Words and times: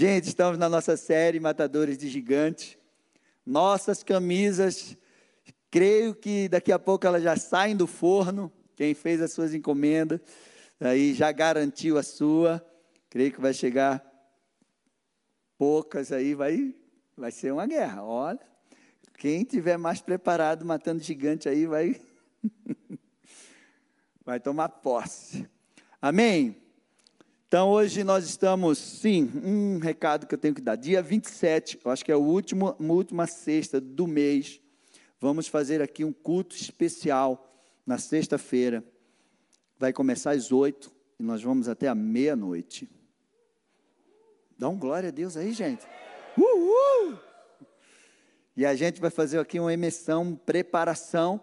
Gente, 0.00 0.28
estamos 0.28 0.56
na 0.56 0.68
nossa 0.68 0.96
série 0.96 1.40
Matadores 1.40 1.98
de 1.98 2.08
Gigantes. 2.08 2.78
Nossas 3.44 4.04
camisas, 4.04 4.96
creio 5.72 6.14
que 6.14 6.48
daqui 6.48 6.70
a 6.70 6.78
pouco 6.78 7.04
elas 7.04 7.20
já 7.20 7.34
saem 7.34 7.74
do 7.74 7.84
forno. 7.84 8.52
Quem 8.76 8.94
fez 8.94 9.20
as 9.20 9.32
suas 9.32 9.52
encomendas, 9.52 10.20
aí 10.78 11.14
já 11.14 11.32
garantiu 11.32 11.98
a 11.98 12.04
sua. 12.04 12.64
Creio 13.10 13.32
que 13.32 13.40
vai 13.40 13.52
chegar 13.52 14.00
poucas 15.58 16.12
aí, 16.12 16.32
vai, 16.32 16.72
vai 17.16 17.32
ser 17.32 17.52
uma 17.52 17.66
guerra. 17.66 18.04
Olha, 18.04 18.38
quem 19.18 19.42
tiver 19.42 19.78
mais 19.78 20.00
preparado 20.00 20.64
matando 20.64 21.02
gigante 21.02 21.48
aí 21.48 21.66
vai 21.66 22.00
vai 24.24 24.38
tomar 24.38 24.68
posse. 24.68 25.44
Amém? 26.00 26.67
Então 27.48 27.70
hoje 27.70 28.04
nós 28.04 28.26
estamos, 28.26 28.76
sim, 28.76 29.30
um 29.42 29.78
recado 29.78 30.26
que 30.26 30.34
eu 30.34 30.38
tenho 30.38 30.54
que 30.54 30.60
dar. 30.60 30.76
Dia 30.76 31.00
27, 31.00 31.80
eu 31.82 31.90
acho 31.90 32.04
que 32.04 32.12
é 32.12 32.14
o 32.14 32.20
último, 32.20 32.68
a 32.68 32.92
última 32.92 33.26
sexta 33.26 33.80
do 33.80 34.06
mês. 34.06 34.60
Vamos 35.18 35.48
fazer 35.48 35.80
aqui 35.80 36.04
um 36.04 36.12
culto 36.12 36.54
especial 36.54 37.50
na 37.86 37.96
sexta-feira. 37.96 38.84
Vai 39.78 39.94
começar 39.94 40.32
às 40.32 40.52
oito 40.52 40.92
e 41.18 41.22
nós 41.22 41.42
vamos 41.42 41.70
até 41.70 41.88
a 41.88 41.94
meia-noite. 41.94 42.86
Dá 44.58 44.68
um 44.68 44.78
glória 44.78 45.08
a 45.08 45.12
Deus 45.12 45.34
aí, 45.34 45.50
gente. 45.54 45.86
Uhul! 46.36 47.18
E 48.54 48.66
a 48.66 48.74
gente 48.74 49.00
vai 49.00 49.08
fazer 49.08 49.38
aqui 49.38 49.58
uma 49.58 49.72
emissão, 49.72 50.36
preparação 50.36 51.40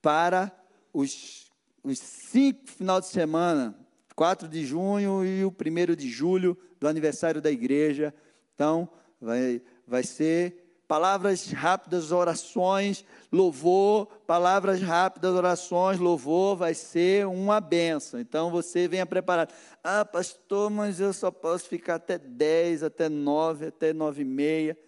para 0.00 0.50
os, 0.94 1.52
os 1.84 1.98
cinco 1.98 2.70
final 2.70 3.02
de 3.02 3.08
semana, 3.08 3.81
4 4.22 4.46
de 4.46 4.64
junho 4.64 5.24
e 5.24 5.44
o 5.44 5.48
1 5.48 5.96
de 5.96 6.08
julho, 6.08 6.56
do 6.78 6.86
aniversário 6.86 7.42
da 7.42 7.50
igreja. 7.50 8.14
Então, 8.54 8.88
vai, 9.20 9.60
vai 9.84 10.04
ser 10.04 10.84
palavras 10.86 11.50
rápidas, 11.50 12.12
orações, 12.12 13.04
louvor, 13.32 14.06
palavras 14.24 14.80
rápidas, 14.80 15.34
orações, 15.34 15.98
louvor, 15.98 16.56
vai 16.56 16.72
ser 16.72 17.26
uma 17.26 17.60
benção. 17.60 18.20
Então, 18.20 18.48
você 18.48 18.86
venha 18.86 19.04
preparado. 19.04 19.52
Ah, 19.82 20.04
pastor, 20.04 20.70
mas 20.70 21.00
eu 21.00 21.12
só 21.12 21.32
posso 21.32 21.68
ficar 21.68 21.96
até 21.96 22.16
10, 22.16 22.84
até 22.84 23.08
9, 23.08 23.66
até 23.66 23.92
9 23.92 24.22
e 24.22 24.24
meia. 24.24 24.78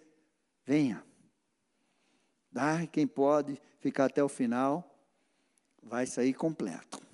Venha. 0.65 1.03
Ah, 2.55 2.87
quem 2.89 3.05
pode 3.05 3.61
ficar 3.81 4.05
até 4.05 4.23
o 4.23 4.29
final, 4.29 4.97
vai 5.83 6.05
sair 6.05 6.33
completo. 6.33 7.05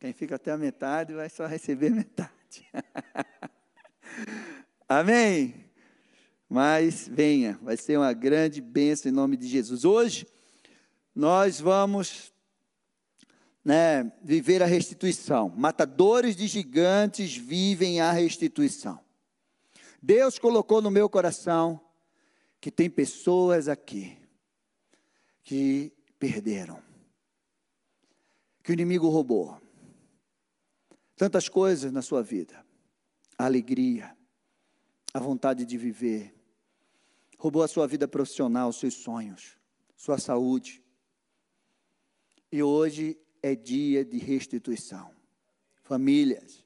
Quem 0.00 0.12
fica 0.12 0.36
até 0.36 0.52
a 0.52 0.56
metade 0.56 1.12
vai 1.12 1.28
só 1.28 1.46
receber 1.46 1.90
metade. 1.94 2.32
Amém? 4.88 5.66
Mas 6.48 7.08
venha, 7.08 7.58
vai 7.60 7.76
ser 7.76 7.98
uma 7.98 8.12
grande 8.12 8.60
bênção 8.60 9.10
em 9.10 9.14
nome 9.14 9.36
de 9.36 9.48
Jesus. 9.48 9.84
Hoje 9.84 10.26
nós 11.14 11.60
vamos 11.60 12.32
né, 13.64 14.10
viver 14.22 14.62
a 14.62 14.66
restituição. 14.66 15.52
Matadores 15.56 16.36
de 16.36 16.46
gigantes 16.46 17.36
vivem 17.36 18.00
a 18.00 18.12
restituição. 18.12 19.00
Deus 20.00 20.38
colocou 20.38 20.80
no 20.80 20.92
meu 20.92 21.10
coração 21.10 21.80
que 22.60 22.70
tem 22.70 22.88
pessoas 22.88 23.68
aqui 23.68 24.16
que 25.42 25.92
perderam, 26.18 26.80
que 28.62 28.70
o 28.70 28.74
inimigo 28.74 29.08
roubou. 29.08 29.60
Tantas 31.18 31.48
coisas 31.48 31.90
na 31.90 32.00
sua 32.00 32.22
vida, 32.22 32.64
a 33.36 33.46
alegria, 33.46 34.16
a 35.12 35.18
vontade 35.18 35.66
de 35.66 35.76
viver, 35.76 36.32
roubou 37.36 37.64
a 37.64 37.66
sua 37.66 37.88
vida 37.88 38.06
profissional, 38.06 38.72
seus 38.72 38.94
sonhos, 38.94 39.58
sua 39.96 40.16
saúde. 40.16 40.80
E 42.52 42.62
hoje 42.62 43.18
é 43.42 43.56
dia 43.56 44.04
de 44.04 44.16
restituição. 44.16 45.10
Famílias, 45.82 46.64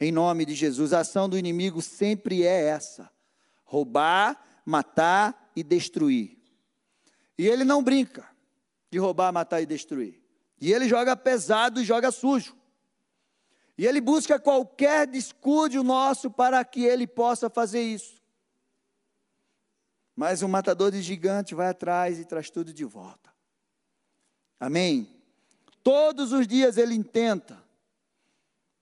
em 0.00 0.10
nome 0.10 0.46
de 0.46 0.54
Jesus, 0.54 0.94
a 0.94 1.00
ação 1.00 1.28
do 1.28 1.36
inimigo 1.36 1.82
sempre 1.82 2.42
é 2.42 2.64
essa: 2.64 3.10
roubar, 3.62 4.42
matar 4.64 5.52
e 5.54 5.62
destruir. 5.62 6.38
E 7.36 7.46
ele 7.46 7.64
não 7.64 7.84
brinca 7.84 8.26
de 8.90 8.96
roubar, 8.96 9.30
matar 9.34 9.60
e 9.60 9.66
destruir. 9.66 10.18
E 10.58 10.72
ele 10.72 10.88
joga 10.88 11.14
pesado 11.14 11.82
e 11.82 11.84
joga 11.84 12.10
sujo. 12.10 12.58
E 13.80 13.86
ele 13.86 13.98
busca 13.98 14.38
qualquer 14.38 15.06
descuido 15.06 15.82
nosso 15.82 16.30
para 16.30 16.62
que 16.62 16.84
ele 16.84 17.06
possa 17.06 17.48
fazer 17.48 17.80
isso. 17.80 18.22
Mas 20.14 20.42
o 20.42 20.48
matador 20.50 20.92
de 20.92 21.00
gigante 21.00 21.54
vai 21.54 21.68
atrás 21.68 22.18
e 22.18 22.26
traz 22.26 22.50
tudo 22.50 22.74
de 22.74 22.84
volta. 22.84 23.32
Amém? 24.60 25.08
Todos 25.82 26.30
os 26.30 26.46
dias 26.46 26.76
ele 26.76 26.94
intenta 26.94 27.58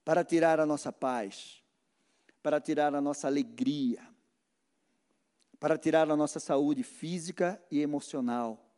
para 0.05 0.25
tirar 0.25 0.59
a 0.59 0.67
nossa 0.67 0.93
paz, 0.93 1.63
para 2.43 2.61
tirar 2.61 2.93
a 2.93 3.01
nossa 3.01 3.29
alegria, 3.29 4.03
para 5.61 5.79
tirar 5.79 6.11
a 6.11 6.17
nossa 6.17 6.41
saúde 6.41 6.83
física 6.83 7.63
e 7.71 7.79
emocional. 7.79 8.69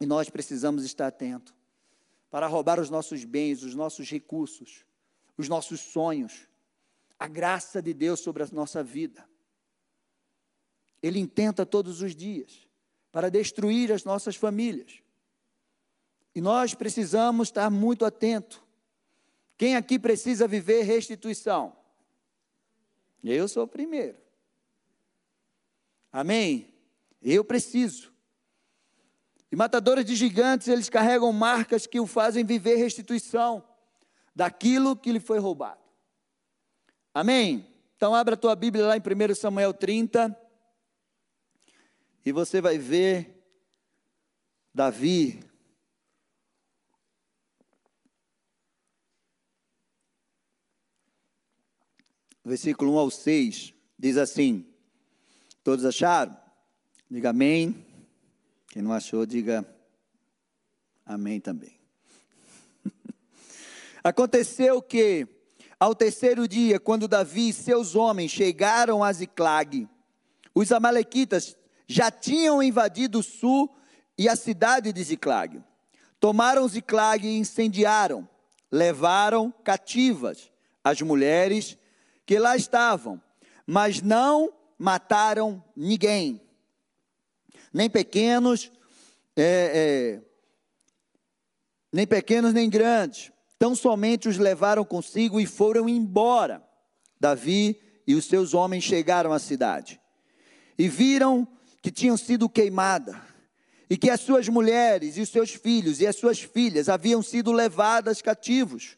E 0.00 0.06
nós 0.06 0.28
precisamos 0.28 0.82
estar 0.82 1.06
atentos 1.06 1.54
para 2.28 2.48
roubar 2.48 2.80
os 2.80 2.90
nossos 2.90 3.24
bens, 3.24 3.62
os 3.62 3.76
nossos 3.76 4.10
recursos, 4.10 4.87
os 5.38 5.48
nossos 5.48 5.80
sonhos, 5.80 6.48
a 7.16 7.28
graça 7.28 7.80
de 7.80 7.94
Deus 7.94 8.20
sobre 8.20 8.42
a 8.42 8.48
nossa 8.50 8.82
vida. 8.82 9.26
Ele 11.00 11.20
intenta 11.20 11.64
todos 11.64 12.02
os 12.02 12.14
dias 12.14 12.66
para 13.12 13.30
destruir 13.30 13.92
as 13.92 14.02
nossas 14.04 14.34
famílias. 14.34 15.00
E 16.34 16.40
nós 16.40 16.74
precisamos 16.74 17.48
estar 17.48 17.70
muito 17.70 18.04
atentos. 18.04 18.60
Quem 19.56 19.76
aqui 19.76 19.98
precisa 19.98 20.46
viver 20.48 20.82
restituição? 20.82 21.76
Eu 23.22 23.48
sou 23.48 23.64
o 23.64 23.68
primeiro. 23.68 24.18
Amém? 26.12 26.74
Eu 27.22 27.44
preciso. 27.44 28.12
E 29.50 29.56
matadores 29.56 30.04
de 30.04 30.14
gigantes, 30.14 30.68
eles 30.68 30.88
carregam 30.88 31.32
marcas 31.32 31.86
que 31.86 32.00
o 32.00 32.06
fazem 32.06 32.44
viver 32.44 32.76
restituição 32.76 33.64
daquilo 34.38 34.94
que 34.94 35.10
lhe 35.10 35.18
foi 35.18 35.40
roubado. 35.40 35.82
Amém? 37.12 37.66
Então 37.96 38.14
abra 38.14 38.34
a 38.34 38.38
tua 38.38 38.54
Bíblia 38.54 38.86
lá 38.86 38.96
em 38.96 39.00
1 39.00 39.34
Samuel 39.34 39.74
30. 39.74 40.40
E 42.24 42.30
você 42.30 42.60
vai 42.60 42.78
ver 42.78 43.44
Davi 44.72 45.40
versículo 52.44 52.94
1 52.94 52.98
ao 52.98 53.10
6, 53.10 53.74
diz 53.98 54.16
assim: 54.16 54.64
Todos 55.64 55.84
acharam? 55.84 56.36
Diga 57.10 57.30
amém. 57.30 57.84
Quem 58.68 58.82
não 58.82 58.92
achou, 58.92 59.26
diga 59.26 59.66
amém 61.04 61.40
também. 61.40 61.77
Aconteceu 64.08 64.80
que, 64.80 65.28
ao 65.78 65.94
terceiro 65.94 66.48
dia, 66.48 66.80
quando 66.80 67.06
Davi 67.06 67.50
e 67.50 67.52
seus 67.52 67.94
homens 67.94 68.30
chegaram 68.30 69.04
a 69.04 69.12
Ziclag, 69.12 69.86
os 70.54 70.72
amalequitas 70.72 71.58
já 71.86 72.10
tinham 72.10 72.62
invadido 72.62 73.18
o 73.18 73.22
sul 73.22 73.70
e 74.16 74.26
a 74.26 74.34
cidade 74.34 74.94
de 74.94 75.02
Ziclag. 75.04 75.62
Tomaram 76.18 76.66
Ziclag 76.66 77.28
e 77.28 77.36
incendiaram, 77.36 78.26
levaram 78.72 79.52
cativas 79.62 80.50
as 80.82 81.02
mulheres 81.02 81.76
que 82.24 82.38
lá 82.38 82.56
estavam, 82.56 83.20
mas 83.66 84.00
não 84.00 84.50
mataram 84.78 85.62
ninguém, 85.76 86.40
nem 87.70 87.90
pequenos, 87.90 88.72
é, 89.36 89.42
é, 89.44 90.22
nem 91.92 92.06
pequenos 92.06 92.54
nem 92.54 92.70
grandes. 92.70 93.36
Tão 93.58 93.74
somente 93.74 94.28
os 94.28 94.38
levaram 94.38 94.84
consigo 94.84 95.40
e 95.40 95.46
foram 95.46 95.88
embora. 95.88 96.62
Davi 97.18 97.80
e 98.06 98.14
os 98.14 98.26
seus 98.26 98.54
homens 98.54 98.84
chegaram 98.84 99.32
à 99.32 99.38
cidade 99.38 100.00
e 100.78 100.88
viram 100.88 101.46
que 101.82 101.90
tinham 101.90 102.16
sido 102.16 102.48
queimadas 102.48 103.16
e 103.90 103.96
que 103.96 104.08
as 104.08 104.20
suas 104.20 104.48
mulheres 104.48 105.16
e 105.16 105.20
os 105.20 105.28
seus 105.28 105.52
filhos 105.52 106.00
e 106.00 106.06
as 106.06 106.14
suas 106.16 106.40
filhas 106.40 106.88
haviam 106.88 107.22
sido 107.22 107.50
levadas 107.50 108.22
cativos. 108.22 108.96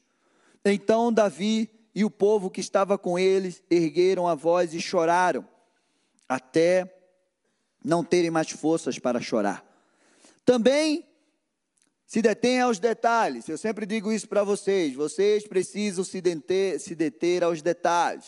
Então 0.65 1.13
Davi 1.13 1.71
e 1.95 2.05
o 2.05 2.11
povo 2.11 2.51
que 2.51 2.61
estava 2.61 2.99
com 2.99 3.19
eles 3.19 3.63
ergueram 3.71 4.29
a 4.29 4.35
voz 4.35 4.75
e 4.75 4.81
choraram 4.81 5.47
até 6.29 6.95
não 7.83 8.05
terem 8.05 8.31
mais 8.31 8.51
forças 8.51 8.99
para 8.99 9.21
chorar. 9.21 9.65
Também 10.45 11.05
se 12.11 12.21
detém 12.21 12.61
aos 12.61 12.81
detalhes. 12.81 13.49
Eu 13.49 13.57
sempre 13.57 13.87
digo 13.87 14.11
isso 14.11 14.29
para 14.29 14.43
vocês. 14.43 14.97
Vocês 14.97 15.47
precisam 15.47 16.03
se 16.03 16.21
deter, 16.21 16.81
se 16.81 16.97
deter 16.97 17.45
aos 17.45 17.63
detalhes. 17.63 18.25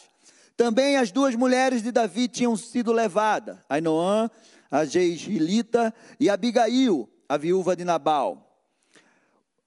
Também 0.57 0.97
as 0.97 1.11
duas 1.11 1.35
mulheres 1.35 1.83
de 1.83 1.91
Davi 1.91 2.29
tinham 2.29 2.57
sido 2.57 2.93
levadas, 2.93 3.59
Ainoã, 3.69 4.31
a 4.71 4.85
Jeigilita, 4.85 5.93
e 6.21 6.31
Abigail, 6.31 7.11
a 7.29 7.37
viúva 7.37 7.75
de 7.75 7.83
Nabal, 7.85 8.57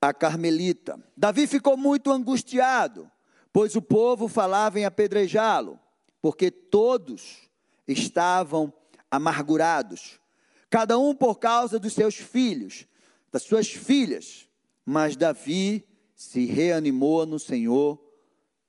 a 0.02 0.14
Carmelita. 0.14 0.98
Davi 1.18 1.46
ficou 1.46 1.76
muito 1.76 2.10
angustiado, 2.10 3.12
pois 3.52 3.76
o 3.76 3.82
povo 3.82 4.30
falava 4.30 4.80
em 4.80 4.86
apedrejá-lo, 4.86 5.78
porque 6.22 6.50
todos 6.50 7.50
estavam 7.86 8.72
amargurados, 9.12 10.22
cada 10.70 10.98
um 10.98 11.14
por 11.14 11.38
causa 11.38 11.78
dos 11.78 11.92
seus 11.92 12.16
filhos, 12.16 12.88
das 13.36 13.44
suas 13.44 13.68
filhas. 13.68 14.48
Mas 14.86 15.18
Davi 15.18 15.86
se 16.16 16.46
reanimou 16.46 17.26
no 17.26 17.38
Senhor, 17.38 18.02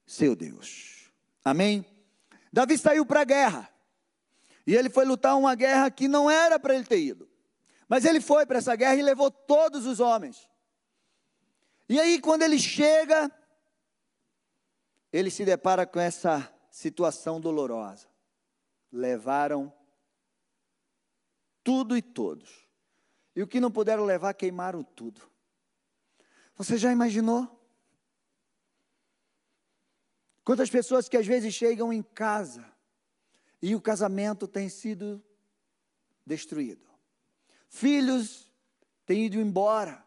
seu 0.04 0.34
Deus. 0.34 1.08
Amém? 1.44 1.86
Davi 2.52 2.76
saiu 2.76 3.06
para 3.06 3.20
a 3.20 3.24
guerra. 3.24 3.72
E 4.66 4.74
ele 4.74 4.90
foi 4.90 5.04
lutar 5.04 5.38
uma 5.38 5.54
guerra 5.54 5.88
que 5.88 6.08
não 6.08 6.28
era 6.28 6.58
para 6.58 6.74
ele 6.74 6.82
ter 6.82 6.98
ido. 6.98 7.30
Mas 7.88 8.04
ele 8.04 8.20
foi 8.20 8.44
para 8.44 8.58
essa 8.58 8.74
guerra 8.74 8.96
e 8.96 9.02
levou 9.02 9.30
todos 9.30 9.86
os 9.86 10.00
homens. 10.00 10.50
E 11.88 12.00
aí, 12.00 12.20
quando 12.20 12.42
ele 12.42 12.58
chega, 12.58 13.30
ele 15.12 15.30
se 15.30 15.44
depara 15.44 15.86
com 15.86 16.00
essa 16.00 16.52
situação 16.72 17.40
dolorosa. 17.40 18.08
Levaram 18.90 19.72
tudo 21.62 21.96
e 21.96 22.02
todos. 22.02 22.65
E 23.36 23.42
o 23.42 23.46
que 23.46 23.60
não 23.60 23.70
puderam 23.70 24.04
levar, 24.04 24.32
queimaram 24.32 24.82
tudo. 24.82 25.20
Você 26.56 26.78
já 26.78 26.90
imaginou? 26.90 27.46
Quantas 30.42 30.70
pessoas 30.70 31.06
que 31.06 31.18
às 31.18 31.26
vezes 31.26 31.52
chegam 31.52 31.92
em 31.92 32.02
casa 32.02 32.64
e 33.60 33.74
o 33.74 33.80
casamento 33.80 34.48
tem 34.48 34.70
sido 34.70 35.22
destruído. 36.24 36.86
Filhos 37.68 38.50
têm 39.04 39.26
ido 39.26 39.38
embora, 39.38 40.02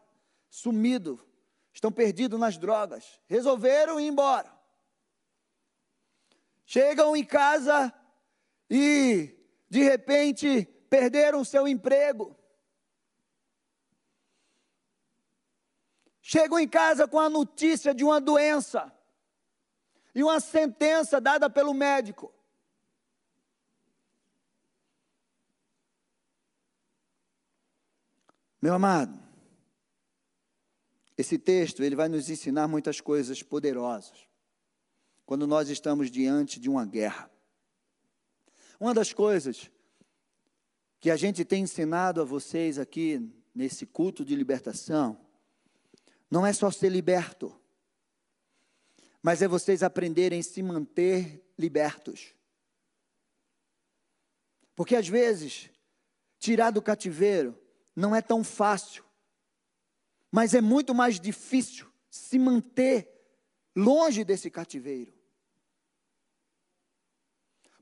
sumido, 0.48 1.24
estão 1.72 1.92
perdidos 1.92 2.40
nas 2.40 2.58
drogas, 2.58 3.20
resolveram 3.26 4.00
ir 4.00 4.08
embora. 4.08 4.52
Chegam 6.66 7.14
em 7.14 7.24
casa 7.24 7.92
e, 8.68 9.36
de 9.68 9.82
repente, 9.82 10.64
perderam 10.88 11.44
seu 11.44 11.68
emprego. 11.68 12.36
Chegam 16.32 16.60
em 16.60 16.68
casa 16.68 17.08
com 17.08 17.18
a 17.18 17.28
notícia 17.28 17.92
de 17.92 18.04
uma 18.04 18.20
doença 18.20 18.92
e 20.14 20.22
uma 20.22 20.38
sentença 20.38 21.20
dada 21.20 21.50
pelo 21.50 21.74
médico. 21.74 22.32
Meu 28.62 28.74
amado, 28.74 29.20
esse 31.18 31.36
texto 31.36 31.82
ele 31.82 31.96
vai 31.96 32.08
nos 32.08 32.30
ensinar 32.30 32.68
muitas 32.68 33.00
coisas 33.00 33.42
poderosas 33.42 34.28
quando 35.26 35.48
nós 35.48 35.68
estamos 35.68 36.12
diante 36.12 36.60
de 36.60 36.70
uma 36.70 36.86
guerra. 36.86 37.28
Uma 38.78 38.94
das 38.94 39.12
coisas 39.12 39.68
que 41.00 41.10
a 41.10 41.16
gente 41.16 41.44
tem 41.44 41.64
ensinado 41.64 42.20
a 42.20 42.24
vocês 42.24 42.78
aqui 42.78 43.28
nesse 43.52 43.84
culto 43.84 44.24
de 44.24 44.36
libertação 44.36 45.28
não 46.30 46.46
é 46.46 46.52
só 46.52 46.70
ser 46.70 46.90
liberto, 46.90 47.54
mas 49.22 49.42
é 49.42 49.48
vocês 49.48 49.82
aprenderem 49.82 50.40
a 50.40 50.42
se 50.42 50.62
manter 50.62 51.44
libertos. 51.58 52.34
Porque 54.74 54.96
às 54.96 55.08
vezes, 55.08 55.68
tirar 56.38 56.70
do 56.70 56.80
cativeiro 56.80 57.58
não 57.94 58.14
é 58.14 58.22
tão 58.22 58.42
fácil, 58.44 59.04
mas 60.30 60.54
é 60.54 60.60
muito 60.60 60.94
mais 60.94 61.20
difícil 61.20 61.90
se 62.08 62.38
manter 62.38 63.08
longe 63.76 64.24
desse 64.24 64.50
cativeiro. 64.50 65.12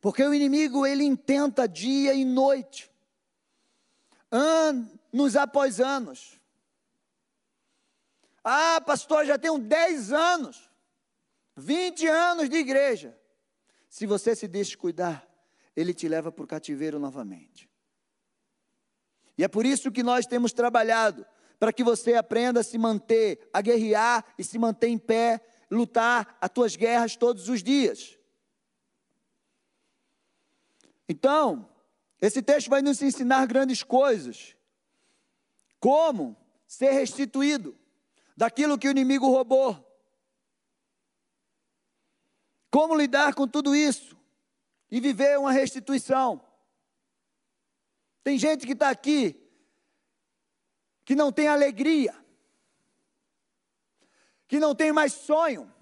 Porque 0.00 0.22
o 0.22 0.32
inimigo 0.32 0.86
ele 0.86 1.04
intenta 1.04 1.68
dia 1.68 2.14
e 2.14 2.24
noite, 2.24 2.90
anos 4.30 5.36
após 5.36 5.80
anos. 5.80 6.37
Ah, 8.50 8.80
pastor, 8.80 9.26
já 9.26 9.38
tenho 9.38 9.58
10 9.58 10.10
anos, 10.10 10.70
20 11.54 12.06
anos 12.06 12.48
de 12.48 12.56
igreja. 12.56 13.14
Se 13.90 14.06
você 14.06 14.34
se 14.34 14.48
descuidar, 14.48 15.28
ele 15.76 15.92
te 15.92 16.08
leva 16.08 16.32
para 16.32 16.44
o 16.44 16.46
cativeiro 16.46 16.98
novamente. 16.98 17.68
E 19.36 19.44
é 19.44 19.48
por 19.48 19.66
isso 19.66 19.92
que 19.92 20.02
nós 20.02 20.24
temos 20.24 20.54
trabalhado, 20.54 21.26
para 21.58 21.74
que 21.74 21.84
você 21.84 22.14
aprenda 22.14 22.60
a 22.60 22.62
se 22.62 22.78
manter, 22.78 23.50
a 23.52 23.60
guerrear 23.60 24.24
e 24.38 24.42
se 24.42 24.58
manter 24.58 24.88
em 24.88 24.96
pé, 24.96 25.42
lutar 25.70 26.38
as 26.40 26.48
tuas 26.48 26.74
guerras 26.74 27.16
todos 27.16 27.50
os 27.50 27.62
dias. 27.62 28.18
Então, 31.06 31.68
esse 32.18 32.40
texto 32.40 32.70
vai 32.70 32.80
nos 32.80 33.02
ensinar 33.02 33.46
grandes 33.46 33.82
coisas. 33.82 34.56
Como 35.78 36.34
ser 36.66 36.92
restituído 36.92 37.77
daquilo 38.38 38.78
que 38.78 38.86
o 38.86 38.92
inimigo 38.92 39.26
roubou. 39.26 39.84
Como 42.70 42.94
lidar 42.94 43.34
com 43.34 43.48
tudo 43.48 43.74
isso 43.74 44.16
e 44.88 45.00
viver 45.00 45.36
uma 45.40 45.50
restituição. 45.50 46.40
Tem 48.22 48.38
gente 48.38 48.64
que 48.64 48.74
está 48.74 48.90
aqui 48.90 49.44
que 51.04 51.16
não 51.16 51.32
tem 51.32 51.48
alegria, 51.48 52.14
que 54.46 54.60
não 54.60 54.72
tem 54.72 54.92
mais 54.92 55.14
sonho, 55.14 55.74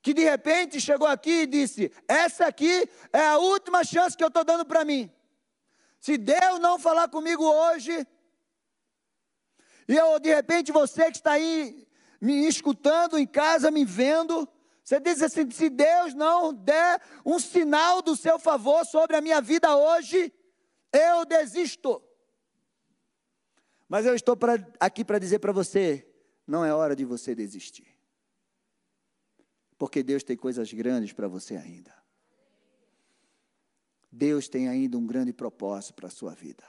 que 0.00 0.14
de 0.14 0.22
repente 0.22 0.80
chegou 0.80 1.08
aqui 1.08 1.42
e 1.42 1.46
disse: 1.46 1.90
Essa 2.06 2.46
aqui 2.46 2.88
é 3.12 3.26
a 3.26 3.38
última 3.38 3.82
chance 3.82 4.16
que 4.16 4.22
eu 4.22 4.28
estou 4.28 4.44
dando 4.44 4.64
para 4.64 4.84
mim. 4.84 5.10
Se 5.98 6.16
Deus 6.16 6.60
não 6.60 6.78
falar 6.78 7.08
comigo 7.08 7.42
hoje, 7.42 8.06
e 9.88 9.96
eu, 9.96 10.20
de 10.20 10.34
repente, 10.34 10.70
você 10.70 11.10
que 11.10 11.16
está 11.16 11.32
aí 11.32 11.88
me 12.20 12.46
escutando 12.46 13.18
em 13.18 13.26
casa, 13.26 13.70
me 13.70 13.86
vendo, 13.86 14.46
você 14.84 15.00
diz 15.00 15.22
assim: 15.22 15.50
se 15.50 15.70
Deus 15.70 16.12
não 16.12 16.52
der 16.52 17.00
um 17.24 17.38
sinal 17.38 18.02
do 18.02 18.14
seu 18.14 18.38
favor 18.38 18.84
sobre 18.84 19.16
a 19.16 19.20
minha 19.22 19.40
vida 19.40 19.74
hoje, 19.74 20.32
eu 20.92 21.24
desisto. 21.24 22.02
Mas 23.88 24.04
eu 24.04 24.14
estou 24.14 24.36
pra, 24.36 24.54
aqui 24.78 25.02
para 25.02 25.18
dizer 25.18 25.38
para 25.38 25.52
você: 25.52 26.06
não 26.46 26.64
é 26.64 26.72
hora 26.72 26.94
de 26.94 27.06
você 27.06 27.34
desistir. 27.34 27.96
Porque 29.78 30.02
Deus 30.02 30.22
tem 30.22 30.36
coisas 30.36 30.70
grandes 30.72 31.14
para 31.14 31.28
você 31.28 31.56
ainda. 31.56 31.96
Deus 34.10 34.48
tem 34.48 34.68
ainda 34.68 34.98
um 34.98 35.06
grande 35.06 35.32
propósito 35.32 35.94
para 35.94 36.08
a 36.08 36.10
sua 36.10 36.34
vida. 36.34 36.64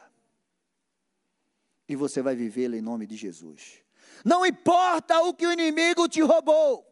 E 1.89 1.96
você 1.96 2.22
vai 2.22 2.36
vivê-lo 2.36 2.75
em 2.75 2.81
nome 2.81 3.08
de 3.08 3.17
Jesus. 3.17 3.81
Não 4.24 4.46
importa 4.46 5.19
o 5.22 5.34
que 5.34 5.48
o 5.48 5.51
inimigo 5.51 6.08
te 6.08 6.22
roubou, 6.22 6.86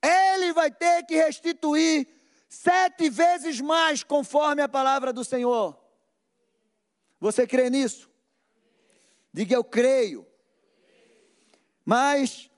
ele 0.00 0.52
vai 0.52 0.70
ter 0.70 1.04
que 1.04 1.16
restituir 1.16 2.06
sete 2.48 3.10
vezes 3.10 3.60
mais, 3.60 4.02
conforme 4.02 4.62
a 4.62 4.68
palavra 4.68 5.12
do 5.12 5.24
Senhor. 5.24 5.78
Você 7.20 7.46
crê 7.46 7.68
nisso? 7.70 8.10
Diga 9.32 9.54
eu 9.54 9.64
creio. 9.64 10.26
Mas, 11.84 12.50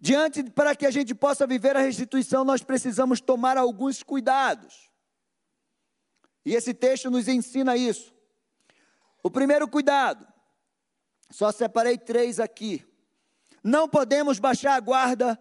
diante, 0.00 0.42
para 0.50 0.74
que 0.74 0.86
a 0.86 0.90
gente 0.90 1.14
possa 1.14 1.46
viver 1.46 1.76
a 1.76 1.80
restituição, 1.80 2.44
nós 2.44 2.62
precisamos 2.62 3.20
tomar 3.20 3.56
alguns 3.56 4.02
cuidados. 4.02 4.90
E 6.44 6.54
esse 6.54 6.72
texto 6.74 7.10
nos 7.10 7.28
ensina 7.28 7.76
isso. 7.76 8.11
O 9.22 9.30
primeiro 9.30 9.68
cuidado, 9.68 10.26
só 11.30 11.52
separei 11.52 11.96
três 11.96 12.40
aqui. 12.40 12.84
Não 13.62 13.88
podemos 13.88 14.38
baixar 14.38 14.74
a 14.74 14.80
guarda, 14.80 15.40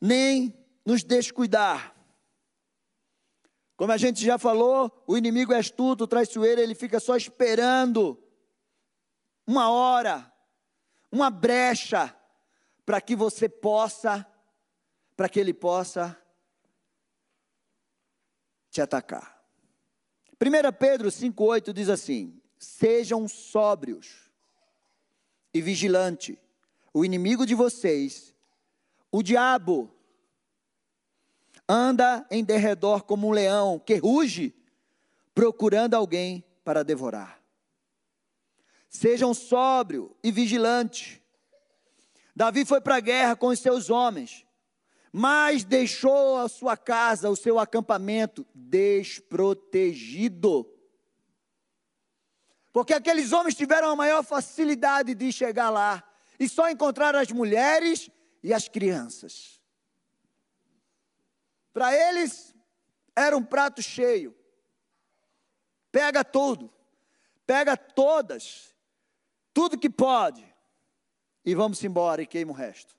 nem 0.00 0.56
nos 0.84 1.02
descuidar. 1.02 1.94
Como 3.76 3.92
a 3.92 3.96
gente 3.96 4.24
já 4.24 4.38
falou, 4.38 5.04
o 5.06 5.16
inimigo 5.16 5.52
é 5.52 5.58
astuto, 5.58 6.06
traiçoeiro, 6.06 6.60
ele 6.60 6.74
fica 6.74 6.98
só 6.98 7.16
esperando 7.16 8.20
uma 9.46 9.70
hora, 9.70 10.32
uma 11.10 11.30
brecha, 11.30 12.14
para 12.84 13.00
que 13.00 13.14
você 13.14 13.48
possa, 13.48 14.26
para 15.16 15.28
que 15.28 15.38
ele 15.38 15.52
possa 15.52 16.16
te 18.70 18.80
atacar. 18.80 19.37
1 20.40 20.72
Pedro 20.78 21.08
5,8 21.08 21.72
diz 21.72 21.88
assim: 21.88 22.40
Sejam 22.58 23.26
sóbrios 23.26 24.30
e 25.52 25.60
vigilantes, 25.60 26.36
o 26.94 27.04
inimigo 27.04 27.44
de 27.44 27.54
vocês, 27.54 28.34
o 29.10 29.22
diabo, 29.22 29.92
anda 31.68 32.24
em 32.30 32.44
derredor 32.44 33.02
como 33.02 33.26
um 33.26 33.32
leão 33.32 33.78
que 33.78 33.96
ruge, 33.96 34.54
procurando 35.34 35.94
alguém 35.94 36.44
para 36.64 36.84
devorar. 36.84 37.42
Sejam 38.88 39.34
sóbrio 39.34 40.16
e 40.22 40.30
vigilante. 40.30 41.22
Davi 42.34 42.64
foi 42.64 42.80
para 42.80 42.96
a 42.96 43.00
guerra 43.00 43.36
com 43.36 43.48
os 43.48 43.58
seus 43.58 43.90
homens, 43.90 44.46
mas 45.12 45.64
deixou 45.64 46.38
a 46.38 46.48
sua 46.48 46.76
casa, 46.76 47.30
o 47.30 47.36
seu 47.36 47.58
acampamento 47.58 48.46
desprotegido. 48.54 50.72
Porque 52.72 52.94
aqueles 52.94 53.32
homens 53.32 53.54
tiveram 53.54 53.90
a 53.90 53.96
maior 53.96 54.22
facilidade 54.22 55.14
de 55.14 55.32
chegar 55.32 55.70
lá 55.70 56.04
e 56.38 56.48
só 56.48 56.70
encontrar 56.70 57.16
as 57.16 57.32
mulheres 57.32 58.08
e 58.42 58.54
as 58.54 58.68
crianças. 58.68 59.60
Para 61.72 61.94
eles, 61.94 62.54
era 63.14 63.36
um 63.36 63.42
prato 63.42 63.82
cheio. 63.82 64.34
Pega 65.90 66.22
tudo, 66.22 66.70
pega 67.46 67.76
todas, 67.76 68.74
tudo 69.54 69.78
que 69.78 69.88
pode, 69.88 70.46
e 71.44 71.54
vamos 71.54 71.82
embora 71.82 72.20
e 72.20 72.26
queima 72.26 72.52
o 72.52 72.54
resto, 72.54 72.94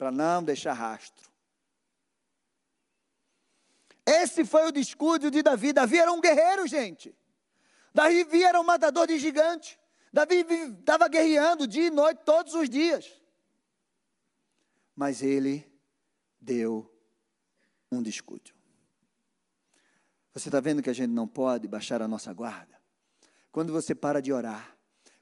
para 0.00 0.10
não 0.10 0.42
deixar 0.42 0.72
rastro. 0.72 1.30
Esse 4.06 4.46
foi 4.46 4.66
o 4.66 4.72
descuido 4.72 5.30
de 5.30 5.42
Davi. 5.42 5.74
Davi 5.74 5.98
era 5.98 6.10
um 6.10 6.22
guerreiro, 6.22 6.66
gente. 6.66 7.14
Davi 7.92 8.42
era 8.42 8.58
um 8.58 8.64
matador 8.64 9.06
de 9.06 9.18
gigante. 9.18 9.78
Davi 10.10 10.36
estava 10.36 11.06
guerreando 11.06 11.66
dia 11.66 11.88
e 11.88 11.90
noite, 11.90 12.22
todos 12.24 12.54
os 12.54 12.70
dias. 12.70 13.20
Mas 14.96 15.22
ele 15.22 15.70
deu 16.40 16.90
um 17.92 18.02
descuido. 18.02 18.52
Você 20.32 20.48
está 20.48 20.60
vendo 20.60 20.82
que 20.82 20.88
a 20.88 20.94
gente 20.94 21.10
não 21.10 21.28
pode 21.28 21.68
baixar 21.68 22.00
a 22.00 22.08
nossa 22.08 22.32
guarda? 22.32 22.80
Quando 23.52 23.70
você 23.70 23.94
para 23.94 24.22
de 24.22 24.32
orar, 24.32 24.74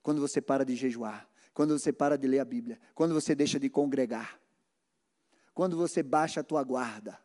quando 0.05 0.21
você 0.21 0.41
para 0.41 0.65
de 0.65 0.77
jejuar, 0.77 1.29
quando 1.53 1.77
você 1.77 1.93
para 1.93 2.17
de 2.17 2.29
ler 2.29 2.39
a 2.39 2.45
Bíblia, 2.45 2.79
quando 2.95 3.13
você 3.13 3.35
deixa 3.35 3.59
de 3.59 3.69
congregar, 3.69 4.39
quando 5.59 5.77
você 5.77 6.05
baixa 6.05 6.39
a 6.39 6.45
tua 6.45 6.63
guarda. 6.63 7.21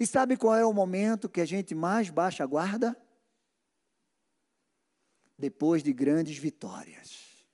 E 0.00 0.06
sabe 0.06 0.34
qual 0.34 0.54
é 0.54 0.64
o 0.64 0.72
momento 0.72 1.28
que 1.28 1.42
a 1.42 1.44
gente 1.44 1.74
mais 1.74 2.08
baixa 2.08 2.42
a 2.42 2.46
guarda? 2.46 2.96
Depois 5.38 5.82
de 5.82 5.92
grandes 5.92 6.38
vitórias. 6.38 7.46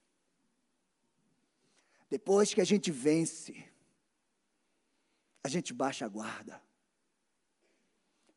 Depois 2.08 2.54
que 2.54 2.60
a 2.60 2.64
gente 2.64 2.88
vence, 2.88 3.68
a 5.42 5.48
gente 5.48 5.74
baixa 5.74 6.04
a 6.04 6.08
guarda. 6.08 6.62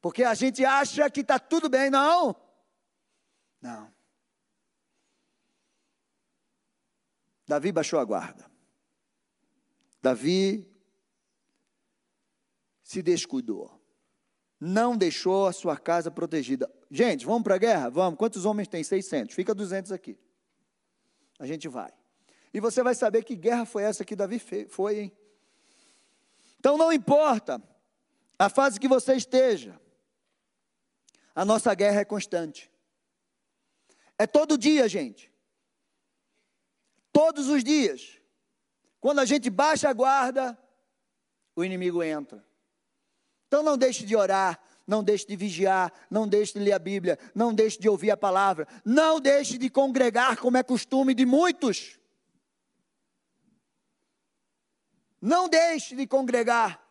Porque 0.01 0.23
a 0.23 0.33
gente 0.33 0.65
acha 0.65 1.07
que 1.07 1.21
está 1.21 1.37
tudo 1.37 1.69
bem, 1.69 1.91
não. 1.91 2.35
Não. 3.61 3.93
Davi 7.45 7.71
baixou 7.71 7.99
a 7.99 8.03
guarda. 8.03 8.49
Davi 10.01 10.74
se 12.95 13.01
descuidou. 13.01 13.69
Não 14.57 14.95
deixou 14.95 15.47
a 15.47 15.53
sua 15.53 15.77
casa 15.77 16.09
protegida. 16.09 16.71
Gente, 16.89 17.25
vamos 17.25 17.43
para 17.43 17.55
a 17.55 17.57
guerra? 17.57 17.89
Vamos. 17.89 18.17
Quantos 18.17 18.45
homens 18.45 18.69
tem? 18.69 18.83
600. 18.83 19.35
Fica 19.35 19.53
200 19.53 19.91
aqui. 19.91 20.17
A 21.37 21.45
gente 21.45 21.67
vai. 21.67 21.91
E 22.53 22.61
você 22.61 22.81
vai 22.81 22.95
saber 22.95 23.25
que 23.25 23.35
guerra 23.35 23.65
foi 23.65 23.83
essa 23.83 24.05
que 24.05 24.15
Davi 24.15 24.39
foi, 24.69 24.99
hein? 24.99 25.11
Então 26.57 26.77
não 26.77 26.91
importa 26.91 27.61
a 28.39 28.47
fase 28.47 28.79
que 28.79 28.87
você 28.87 29.13
esteja, 29.15 29.79
a 31.33 31.43
nossa 31.43 31.73
guerra 31.75 31.99
é 31.99 32.05
constante. 32.05 32.71
É 34.17 34.25
todo 34.25 34.57
dia, 34.57 34.87
gente. 34.87 35.29
Todos 37.11 37.49
os 37.49 37.61
dias. 37.61 38.21
Quando 39.01 39.19
a 39.19 39.25
gente 39.25 39.49
baixa 39.49 39.89
a 39.89 39.93
guarda, 39.93 40.57
o 41.53 41.63
inimigo 41.63 42.01
entra. 42.01 42.44
Então 43.47 43.63
não 43.63 43.77
deixe 43.77 44.05
de 44.05 44.15
orar, 44.15 44.59
não 44.87 45.03
deixe 45.03 45.25
de 45.25 45.35
vigiar, 45.35 45.91
não 46.09 46.27
deixe 46.27 46.53
de 46.53 46.59
ler 46.59 46.73
a 46.73 46.79
Bíblia, 46.79 47.17
não 47.33 47.53
deixe 47.53 47.79
de 47.79 47.89
ouvir 47.89 48.11
a 48.11 48.17
palavra, 48.17 48.67
não 48.83 49.19
deixe 49.19 49.57
de 49.57 49.69
congregar, 49.69 50.37
como 50.37 50.57
é 50.57 50.63
costume 50.63 51.13
de 51.13 51.25
muitos. 51.25 51.99
Não 55.21 55.49
deixe 55.49 55.95
de 55.95 56.05
congregar. 56.05 56.83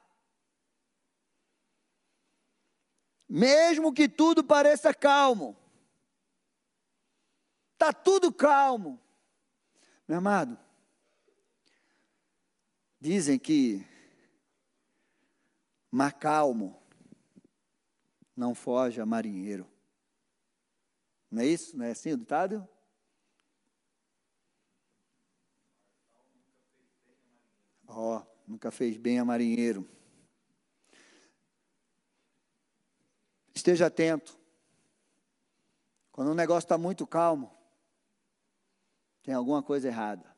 Mesmo 3.29 3.93
que 3.93 4.09
tudo 4.09 4.45
pareça 4.45 4.93
calmo, 4.93 5.57
está 7.73 7.93
tudo 7.93 8.33
calmo. 8.33 9.01
Meu 10.07 10.19
amado, 10.19 10.59
dizem 13.01 13.39
que 13.39 13.87
mar 15.95 16.13
calmo 16.13 16.83
não 18.37 18.53
foge 18.53 19.01
a 19.01 19.07
marinheiro. 19.07 19.65
Não 21.31 21.41
é 21.41 21.47
isso? 21.47 21.77
Não 21.77 21.85
é 21.85 21.93
assim 21.93 22.13
o 22.13 22.19
ditado? 22.19 22.69
Ó, 27.87 28.19
oh, 28.19 28.27
nunca 28.45 28.73
fez 28.73 28.97
bem 28.97 29.21
a 29.21 29.25
marinheiro. 29.25 29.89
Esteja 33.55 33.87
atento. 33.87 34.37
Quando 36.11 36.33
o 36.33 36.35
negócio 36.35 36.67
está 36.67 36.77
muito 36.77 37.07
calmo, 37.07 37.57
tem 39.23 39.33
alguma 39.33 39.63
coisa 39.63 39.87
errada. 39.87 40.35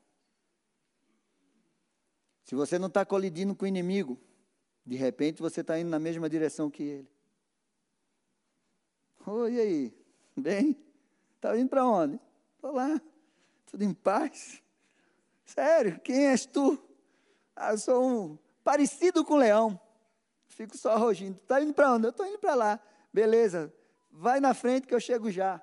Se 2.45 2.55
você 2.55 2.79
não 2.79 2.89
está 2.89 3.07
colidindo 3.07 3.55
com 3.55 3.65
o 3.65 3.69
inimigo, 3.69 4.21
de 4.87 4.95
repente 4.95 5.43
você 5.43 5.63
está 5.63 5.79
indo 5.79 5.91
na 5.91 5.99
mesma 5.99 6.31
direção 6.31 6.71
que 6.71 6.83
ele. 6.85 7.11
Oi, 9.27 9.61
aí? 9.61 9.95
Bem? 10.37 10.81
Está 11.35 11.59
indo 11.59 11.69
para 11.69 11.85
onde? 11.85 12.21
Estou 12.55 12.73
lá. 12.73 13.01
Tudo 13.67 13.83
em 13.83 13.93
paz? 13.93 14.63
Sério? 15.45 15.99
Quem 16.01 16.29
és 16.29 16.47
tu? 16.47 16.81
Ah, 17.57 17.73
eu 17.73 17.79
sou 17.79 18.09
um 18.09 18.39
parecido 18.63 19.25
com 19.25 19.35
o 19.35 19.39
leão. 19.39 19.81
Fico 20.47 20.77
só 20.77 20.97
rogindo. 20.97 21.37
Está 21.43 21.61
indo 21.61 21.75
para 21.75 21.93
onde? 21.93 22.07
Eu 22.07 22.11
estou 22.11 22.27
indo 22.27 22.39
para 22.39 22.55
lá. 22.55 22.81
Beleza, 23.13 23.75
vai 24.11 24.39
na 24.39 24.55
frente 24.55 24.87
que 24.87 24.95
eu 24.95 25.01
chego 25.01 25.31
já. 25.31 25.61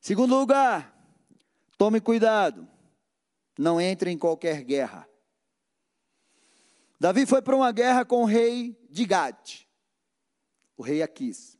Segundo 0.00 0.36
lugar, 0.36 0.92
tome 1.78 2.00
cuidado, 2.00 2.68
não 3.58 3.80
entre 3.80 4.10
em 4.10 4.18
qualquer 4.18 4.62
guerra. 4.62 5.08
Davi 6.98 7.26
foi 7.26 7.42
para 7.42 7.56
uma 7.56 7.72
guerra 7.72 8.04
com 8.04 8.22
o 8.22 8.26
rei 8.26 8.78
de 8.88 9.04
Gade, 9.04 9.68
o 10.76 10.82
rei 10.82 11.02
Aquis. 11.02 11.58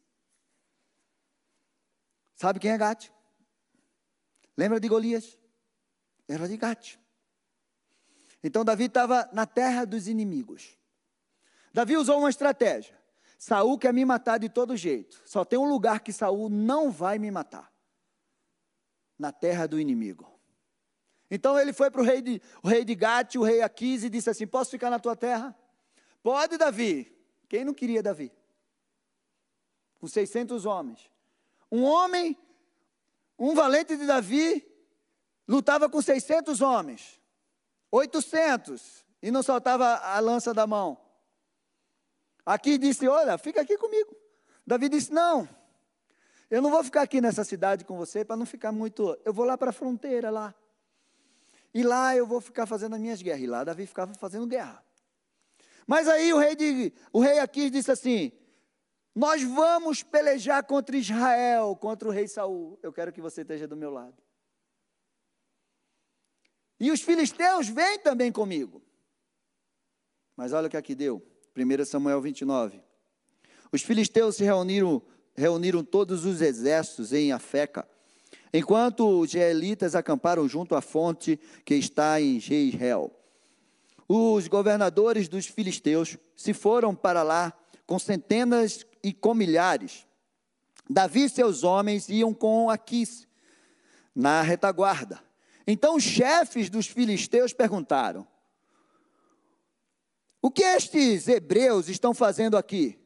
Sabe 2.34 2.58
quem 2.58 2.70
é 2.70 2.78
Gade? 2.78 3.12
Lembra 4.56 4.78
de 4.78 4.88
Golias? 4.88 5.38
Era 6.28 6.48
de 6.48 6.56
Gade. 6.56 7.00
Então 8.42 8.64
Davi 8.64 8.84
estava 8.84 9.28
na 9.32 9.46
terra 9.46 9.84
dos 9.84 10.08
inimigos. 10.08 10.76
Davi 11.72 11.96
usou 11.96 12.18
uma 12.18 12.30
estratégia. 12.30 13.00
Saul 13.38 13.78
quer 13.78 13.92
me 13.92 14.04
matar 14.04 14.38
de 14.38 14.48
todo 14.48 14.76
jeito. 14.76 15.20
Só 15.24 15.44
tem 15.44 15.58
um 15.58 15.68
lugar 15.68 16.00
que 16.00 16.12
Saul 16.12 16.48
não 16.48 16.90
vai 16.90 17.18
me 17.18 17.30
matar. 17.30 17.72
Na 19.18 19.32
terra 19.32 19.66
do 19.66 19.80
inimigo. 19.80 20.31
Então 21.34 21.58
ele 21.58 21.72
foi 21.72 21.90
para 21.90 22.02
o 22.02 22.04
rei 22.04 22.20
de, 22.20 22.42
o 22.62 22.68
Gate, 22.94 23.36
o 23.36 23.42
rei 23.42 23.62
Aquis, 23.62 24.04
e 24.04 24.10
disse 24.10 24.28
assim: 24.28 24.46
Posso 24.46 24.70
ficar 24.70 24.90
na 24.90 24.98
tua 24.98 25.16
terra? 25.16 25.56
Pode, 26.22 26.58
Davi. 26.58 27.10
Quem 27.48 27.64
não 27.64 27.72
queria 27.72 28.02
Davi? 28.02 28.30
Com 29.98 30.06
600 30.06 30.66
homens. 30.66 31.10
Um 31.70 31.84
homem, 31.84 32.36
um 33.38 33.54
valente 33.54 33.96
de 33.96 34.04
Davi, 34.04 34.62
lutava 35.48 35.88
com 35.88 36.02
600 36.02 36.60
homens. 36.60 37.18
800. 37.90 39.02
E 39.22 39.30
não 39.30 39.42
soltava 39.42 39.86
a 39.86 40.20
lança 40.20 40.52
da 40.52 40.66
mão. 40.66 41.00
Aqui 42.44 42.76
disse: 42.76 43.08
Olha, 43.08 43.38
fica 43.38 43.62
aqui 43.62 43.78
comigo. 43.78 44.14
Davi 44.66 44.86
disse: 44.90 45.10
Não, 45.10 45.48
eu 46.50 46.60
não 46.60 46.70
vou 46.70 46.84
ficar 46.84 47.00
aqui 47.00 47.22
nessa 47.22 47.42
cidade 47.42 47.86
com 47.86 47.96
você 47.96 48.22
para 48.22 48.36
não 48.36 48.44
ficar 48.44 48.70
muito. 48.70 49.18
Eu 49.24 49.32
vou 49.32 49.46
lá 49.46 49.56
para 49.56 49.70
a 49.70 49.72
fronteira 49.72 50.28
lá. 50.28 50.54
E 51.74 51.82
lá 51.82 52.14
eu 52.16 52.26
vou 52.26 52.40
ficar 52.40 52.66
fazendo 52.66 52.94
as 52.94 53.00
minhas 53.00 53.22
guerras. 53.22 53.42
E 53.42 53.46
lá 53.46 53.64
Davi 53.64 53.86
ficava 53.86 54.12
fazendo 54.14 54.46
guerra. 54.46 54.84
Mas 55.86 56.08
aí 56.08 56.32
o 56.32 56.38
rei, 56.38 56.54
de, 56.54 56.92
o 57.12 57.20
rei 57.20 57.38
aqui 57.38 57.70
disse 57.70 57.90
assim: 57.90 58.32
Nós 59.14 59.42
vamos 59.42 60.02
pelejar 60.02 60.64
contra 60.64 60.96
Israel, 60.96 61.74
contra 61.76 62.08
o 62.08 62.12
rei 62.12 62.28
Saul. 62.28 62.78
Eu 62.82 62.92
quero 62.92 63.12
que 63.12 63.20
você 63.20 63.40
esteja 63.42 63.66
do 63.66 63.76
meu 63.76 63.90
lado. 63.90 64.16
E 66.78 66.90
os 66.90 67.00
filisteus 67.00 67.68
vêm 67.68 67.98
também 67.98 68.32
comigo. 68.32 68.82
Mas 70.36 70.52
olha 70.52 70.66
o 70.66 70.70
que 70.70 70.76
aqui 70.76 70.94
deu. 70.94 71.22
1 71.56 71.84
Samuel 71.84 72.20
29. 72.20 72.82
Os 73.70 73.82
filisteus 73.82 74.36
se 74.36 74.44
reuniram, 74.44 75.00
reuniram 75.34 75.84
todos 75.84 76.24
os 76.24 76.40
exércitos 76.40 77.12
em 77.12 77.32
Afeca, 77.32 77.88
enquanto 78.52 79.20
os 79.20 79.30
israelitas 79.30 79.94
acamparam 79.94 80.46
junto 80.46 80.74
à 80.74 80.80
fonte 80.80 81.40
que 81.64 81.74
está 81.74 82.20
em 82.20 82.38
Jezreel. 82.38 83.10
Os 84.08 84.46
governadores 84.46 85.28
dos 85.28 85.46
filisteus 85.46 86.18
se 86.36 86.52
foram 86.52 86.94
para 86.94 87.22
lá 87.22 87.52
com 87.86 87.98
centenas 87.98 88.84
e 89.02 89.12
com 89.12 89.32
milhares. 89.32 90.06
Davi 90.88 91.24
e 91.24 91.28
seus 91.28 91.64
homens 91.64 92.08
iam 92.08 92.34
com 92.34 92.68
Aquis 92.68 93.26
na 94.14 94.42
retaguarda. 94.42 95.22
Então 95.66 95.96
os 95.96 96.02
chefes 96.02 96.68
dos 96.68 96.86
filisteus 96.86 97.52
perguntaram: 97.52 98.26
O 100.42 100.50
que 100.50 100.62
estes 100.62 101.28
hebreus 101.28 101.88
estão 101.88 102.12
fazendo 102.12 102.56
aqui? 102.56 102.98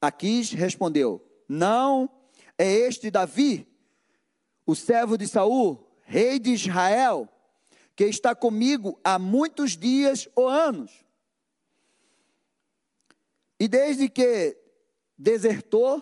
Aquis 0.00 0.52
respondeu: 0.52 1.24
Não 1.48 2.10
é 2.58 2.70
este 2.70 3.10
Davi, 3.10 3.69
o 4.70 4.74
servo 4.76 5.18
de 5.18 5.26
Saul, 5.26 5.84
rei 6.02 6.38
de 6.38 6.50
Israel, 6.50 7.28
que 7.96 8.04
está 8.04 8.36
comigo 8.36 9.00
há 9.02 9.18
muitos 9.18 9.76
dias 9.76 10.28
ou 10.36 10.48
anos. 10.48 10.92
E 13.58 13.66
desde 13.66 14.08
que 14.08 14.56
desertou 15.18 16.00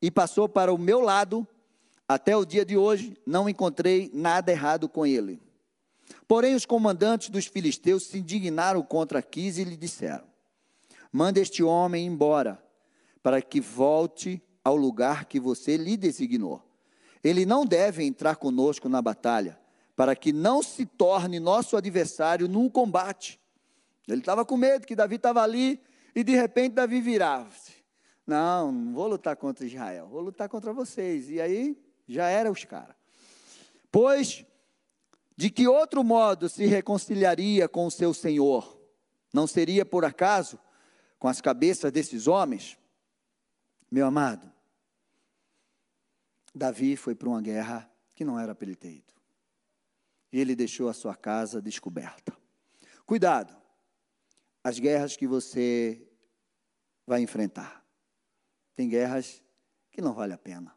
e 0.00 0.08
passou 0.08 0.48
para 0.48 0.72
o 0.72 0.78
meu 0.78 1.00
lado, 1.00 1.46
até 2.06 2.36
o 2.36 2.44
dia 2.44 2.64
de 2.64 2.76
hoje, 2.76 3.16
não 3.26 3.48
encontrei 3.48 4.08
nada 4.14 4.52
errado 4.52 4.88
com 4.88 5.04
ele. 5.04 5.42
Porém, 6.28 6.54
os 6.54 6.64
comandantes 6.64 7.28
dos 7.28 7.46
filisteus 7.46 8.04
se 8.04 8.18
indignaram 8.18 8.82
contra 8.82 9.20
Quis 9.20 9.58
e 9.58 9.64
lhe 9.64 9.76
disseram: 9.76 10.26
Manda 11.10 11.40
este 11.40 11.60
homem 11.60 12.06
embora, 12.06 12.62
para 13.20 13.42
que 13.42 13.60
volte 13.60 14.40
ao 14.62 14.76
lugar 14.76 15.24
que 15.24 15.40
você 15.40 15.76
lhe 15.76 15.96
designou. 15.96 16.69
Ele 17.22 17.44
não 17.44 17.66
deve 17.66 18.04
entrar 18.04 18.36
conosco 18.36 18.88
na 18.88 19.02
batalha, 19.02 19.58
para 19.94 20.16
que 20.16 20.32
não 20.32 20.62
se 20.62 20.86
torne 20.86 21.38
nosso 21.38 21.76
adversário 21.76 22.48
num 22.48 22.68
combate. 22.68 23.38
Ele 24.08 24.20
estava 24.20 24.44
com 24.44 24.56
medo 24.56 24.86
que 24.86 24.96
Davi 24.96 25.16
estava 25.16 25.42
ali 25.42 25.80
e 26.14 26.24
de 26.24 26.34
repente 26.34 26.74
Davi 26.74 27.00
virava-se. 27.00 27.72
Não, 28.26 28.72
não 28.72 28.94
vou 28.94 29.08
lutar 29.08 29.36
contra 29.36 29.66
Israel, 29.66 30.08
vou 30.08 30.20
lutar 30.20 30.48
contra 30.48 30.72
vocês. 30.72 31.28
E 31.30 31.40
aí 31.40 31.76
já 32.08 32.28
era 32.28 32.50
os 32.50 32.64
caras. 32.64 32.96
Pois, 33.90 34.44
de 35.36 35.50
que 35.50 35.66
outro 35.66 36.02
modo 36.02 36.48
se 36.48 36.64
reconciliaria 36.66 37.68
com 37.68 37.86
o 37.86 37.90
seu 37.90 38.14
senhor? 38.14 38.78
Não 39.32 39.46
seria 39.46 39.84
por 39.84 40.04
acaso 40.04 40.58
com 41.18 41.28
as 41.28 41.40
cabeças 41.40 41.92
desses 41.92 42.26
homens? 42.26 42.78
Meu 43.90 44.06
amado, 44.06 44.49
Davi 46.54 46.96
foi 46.96 47.14
para 47.14 47.28
uma 47.28 47.40
guerra 47.40 47.90
que 48.14 48.24
não 48.24 48.38
era 48.38 48.54
para 48.54 48.66
ele 48.66 48.76
ter 48.76 48.92
ido. 48.92 49.14
E 50.32 50.40
ele 50.40 50.54
deixou 50.54 50.88
a 50.88 50.92
sua 50.92 51.14
casa 51.14 51.60
descoberta. 51.60 52.36
Cuidado, 53.06 53.56
as 54.62 54.78
guerras 54.78 55.16
que 55.16 55.26
você 55.26 56.06
vai 57.06 57.22
enfrentar. 57.22 57.84
Tem 58.74 58.88
guerras 58.88 59.42
que 59.90 60.00
não 60.00 60.12
vale 60.12 60.32
a 60.32 60.38
pena. 60.38 60.76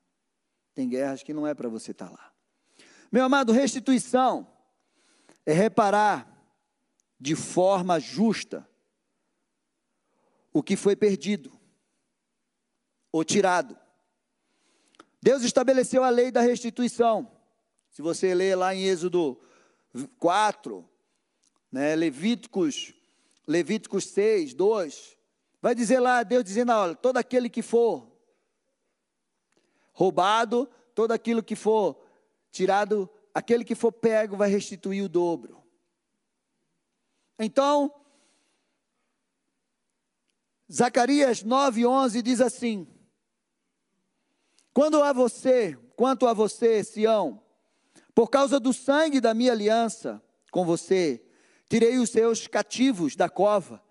Tem 0.74 0.90
guerras 0.90 1.22
que 1.22 1.34
não 1.34 1.46
é 1.46 1.54
para 1.54 1.70
você 1.70 1.92
estar 1.92 2.08
tá 2.08 2.12
lá. 2.12 2.34
Meu 3.12 3.24
amado, 3.24 3.52
restituição 3.52 4.52
é 5.46 5.54
reparar 5.54 6.30
de 7.20 7.36
forma 7.36 8.00
justa 8.00 8.68
o 10.52 10.64
que 10.64 10.76
foi 10.76 10.96
perdido 10.96 11.52
ou 13.12 13.24
tirado. 13.24 13.78
Deus 15.24 15.42
estabeleceu 15.42 16.04
a 16.04 16.10
lei 16.10 16.30
da 16.30 16.42
restituição. 16.42 17.32
Se 17.90 18.02
você 18.02 18.36
ler 18.36 18.56
lá 18.58 18.76
em 18.76 18.84
Êxodo 18.84 19.40
4, 20.20 20.84
né, 21.72 21.96
Levíticos, 21.96 22.94
Levíticos 23.48 24.04
6, 24.08 24.54
2, 24.54 25.18
vai 25.62 25.74
dizer 25.74 26.02
lá, 26.02 26.24
Deus 26.24 26.44
dizendo, 26.44 26.74
olha, 26.74 26.94
todo 26.94 27.16
aquele 27.16 27.50
que 27.50 27.62
for 27.62 28.12
roubado, 29.94 30.70
todo 30.94 31.14
aquilo 31.14 31.42
que 31.42 31.56
for 31.56 31.98
tirado, 32.52 33.10
aquele 33.34 33.64
que 33.64 33.76
for 33.76 33.94
pego 33.94 34.36
vai 34.36 34.50
restituir 34.50 35.04
o 35.04 35.08
dobro. 35.08 35.64
Então, 37.40 37.96
Zacarias 40.70 41.46
9:11 41.46 42.22
diz 42.22 42.42
assim: 42.42 42.93
Quando 44.74 45.02
a 45.04 45.14
você, 45.14 45.78
quanto 45.96 46.26
a 46.26 46.34
você, 46.34 46.84
Sião, 46.84 47.40
por 48.16 48.30
causa 48.30 48.60
do 48.60 48.74
sangue 48.74 49.22
da 49.22 49.34
minha 49.34 49.52
aliança 49.52 50.22
com 50.52 50.66
você, 50.66 51.24
tirei 51.70 51.98
os 51.98 52.10
seus 52.10 52.48
cativos 52.48 53.16
da 53.16 53.30
cova 53.30 53.82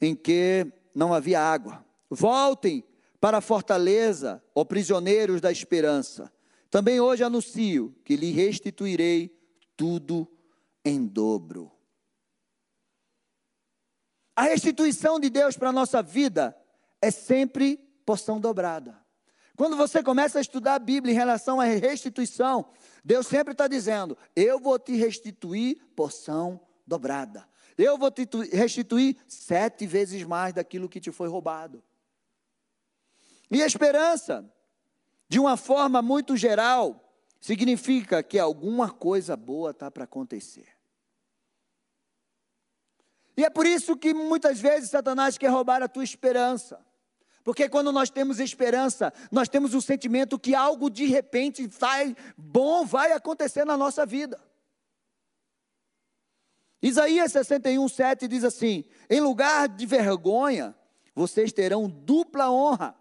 em 0.00 0.14
que 0.14 0.66
não 0.94 1.14
havia 1.14 1.40
água. 1.40 1.84
Voltem 2.10 2.84
para 3.20 3.38
a 3.38 3.40
fortaleza, 3.40 4.42
ó 4.54 4.64
prisioneiros 4.64 5.40
da 5.40 5.50
esperança. 5.50 6.30
Também 6.70 7.00
hoje 7.00 7.22
anuncio 7.22 7.94
que 8.04 8.16
lhe 8.16 8.32
restituirei 8.32 9.36
tudo 9.76 10.28
em 10.84 11.06
dobro. 11.06 11.70
A 14.36 14.42
restituição 14.42 15.20
de 15.20 15.30
Deus 15.30 15.56
para 15.56 15.68
a 15.68 15.72
nossa 15.72 16.02
vida 16.02 16.56
é 17.00 17.10
sempre 17.10 17.76
porção 18.04 18.40
dobrada. 18.40 19.03
Quando 19.56 19.76
você 19.76 20.02
começa 20.02 20.38
a 20.38 20.40
estudar 20.40 20.74
a 20.74 20.78
Bíblia 20.78 21.12
em 21.12 21.16
relação 21.16 21.60
à 21.60 21.64
restituição, 21.64 22.66
Deus 23.04 23.26
sempre 23.26 23.52
está 23.52 23.68
dizendo: 23.68 24.18
Eu 24.34 24.58
vou 24.58 24.78
te 24.78 24.96
restituir 24.96 25.80
porção 25.94 26.60
dobrada. 26.86 27.48
Eu 27.76 27.96
vou 27.96 28.10
te 28.10 28.28
restituir 28.52 29.16
sete 29.26 29.86
vezes 29.86 30.22
mais 30.24 30.54
daquilo 30.54 30.88
que 30.88 31.00
te 31.00 31.10
foi 31.10 31.28
roubado. 31.28 31.82
E 33.50 33.62
a 33.62 33.66
esperança, 33.66 34.48
de 35.28 35.38
uma 35.38 35.56
forma 35.56 36.00
muito 36.00 36.36
geral, 36.36 37.12
significa 37.40 38.22
que 38.22 38.38
alguma 38.38 38.90
coisa 38.90 39.36
boa 39.36 39.70
está 39.70 39.90
para 39.90 40.04
acontecer. 40.04 40.68
E 43.36 43.44
é 43.44 43.50
por 43.50 43.66
isso 43.66 43.96
que 43.96 44.14
muitas 44.14 44.60
vezes 44.60 44.90
Satanás 44.90 45.36
quer 45.36 45.48
roubar 45.48 45.82
a 45.82 45.88
tua 45.88 46.04
esperança. 46.04 46.84
Porque 47.44 47.68
quando 47.68 47.92
nós 47.92 48.08
temos 48.08 48.40
esperança, 48.40 49.12
nós 49.30 49.50
temos 49.50 49.74
o 49.74 49.82
sentimento 49.82 50.38
que 50.38 50.54
algo 50.54 50.88
de 50.88 51.04
repente 51.04 51.66
vai, 51.66 52.16
bom 52.36 52.86
vai 52.86 53.12
acontecer 53.12 53.66
na 53.66 53.76
nossa 53.76 54.06
vida. 54.06 54.42
Isaías 56.82 57.32
61, 57.32 57.86
7 57.86 58.26
diz 58.26 58.44
assim: 58.44 58.84
Em 59.10 59.20
lugar 59.20 59.68
de 59.68 59.84
vergonha, 59.84 60.74
vocês 61.14 61.52
terão 61.52 61.88
dupla 61.88 62.50
honra. 62.50 62.96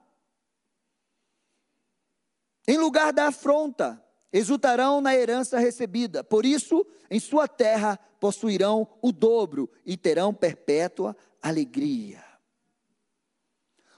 Em 2.67 2.77
lugar 2.77 3.13
da 3.13 3.27
afronta, 3.27 4.01
exultarão 4.31 4.99
na 4.99 5.15
herança 5.15 5.57
recebida. 5.57 6.21
Por 6.21 6.45
isso, 6.45 6.85
em 7.09 7.19
sua 7.19 7.47
terra 7.47 7.97
possuirão 8.19 8.87
o 9.01 9.11
dobro 9.11 9.69
e 9.85 9.95
terão 9.95 10.33
perpétua 10.33 11.15
alegria. 11.41 12.32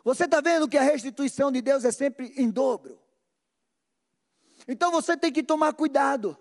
Você 0.06 0.26
está 0.26 0.40
vendo 0.40 0.70
que 0.70 0.78
a 0.78 0.84
restituição 0.84 1.52
de 1.52 1.64
Deus 1.64 1.84
é 1.84 1.92
sempre 1.92 2.32
em 2.38 2.48
dobro. 2.48 3.02
Então 4.68 4.92
você 4.92 5.18
tem 5.18 5.34
que 5.34 5.42
tomar 5.42 5.74
cuidado 5.74 6.38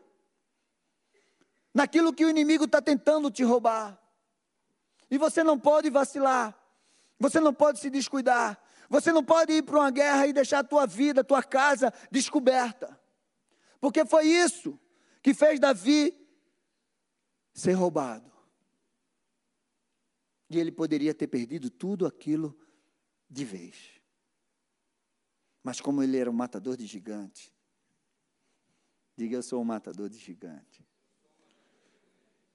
naquilo 1.73 2.13
que 2.13 2.27
o 2.27 2.29
inimigo 2.29 2.67
está 2.67 2.83
tentando 2.83 3.31
te 3.31 3.43
roubar. 3.43 3.99
E 5.11 5.17
você 5.17 5.43
não 5.43 5.59
pode 5.59 5.89
vacilar, 5.89 6.55
você 7.19 7.41
não 7.41 7.55
pode 7.55 7.81
se 7.81 7.89
descuidar, 7.89 8.63
você 8.91 9.11
não 9.11 9.25
pode 9.25 9.55
ir 9.55 9.63
para 9.63 9.79
uma 9.79 9.91
guerra 9.91 10.27
e 10.27 10.35
deixar 10.35 10.59
a 10.59 10.65
tua 10.65 10.87
vida, 10.87 11.23
a 11.23 11.25
tua 11.25 11.43
casa 11.43 11.91
descoberta. 12.11 13.01
Porque 13.81 14.05
foi 14.05 14.27
isso 14.27 14.79
que 15.23 15.33
fez 15.33 15.59
Davi 15.59 16.15
ser 17.55 17.73
roubado. 17.73 18.31
E 20.51 20.59
ele 20.59 20.71
poderia 20.71 21.15
ter 21.15 21.29
perdido 21.29 21.71
tudo 21.71 22.07
aquilo 22.07 22.55
de 23.29 23.45
vez. 23.45 23.75
Mas 25.63 25.81
como 25.81 26.03
ele 26.03 26.17
era 26.19 26.31
um 26.31 26.35
matador 26.35 26.77
de 26.77 26.87
gigante, 26.87 27.53
diga 29.17 29.37
eu 29.37 29.43
sou 29.43 29.61
um 29.61 29.65
matador 29.65 30.09
de 30.09 30.19
gigante. 30.19 30.87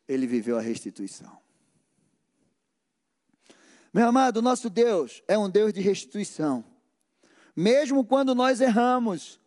Ele 0.08 0.28
viveu 0.28 0.58
a 0.58 0.62
restituição. 0.62 1.40
Meu 3.94 4.08
amado, 4.08 4.42
nosso 4.42 4.70
Deus 4.70 5.24
é 5.28 5.38
um 5.38 5.50
Deus 5.50 5.74
de 5.74 5.82
restituição. 5.82 6.64
Mesmo 7.56 8.06
quando 8.06 8.36
nós 8.36 8.62
erramos 8.62 9.40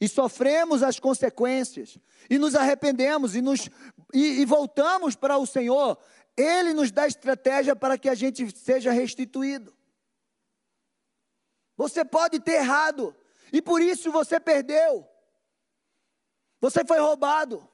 e 0.00 0.08
sofremos 0.08 0.82
as 0.82 1.00
consequências, 1.00 1.98
e 2.30 2.38
nos 2.38 2.54
arrependemos 2.54 3.34
e, 3.34 3.40
nos, 3.40 3.68
e, 4.12 4.40
e 4.40 4.44
voltamos 4.44 5.16
para 5.16 5.38
o 5.38 5.46
Senhor, 5.46 5.98
Ele 6.36 6.72
nos 6.72 6.90
dá 6.90 7.06
estratégia 7.06 7.74
para 7.74 7.98
que 7.98 8.08
a 8.08 8.14
gente 8.14 8.56
seja 8.56 8.92
restituído. 8.92 9.74
Você 11.78 12.04
pode 12.04 12.40
ter 12.40 12.54
errado, 12.54 13.14
e 13.52 13.62
por 13.62 13.80
isso 13.80 14.10
você 14.10 14.40
perdeu. 14.40 15.08
Você 16.60 16.84
foi 16.84 16.98
roubado. 16.98 17.66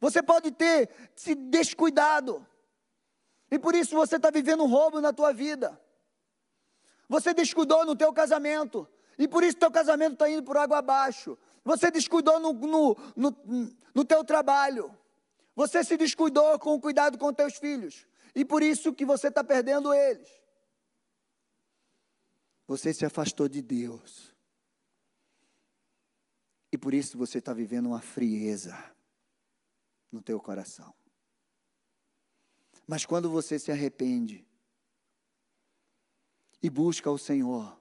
Você 0.00 0.20
pode 0.20 0.50
ter 0.50 0.90
se 1.14 1.36
descuidado. 1.36 2.44
E 3.52 3.58
por 3.58 3.72
isso 3.76 3.94
você 3.94 4.16
está 4.16 4.30
vivendo 4.30 4.64
um 4.64 4.68
roubo 4.68 5.00
na 5.00 5.12
tua 5.12 5.32
vida. 5.32 5.80
Você 7.08 7.32
descuidou 7.32 7.86
no 7.86 7.94
teu 7.94 8.12
casamento. 8.12 8.88
E 9.16 9.28
por 9.28 9.44
isso 9.44 9.56
teu 9.56 9.70
casamento 9.70 10.14
está 10.14 10.28
indo 10.28 10.42
por 10.42 10.56
água 10.56 10.78
abaixo. 10.78 11.38
Você 11.64 11.88
descuidou 11.88 12.40
no, 12.40 12.52
no, 12.52 12.96
no, 13.14 13.36
no 13.94 14.04
teu 14.04 14.24
trabalho. 14.24 14.92
Você 15.54 15.84
se 15.84 15.96
descuidou 15.96 16.58
com 16.58 16.74
o 16.74 16.80
cuidado 16.80 17.16
com 17.16 17.32
teus 17.32 17.54
filhos. 17.58 18.08
E 18.34 18.44
por 18.44 18.60
isso 18.60 18.92
que 18.92 19.04
você 19.04 19.28
está 19.28 19.44
perdendo 19.44 19.94
eles. 19.94 20.39
Você 22.70 22.94
se 22.94 23.04
afastou 23.04 23.48
de 23.48 23.60
Deus. 23.60 24.32
E 26.70 26.78
por 26.78 26.94
isso 26.94 27.18
você 27.18 27.38
está 27.38 27.52
vivendo 27.52 27.86
uma 27.86 28.00
frieza 28.00 28.78
no 30.12 30.22
teu 30.22 30.38
coração. 30.38 30.94
Mas 32.86 33.04
quando 33.04 33.28
você 33.28 33.58
se 33.58 33.72
arrepende 33.72 34.46
e 36.62 36.70
busca 36.70 37.10
o 37.10 37.18
Senhor, 37.18 37.76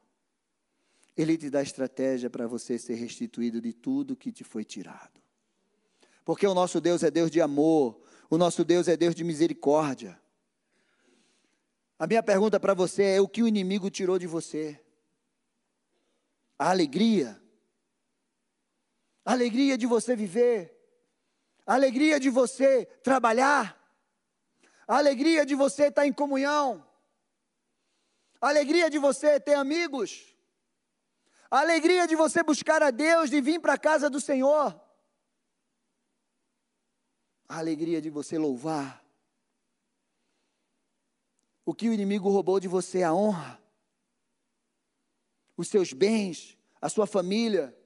Ele 1.15 1.37
te 1.37 1.51
dá 1.51 1.61
estratégia 1.61 2.27
para 2.27 2.47
você 2.47 2.79
ser 2.79 2.95
restituído 2.95 3.61
de 3.61 3.73
tudo 3.73 4.15
que 4.15 4.31
te 4.31 4.43
foi 4.43 4.65
tirado. 4.65 5.21
Porque 6.25 6.47
o 6.47 6.55
nosso 6.55 6.81
Deus 6.81 7.03
é 7.03 7.11
Deus 7.11 7.29
de 7.29 7.39
amor, 7.39 8.01
o 8.27 8.39
nosso 8.39 8.65
Deus 8.65 8.87
é 8.87 8.97
Deus 8.97 9.13
de 9.13 9.23
misericórdia. 9.23 10.19
A 11.99 12.07
minha 12.07 12.23
pergunta 12.23 12.59
para 12.59 12.73
você 12.73 13.03
é: 13.03 13.21
o 13.21 13.27
que 13.27 13.43
o 13.43 13.47
inimigo 13.47 13.91
tirou 13.91 14.17
de 14.17 14.25
você? 14.25 14.83
A 16.57 16.71
alegria? 16.71 17.39
A 19.23 19.33
alegria 19.33 19.77
de 19.77 19.85
você 19.85 20.15
viver? 20.15 20.79
a 21.69 21.75
alegria 21.75 22.19
de 22.19 22.31
você 22.31 22.87
trabalhar, 23.03 23.79
a 24.87 24.97
alegria 24.97 25.45
de 25.45 25.53
você 25.53 25.89
estar 25.89 26.07
em 26.07 26.11
comunhão, 26.11 26.83
a 28.41 28.47
alegria 28.47 28.89
de 28.89 28.97
você 28.97 29.39
ter 29.39 29.53
amigos, 29.53 30.35
a 31.51 31.59
alegria 31.59 32.07
de 32.07 32.15
você 32.15 32.41
buscar 32.41 32.81
a 32.81 32.89
Deus, 32.89 33.29
de 33.29 33.39
vir 33.39 33.61
para 33.61 33.73
a 33.73 33.77
casa 33.77 34.09
do 34.09 34.19
Senhor, 34.19 34.81
a 37.47 37.59
alegria 37.59 38.01
de 38.01 38.09
você 38.09 38.35
louvar. 38.35 39.05
O 41.69 41.73
que 41.75 41.87
o 41.87 41.93
inimigo 41.93 42.31
roubou 42.31 42.59
de 42.59 42.67
você, 42.67 43.03
a 43.03 43.13
honra, 43.13 43.61
os 45.55 45.67
seus 45.67 45.93
bens, 45.93 46.57
a 46.81 46.89
sua 46.89 47.05
família, 47.05 47.77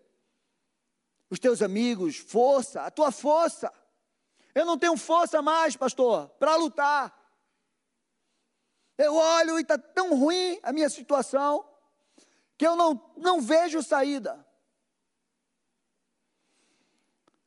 os 1.29 1.37
teus 1.37 1.61
amigos, 1.61 2.15
força, 2.15 2.83
a 2.83 2.89
tua 2.89 3.11
força. 3.11 3.69
Eu 4.55 4.65
não 4.65 4.77
tenho 4.77 4.95
força 4.95 5.41
mais, 5.41 5.75
pastor, 5.75 6.29
para 6.39 6.55
lutar. 6.55 7.13
Eu 8.97 9.15
olho 9.15 9.59
e 9.59 9.63
está 9.63 9.77
tão 9.77 10.17
ruim 10.17 10.57
a 10.63 10.71
minha 10.71 10.89
situação 10.89 11.69
que 12.57 12.65
eu 12.65 12.77
não, 12.77 13.13
não 13.17 13.41
vejo 13.41 13.83
saída. 13.83 14.47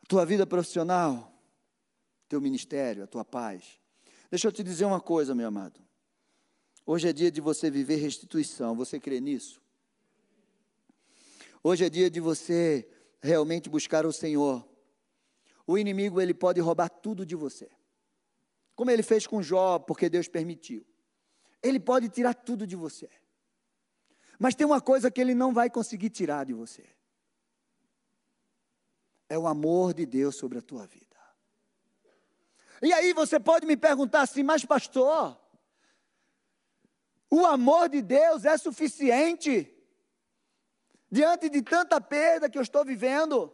A 0.02 0.06
tua 0.06 0.26
vida 0.26 0.46
profissional, 0.46 1.32
teu 2.28 2.42
ministério, 2.42 3.04
a 3.04 3.06
tua 3.06 3.24
paz. 3.24 3.80
Deixa 4.30 4.46
eu 4.46 4.52
te 4.52 4.62
dizer 4.62 4.84
uma 4.84 5.00
coisa, 5.00 5.34
meu 5.34 5.48
amado. 5.48 5.85
Hoje 6.86 7.08
é 7.08 7.12
dia 7.12 7.30
de 7.32 7.40
você 7.40 7.68
viver 7.68 7.96
restituição. 7.96 8.76
Você 8.76 9.00
crê 9.00 9.20
nisso? 9.20 9.60
Hoje 11.62 11.84
é 11.84 11.90
dia 11.90 12.08
de 12.08 12.20
você 12.20 12.88
realmente 13.20 13.68
buscar 13.68 14.06
o 14.06 14.12
Senhor, 14.12 14.66
o 15.66 15.76
inimigo 15.76 16.20
ele 16.20 16.32
pode 16.32 16.60
roubar 16.60 16.88
tudo 16.88 17.26
de 17.26 17.34
você. 17.34 17.68
Como 18.76 18.90
ele 18.90 19.02
fez 19.02 19.26
com 19.26 19.42
Jó, 19.42 19.78
porque 19.78 20.08
Deus 20.08 20.28
permitiu. 20.28 20.86
Ele 21.62 21.80
pode 21.80 22.08
tirar 22.08 22.34
tudo 22.34 22.66
de 22.66 22.76
você. 22.76 23.10
Mas 24.38 24.54
tem 24.54 24.66
uma 24.66 24.80
coisa 24.80 25.10
que 25.10 25.20
ele 25.20 25.34
não 25.34 25.52
vai 25.52 25.68
conseguir 25.68 26.10
tirar 26.10 26.44
de 26.44 26.52
você. 26.52 26.84
É 29.28 29.36
o 29.36 29.48
amor 29.48 29.92
de 29.92 30.06
Deus 30.06 30.36
sobre 30.36 30.58
a 30.58 30.62
tua 30.62 30.86
vida. 30.86 31.04
E 32.80 32.92
aí 32.92 33.12
você 33.12 33.40
pode 33.40 33.66
me 33.66 33.76
perguntar 33.76 34.20
assim, 34.20 34.42
mas 34.42 34.64
pastor, 34.64 35.36
o 37.36 37.46
amor 37.46 37.88
de 37.88 38.02
Deus 38.02 38.44
é 38.44 38.56
suficiente 38.56 39.72
diante 41.10 41.48
de 41.48 41.62
tanta 41.62 42.00
perda 42.00 42.48
que 42.50 42.58
eu 42.58 42.62
estou 42.62 42.84
vivendo, 42.84 43.52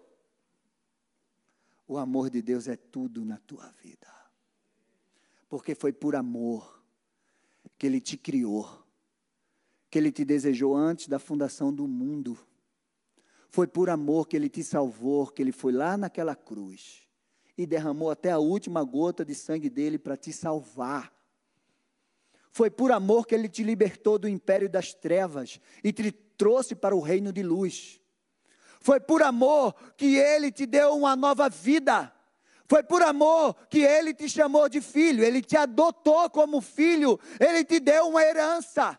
o 1.86 1.98
amor 1.98 2.30
de 2.30 2.40
Deus 2.40 2.68
é 2.68 2.76
tudo 2.76 3.24
na 3.24 3.38
tua 3.38 3.68
vida. 3.82 4.08
Porque 5.48 5.74
foi 5.74 5.92
por 5.92 6.16
amor 6.16 6.82
que 7.76 7.86
Ele 7.86 8.00
te 8.00 8.16
criou, 8.16 8.66
que 9.90 9.98
Ele 9.98 10.10
te 10.10 10.24
desejou 10.24 10.74
antes 10.74 11.08
da 11.08 11.18
fundação 11.18 11.72
do 11.72 11.86
mundo. 11.86 12.38
Foi 13.50 13.66
por 13.66 13.90
amor 13.90 14.26
que 14.26 14.36
Ele 14.36 14.48
te 14.48 14.64
salvou, 14.64 15.26
que 15.26 15.42
Ele 15.42 15.52
foi 15.52 15.72
lá 15.72 15.96
naquela 15.96 16.34
cruz 16.34 17.06
e 17.58 17.66
derramou 17.66 18.10
até 18.10 18.30
a 18.30 18.38
última 18.38 18.82
gota 18.82 19.24
de 19.24 19.34
sangue 19.34 19.68
dele 19.68 19.98
para 19.98 20.16
te 20.16 20.32
salvar. 20.32 21.12
Foi 22.52 22.70
por 22.70 22.92
amor 22.92 23.26
que 23.26 23.34
Ele 23.34 23.48
te 23.48 23.64
libertou 23.64 24.18
do 24.18 24.28
império 24.28 24.68
das 24.68 24.94
trevas 24.94 25.58
e 25.82 25.92
te 25.92 26.12
trouxe 26.12 26.74
para 26.74 26.94
o 26.94 27.00
reino 27.00 27.32
de 27.32 27.42
luz. 27.42 28.00
Foi 28.82 28.98
por 28.98 29.22
amor 29.22 29.74
que 29.96 30.16
ele 30.16 30.50
te 30.50 30.66
deu 30.66 30.96
uma 30.96 31.14
nova 31.14 31.48
vida. 31.48 32.12
Foi 32.68 32.82
por 32.82 33.00
amor 33.00 33.54
que 33.68 33.78
ele 33.78 34.12
te 34.12 34.28
chamou 34.28 34.68
de 34.68 34.80
filho, 34.80 35.22
ele 35.22 35.40
te 35.40 35.56
adotou 35.56 36.28
como 36.30 36.60
filho, 36.60 37.18
ele 37.38 37.64
te 37.64 37.78
deu 37.78 38.08
uma 38.08 38.22
herança. 38.22 38.98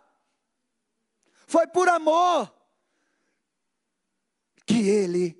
Foi 1.45 1.67
por 1.67 1.89
amor 1.89 2.53
que 4.65 4.87
ele 4.87 5.37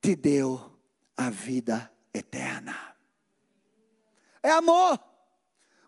te 0.00 0.14
deu 0.14 0.78
a 1.16 1.28
vida 1.28 1.90
eterna. 2.14 2.96
É 4.42 4.50
amor. 4.50 5.11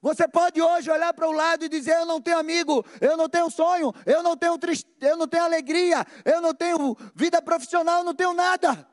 Você 0.05 0.29
pode 0.29 0.61
hoje 0.61 0.91
olhar 0.91 1.15
para 1.15 1.27
o 1.27 1.33
lado 1.33 1.65
e 1.65 1.69
dizer: 1.69 1.97
Eu 1.97 2.05
não 2.05 2.21
tenho 2.21 2.37
amigo, 2.37 2.85
eu 3.01 3.17
não 3.17 3.27
tenho 3.27 3.49
sonho, 3.49 3.91
eu 4.05 4.23
não 4.23 4.37
tenho 4.37 4.59
tristeza, 4.59 5.13
eu 5.13 5.17
não 5.17 5.27
tenho 5.27 5.45
alegria, 5.45 6.07
eu 6.27 6.43
não 6.43 6.53
tenho 6.55 6.95
vida 7.15 7.41
profissional, 7.41 8.01
eu 8.01 8.05
não 8.05 8.15
tenho 8.15 8.35
nada. 8.35 8.87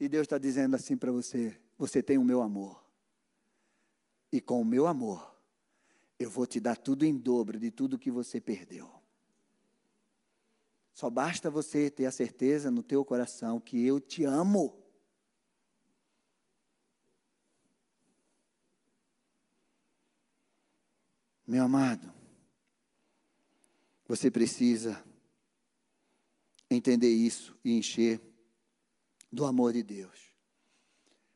E 0.00 0.08
Deus 0.08 0.22
está 0.22 0.36
dizendo 0.36 0.74
assim 0.74 0.96
para 0.96 1.12
você: 1.12 1.56
Você 1.78 2.02
tem 2.02 2.18
o 2.18 2.24
meu 2.24 2.42
amor. 2.42 2.84
E 4.32 4.40
com 4.40 4.60
o 4.60 4.64
meu 4.64 4.88
amor, 4.88 5.36
eu 6.18 6.28
vou 6.28 6.48
te 6.48 6.58
dar 6.58 6.76
tudo 6.76 7.04
em 7.04 7.16
dobro 7.16 7.60
de 7.60 7.70
tudo 7.70 7.96
que 7.96 8.10
você 8.10 8.40
perdeu. 8.40 8.90
Só 10.92 11.08
basta 11.08 11.48
você 11.48 11.88
ter 11.88 12.06
a 12.06 12.10
certeza 12.10 12.72
no 12.72 12.82
teu 12.82 13.04
coração 13.04 13.60
que 13.60 13.86
eu 13.86 14.00
te 14.00 14.24
amo. 14.24 14.83
Meu 21.46 21.64
amado, 21.64 22.12
você 24.06 24.30
precisa 24.30 25.02
entender 26.70 27.10
isso 27.10 27.56
e 27.64 27.76
encher 27.76 28.20
do 29.30 29.44
amor 29.44 29.72
de 29.72 29.82
Deus. 29.82 30.34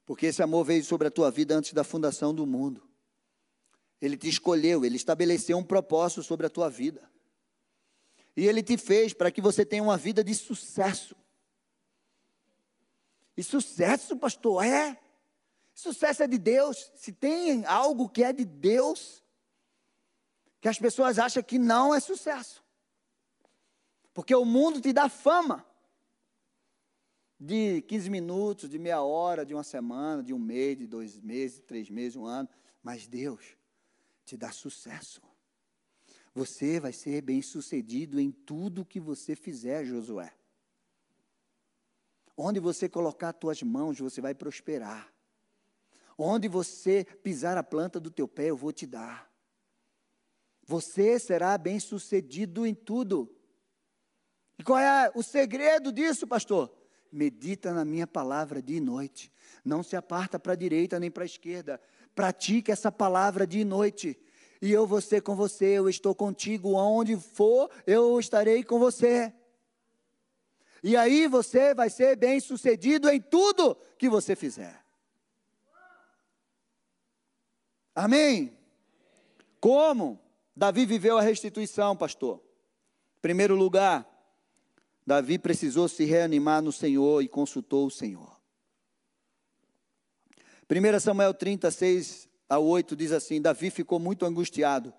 Porque 0.06 0.26
esse 0.26 0.42
amor 0.42 0.64
veio 0.64 0.82
sobre 0.82 1.08
a 1.08 1.10
tua 1.10 1.30
vida 1.30 1.54
antes 1.54 1.72
da 1.72 1.84
fundação 1.84 2.34
do 2.34 2.46
mundo. 2.46 2.82
Ele 4.00 4.16
te 4.16 4.28
escolheu, 4.28 4.84
ele 4.84 4.96
estabeleceu 4.96 5.58
um 5.58 5.64
propósito 5.64 6.22
sobre 6.22 6.46
a 6.46 6.50
tua 6.50 6.70
vida. 6.70 7.10
E 8.36 8.46
ele 8.46 8.62
te 8.62 8.78
fez 8.78 9.12
para 9.12 9.30
que 9.30 9.40
você 9.42 9.66
tenha 9.66 9.82
uma 9.82 9.98
vida 9.98 10.24
de 10.24 10.34
sucesso. 10.34 11.16
E 13.36 13.42
sucesso, 13.42 14.16
pastor, 14.16 14.64
é. 14.64 14.98
Sucesso 15.74 16.22
é 16.22 16.26
de 16.26 16.38
Deus. 16.38 16.90
Se 16.94 17.12
tem 17.12 17.66
algo 17.66 18.08
que 18.08 18.22
é 18.22 18.32
de 18.32 18.44
Deus, 18.44 19.22
que 20.60 20.68
as 20.68 20.78
pessoas 20.78 21.18
acham 21.18 21.42
que 21.42 21.58
não 21.58 21.94
é 21.94 22.00
sucesso. 22.00 22.64
Porque 24.12 24.34
o 24.34 24.44
mundo 24.44 24.80
te 24.80 24.92
dá 24.92 25.08
fama 25.08 25.64
de 27.38 27.82
15 27.82 28.10
minutos, 28.10 28.68
de 28.68 28.78
meia 28.78 29.00
hora, 29.00 29.46
de 29.46 29.54
uma 29.54 29.62
semana, 29.62 30.22
de 30.22 30.34
um 30.34 30.38
mês, 30.38 30.78
de 30.78 30.86
dois 30.86 31.20
meses, 31.20 31.60
três 31.60 31.88
meses, 31.88 32.16
um 32.16 32.26
ano. 32.26 32.48
Mas 32.82 33.06
Deus 33.06 33.56
te 34.24 34.36
dá 34.36 34.50
sucesso. 34.50 35.22
Você 36.34 36.80
vai 36.80 36.92
ser 36.92 37.22
bem 37.22 37.40
sucedido 37.42 38.20
em 38.20 38.30
tudo 38.30 38.84
que 38.84 39.00
você 39.00 39.34
fizer, 39.36 39.84
Josué. 39.84 40.32
Onde 42.36 42.60
você 42.60 42.88
colocar 42.88 43.30
as 43.30 43.36
tuas 43.36 43.62
mãos, 43.62 43.98
você 43.98 44.20
vai 44.20 44.34
prosperar. 44.34 45.12
Onde 46.16 46.48
você 46.48 47.04
pisar 47.22 47.56
a 47.56 47.62
planta 47.62 47.98
do 47.98 48.10
teu 48.10 48.28
pé, 48.28 48.50
eu 48.50 48.56
vou 48.56 48.72
te 48.72 48.86
dar. 48.86 49.27
Você 50.68 51.18
será 51.18 51.57
bem-sucedido 51.57 52.66
em 52.66 52.74
tudo. 52.74 53.35
E 54.59 54.62
qual 54.62 54.78
é 54.78 55.11
o 55.14 55.22
segredo 55.22 55.90
disso, 55.90 56.26
pastor? 56.26 56.70
Medita 57.11 57.72
na 57.72 57.87
minha 57.87 58.07
palavra 58.07 58.61
dia 58.61 58.76
e 58.76 58.81
noite. 58.81 59.33
Não 59.64 59.83
se 59.83 59.96
aparta 59.96 60.38
para 60.38 60.52
a 60.52 60.57
direita 60.57 61.00
nem 61.00 61.11
para 61.11 61.22
a 61.22 61.26
esquerda. 61.26 61.81
Pratique 62.14 62.70
essa 62.70 62.92
palavra 62.92 63.46
dia 63.46 63.62
e 63.62 63.64
noite. 63.64 64.20
E 64.61 64.70
eu 64.70 64.87
vou 64.87 65.00
ser 65.00 65.22
com 65.22 65.35
você, 65.35 65.78
eu 65.78 65.88
estou 65.88 66.14
contigo. 66.14 66.74
Onde 66.74 67.16
for, 67.16 67.70
eu 67.87 68.20
estarei 68.20 68.62
com 68.62 68.78
você. 68.78 69.33
E 70.83 70.98
aí 70.98 71.28
você 71.28 71.74
vai 71.74 71.88
ser 71.88 72.14
bem 72.14 72.40
sucedido 72.40 73.09
em 73.09 73.22
tudo 73.22 73.74
que 73.96 74.07
você 74.07 74.37
fizer. 74.37 74.85
Amém? 77.94 78.54
Como 79.59 80.27
Davi 80.58 80.84
viveu 80.84 81.16
a 81.16 81.22
restituição, 81.22 81.96
pastor? 81.96 82.42
Primeiro 83.22 83.54
lugar, 83.54 84.04
Davi 85.06 85.38
precisou 85.38 85.88
se 85.88 86.04
reanimar 86.04 86.60
no 86.60 86.72
Senhor 86.72 87.22
e 87.22 87.28
consultou 87.28 87.86
o 87.86 87.90
Senhor. 87.92 88.36
1 90.68 90.98
Samuel 90.98 91.32
36 91.32 92.28
a 92.48 92.58
8 92.58 92.96
diz 92.96 93.12
assim: 93.12 93.40
Davi 93.40 93.70
ficou 93.70 94.00
muito 94.00 94.26
angustiado, 94.26 94.92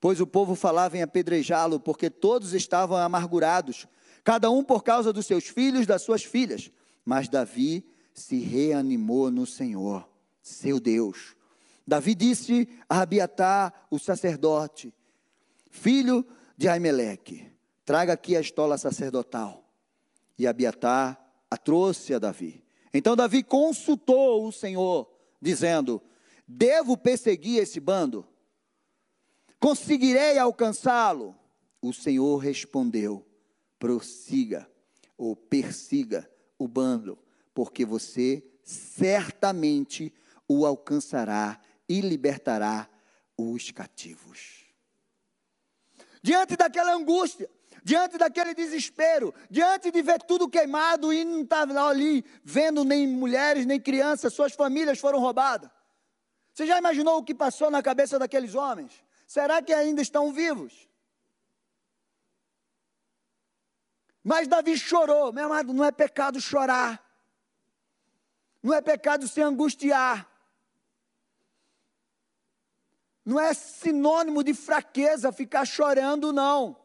pois 0.00 0.20
o 0.20 0.28
povo 0.28 0.54
falava 0.54 0.96
em 0.96 1.02
apedrejá-lo, 1.02 1.80
porque 1.80 2.08
todos 2.08 2.54
estavam 2.54 2.96
amargurados, 2.96 3.88
cada 4.22 4.48
um 4.48 4.62
por 4.62 4.84
causa 4.84 5.12
dos 5.12 5.26
seus 5.26 5.48
filhos, 5.48 5.88
das 5.88 6.02
suas 6.02 6.22
filhas. 6.22 6.70
Mas 7.04 7.28
Davi 7.28 7.84
se 8.14 8.38
reanimou 8.38 9.28
no 9.28 9.44
Senhor, 9.44 10.08
seu 10.40 10.78
Deus. 10.78 11.34
Davi 11.86 12.14
disse 12.14 12.68
a 12.88 13.00
Abiatar, 13.00 13.86
o 13.90 13.98
sacerdote, 13.98 14.92
filho 15.70 16.26
de 16.56 16.68
Aimeleque, 16.68 17.50
traga 17.84 18.14
aqui 18.14 18.36
a 18.36 18.40
estola 18.40 18.78
sacerdotal. 18.78 19.62
E 20.38 20.46
Abiatar 20.46 21.20
a 21.50 21.56
trouxe 21.56 22.14
a 22.14 22.18
Davi. 22.18 22.64
Então 22.92 23.14
Davi 23.14 23.42
consultou 23.42 24.46
o 24.46 24.52
Senhor, 24.52 25.08
dizendo: 25.40 26.02
Devo 26.46 26.96
perseguir 26.96 27.62
esse 27.62 27.78
bando? 27.78 28.26
Conseguirei 29.60 30.38
alcançá-lo? 30.38 31.36
O 31.80 31.92
Senhor 31.92 32.38
respondeu: 32.38 33.24
Prossiga 33.78 34.68
ou 35.16 35.36
persiga 35.36 36.28
o 36.58 36.66
bando, 36.66 37.18
porque 37.52 37.84
você 37.84 38.44
certamente 38.62 40.12
o 40.48 40.66
alcançará 40.66 41.60
e 41.88 42.00
libertará 42.00 42.88
os 43.36 43.70
cativos. 43.70 44.64
Diante 46.22 46.56
daquela 46.56 46.94
angústia, 46.94 47.50
diante 47.82 48.16
daquele 48.16 48.54
desespero, 48.54 49.34
diante 49.50 49.90
de 49.90 50.00
ver 50.00 50.22
tudo 50.22 50.48
queimado 50.48 51.12
e 51.12 51.24
não 51.24 51.42
estava 51.42 51.78
ali 51.86 52.24
vendo 52.42 52.82
nem 52.82 53.06
mulheres, 53.06 53.66
nem 53.66 53.78
crianças, 53.78 54.32
suas 54.32 54.54
famílias 54.54 54.98
foram 54.98 55.18
roubadas. 55.20 55.70
Você 56.52 56.66
já 56.66 56.78
imaginou 56.78 57.18
o 57.18 57.22
que 57.22 57.34
passou 57.34 57.70
na 57.70 57.82
cabeça 57.82 58.18
daqueles 58.18 58.54
homens? 58.54 59.04
Será 59.26 59.60
que 59.60 59.72
ainda 59.72 60.00
estão 60.00 60.32
vivos? 60.32 60.88
Mas 64.22 64.48
Davi 64.48 64.78
chorou, 64.78 65.32
meu 65.32 65.44
amado, 65.44 65.74
não 65.74 65.84
é 65.84 65.92
pecado 65.92 66.40
chorar, 66.40 67.04
não 68.62 68.72
é 68.72 68.80
pecado 68.80 69.28
se 69.28 69.42
angustiar. 69.42 70.26
Não 73.24 73.40
é 73.40 73.54
sinônimo 73.54 74.44
de 74.44 74.52
fraqueza 74.52 75.32
ficar 75.32 75.64
chorando, 75.64 76.32
não. 76.32 76.76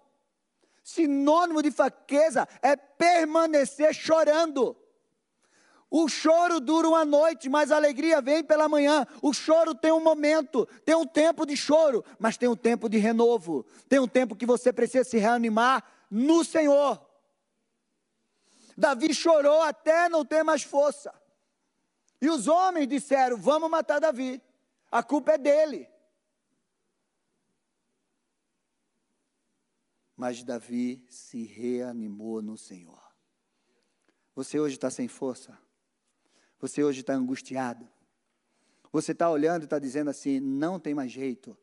Sinônimo 0.83 1.61
de 1.61 1.69
fraqueza 1.69 2.47
é 2.61 2.75
permanecer 2.75 3.93
chorando. 3.93 4.75
O 5.91 6.07
choro 6.07 6.59
dura 6.59 6.87
uma 6.87 7.03
noite, 7.03 7.49
mas 7.49 7.71
a 7.71 7.75
alegria 7.75 8.21
vem 8.21 8.43
pela 8.43 8.69
manhã. 8.69 9.07
O 9.21 9.33
choro 9.33 9.73
tem 9.73 9.91
um 9.91 9.99
momento, 9.99 10.67
tem 10.85 10.95
um 10.95 11.05
tempo 11.05 11.45
de 11.45 11.57
choro, 11.57 12.05
mas 12.19 12.37
tem 12.37 12.47
um 12.47 12.55
tempo 12.55 12.87
de 12.87 12.97
renovo. 12.97 13.65
Tem 13.87 13.99
um 13.99 14.07
tempo 14.07 14.35
que 14.35 14.45
você 14.45 14.71
precisa 14.71 15.03
se 15.03 15.17
reanimar 15.17 15.83
no 16.09 16.45
Senhor. 16.45 17.03
Davi 18.77 19.13
chorou 19.13 19.61
até 19.63 20.07
não 20.07 20.23
ter 20.23 20.43
mais 20.43 20.63
força. 20.63 21.13
E 22.21 22.29
os 22.29 22.47
homens 22.47 22.87
disseram: 22.87 23.35
Vamos 23.35 23.69
matar 23.69 23.99
Davi. 23.99 24.41
A 24.91 25.01
culpa 25.01 25.33
é 25.33 25.37
dele. 25.37 25.89
Mas 30.19 30.43
Davi 30.43 31.01
se 31.09 31.45
reanimou 31.45 32.41
no 32.41 32.57
Senhor. 32.57 33.01
Você 34.35 34.59
hoje 34.59 34.75
está 34.75 34.89
sem 34.89 35.07
força? 35.07 35.57
Você 36.59 36.83
hoje 36.83 36.99
está 36.99 37.13
angustiado? 37.13 37.87
Você 38.91 39.13
está 39.13 39.29
olhando 39.29 39.61
e 39.61 39.63
está 39.63 39.79
dizendo 39.79 40.09
assim: 40.09 40.41
não 40.41 40.77
tem 40.77 40.93
mais 40.93 41.09
jeito. 41.09 41.57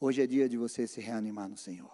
Hoje 0.00 0.22
é 0.22 0.26
dia 0.26 0.48
de 0.48 0.56
você 0.56 0.86
se 0.86 1.02
reanimar 1.02 1.50
no 1.50 1.56
Senhor. 1.58 1.92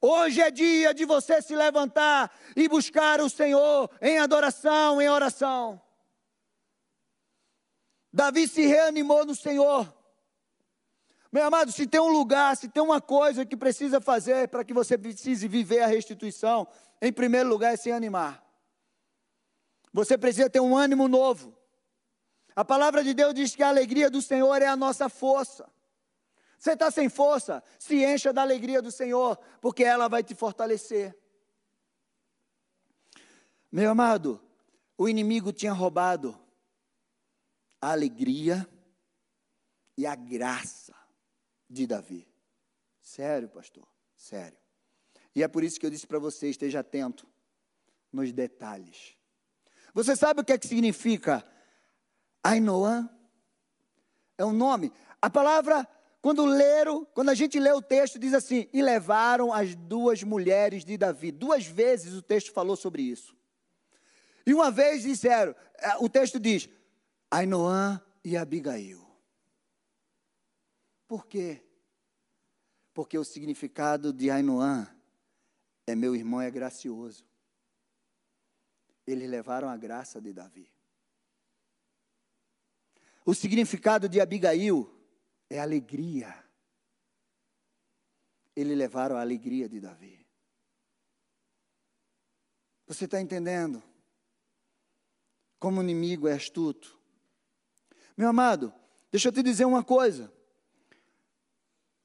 Hoje 0.00 0.40
é 0.40 0.50
dia 0.50 0.94
de 0.94 1.04
você 1.04 1.42
se 1.42 1.54
levantar 1.54 2.34
e 2.56 2.66
buscar 2.70 3.20
o 3.20 3.28
Senhor 3.28 3.90
em 4.00 4.18
adoração, 4.18 4.98
em 5.02 5.10
oração. 5.10 5.78
Davi 8.10 8.48
se 8.48 8.64
reanimou 8.64 9.26
no 9.26 9.34
Senhor. 9.34 9.94
Meu 11.32 11.46
amado, 11.46 11.72
se 11.72 11.86
tem 11.86 11.98
um 11.98 12.12
lugar, 12.12 12.54
se 12.58 12.68
tem 12.68 12.82
uma 12.82 13.00
coisa 13.00 13.46
que 13.46 13.56
precisa 13.56 14.02
fazer 14.02 14.48
para 14.48 14.62
que 14.62 14.74
você 14.74 14.98
precise 14.98 15.48
viver 15.48 15.80
a 15.80 15.86
restituição, 15.86 16.68
em 17.00 17.10
primeiro 17.10 17.48
lugar 17.48 17.72
é 17.72 17.76
se 17.76 17.90
animar. 17.90 18.44
Você 19.94 20.18
precisa 20.18 20.50
ter 20.50 20.60
um 20.60 20.76
ânimo 20.76 21.08
novo. 21.08 21.56
A 22.54 22.62
palavra 22.62 23.02
de 23.02 23.14
Deus 23.14 23.32
diz 23.32 23.56
que 23.56 23.62
a 23.62 23.68
alegria 23.68 24.10
do 24.10 24.20
Senhor 24.20 24.60
é 24.60 24.66
a 24.66 24.76
nossa 24.76 25.08
força. 25.08 25.66
Você 26.58 26.72
está 26.72 26.90
sem 26.90 27.08
força? 27.08 27.62
Se 27.78 28.04
encha 28.04 28.30
da 28.30 28.42
alegria 28.42 28.82
do 28.82 28.92
Senhor, 28.92 29.38
porque 29.58 29.82
ela 29.82 30.08
vai 30.08 30.22
te 30.22 30.34
fortalecer. 30.34 31.16
Meu 33.70 33.90
amado, 33.90 34.38
o 34.98 35.08
inimigo 35.08 35.50
tinha 35.50 35.72
roubado 35.72 36.38
a 37.80 37.90
alegria 37.90 38.68
e 39.96 40.06
a 40.06 40.14
graça 40.14 41.01
de 41.72 41.86
Davi. 41.86 42.28
Sério, 43.00 43.48
pastor, 43.48 43.86
sério. 44.14 44.58
E 45.34 45.42
é 45.42 45.48
por 45.48 45.64
isso 45.64 45.80
que 45.80 45.86
eu 45.86 45.90
disse 45.90 46.06
para 46.06 46.18
você: 46.18 46.48
esteja 46.48 46.80
atento 46.80 47.26
nos 48.12 48.32
detalhes. 48.32 49.16
Você 49.94 50.14
sabe 50.14 50.40
o 50.40 50.44
que 50.44 50.52
é 50.52 50.58
que 50.58 50.66
significa 50.66 51.44
Ainoã? 52.42 53.08
É 54.36 54.44
um 54.44 54.52
nome. 54.52 54.92
A 55.20 55.30
palavra, 55.30 55.88
quando 56.20 56.44
leram, 56.44 57.04
quando 57.06 57.30
a 57.30 57.34
gente 57.34 57.58
lê 57.58 57.72
o 57.72 57.82
texto, 57.82 58.18
diz 58.18 58.34
assim: 58.34 58.68
e 58.72 58.82
levaram 58.82 59.52
as 59.52 59.74
duas 59.74 60.22
mulheres 60.22 60.84
de 60.84 60.98
Davi. 60.98 61.32
Duas 61.32 61.66
vezes 61.66 62.12
o 62.14 62.22
texto 62.22 62.52
falou 62.52 62.76
sobre 62.76 63.02
isso. 63.02 63.34
E 64.46 64.52
uma 64.52 64.70
vez 64.70 65.02
disseram, 65.02 65.54
é, 65.78 65.96
o 65.98 66.08
texto 66.08 66.38
diz, 66.38 66.68
Ainoã 67.30 68.00
e 68.24 68.36
Abigail. 68.36 69.11
Por 71.12 71.26
quê? 71.26 71.62
Porque 72.94 73.18
o 73.18 73.24
significado 73.24 74.14
de 74.14 74.30
Ainoã 74.30 74.88
é 75.86 75.94
meu 75.94 76.16
irmão 76.16 76.40
é 76.40 76.50
gracioso. 76.50 77.22
Eles 79.06 79.28
levaram 79.28 79.68
a 79.68 79.76
graça 79.76 80.22
de 80.22 80.32
Davi. 80.32 80.72
O 83.26 83.34
significado 83.34 84.08
de 84.08 84.22
Abigail 84.22 84.90
é 85.50 85.60
alegria. 85.60 86.34
Eles 88.56 88.78
levaram 88.78 89.18
a 89.18 89.20
alegria 89.20 89.68
de 89.68 89.80
Davi. 89.80 90.26
Você 92.86 93.04
está 93.04 93.20
entendendo? 93.20 93.82
Como 95.58 95.78
o 95.78 95.82
inimigo 95.82 96.26
é 96.26 96.32
astuto. 96.32 96.98
Meu 98.16 98.30
amado, 98.30 98.72
deixa 99.10 99.28
eu 99.28 99.32
te 99.32 99.42
dizer 99.42 99.66
uma 99.66 99.84
coisa. 99.84 100.32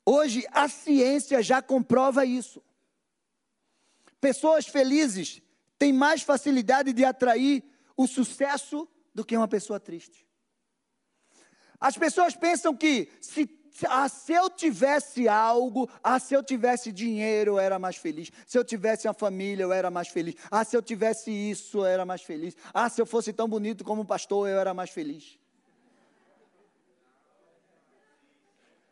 Hoje 0.09 0.47
a 0.53 0.69
ciência 0.69 1.43
já 1.43 1.61
comprova 1.61 2.25
isso. 2.25 2.63
Pessoas 4.21 4.65
felizes 4.65 5.41
têm 5.77 5.91
mais 5.91 6.21
facilidade 6.21 6.93
de 6.93 7.03
atrair 7.03 7.61
o 7.97 8.07
sucesso 8.07 8.87
do 9.13 9.25
que 9.25 9.35
uma 9.35 9.49
pessoa 9.49 9.81
triste. 9.81 10.25
As 11.77 11.97
pessoas 11.97 12.37
pensam 12.37 12.73
que 12.73 13.09
se, 13.19 13.49
ah, 13.85 14.07
se 14.07 14.31
eu 14.31 14.49
tivesse 14.49 15.27
algo, 15.27 15.89
ah, 16.01 16.19
se 16.19 16.33
eu 16.33 16.41
tivesse 16.41 16.89
dinheiro, 16.89 17.55
eu 17.55 17.59
era 17.59 17.77
mais 17.77 17.97
feliz. 17.97 18.31
Se 18.45 18.57
eu 18.57 18.63
tivesse 18.63 19.09
uma 19.09 19.13
família, 19.13 19.63
eu 19.63 19.73
era 19.73 19.91
mais 19.91 20.07
feliz. 20.07 20.35
Ah, 20.49 20.63
se 20.63 20.77
eu 20.77 20.81
tivesse 20.81 21.31
isso, 21.31 21.79
eu 21.79 21.85
era 21.85 22.05
mais 22.05 22.21
feliz. 22.21 22.55
Ah, 22.73 22.89
se 22.89 23.01
eu 23.01 23.05
fosse 23.05 23.33
tão 23.33 23.45
bonito 23.45 23.83
como 23.83 24.05
pastor, 24.05 24.47
eu 24.47 24.57
era 24.57 24.73
mais 24.73 24.89
feliz. 24.89 25.37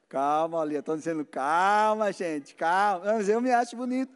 Calma, 0.08 0.62
ali, 0.62 0.76
estou 0.76 0.96
dizendo 0.96 1.26
calma, 1.26 2.12
gente, 2.12 2.56
calma. 2.56 3.13
Mas 3.13 3.28
eu 3.28 3.41
me 3.41 3.52
acho 3.52 3.76
bonito. 3.76 4.13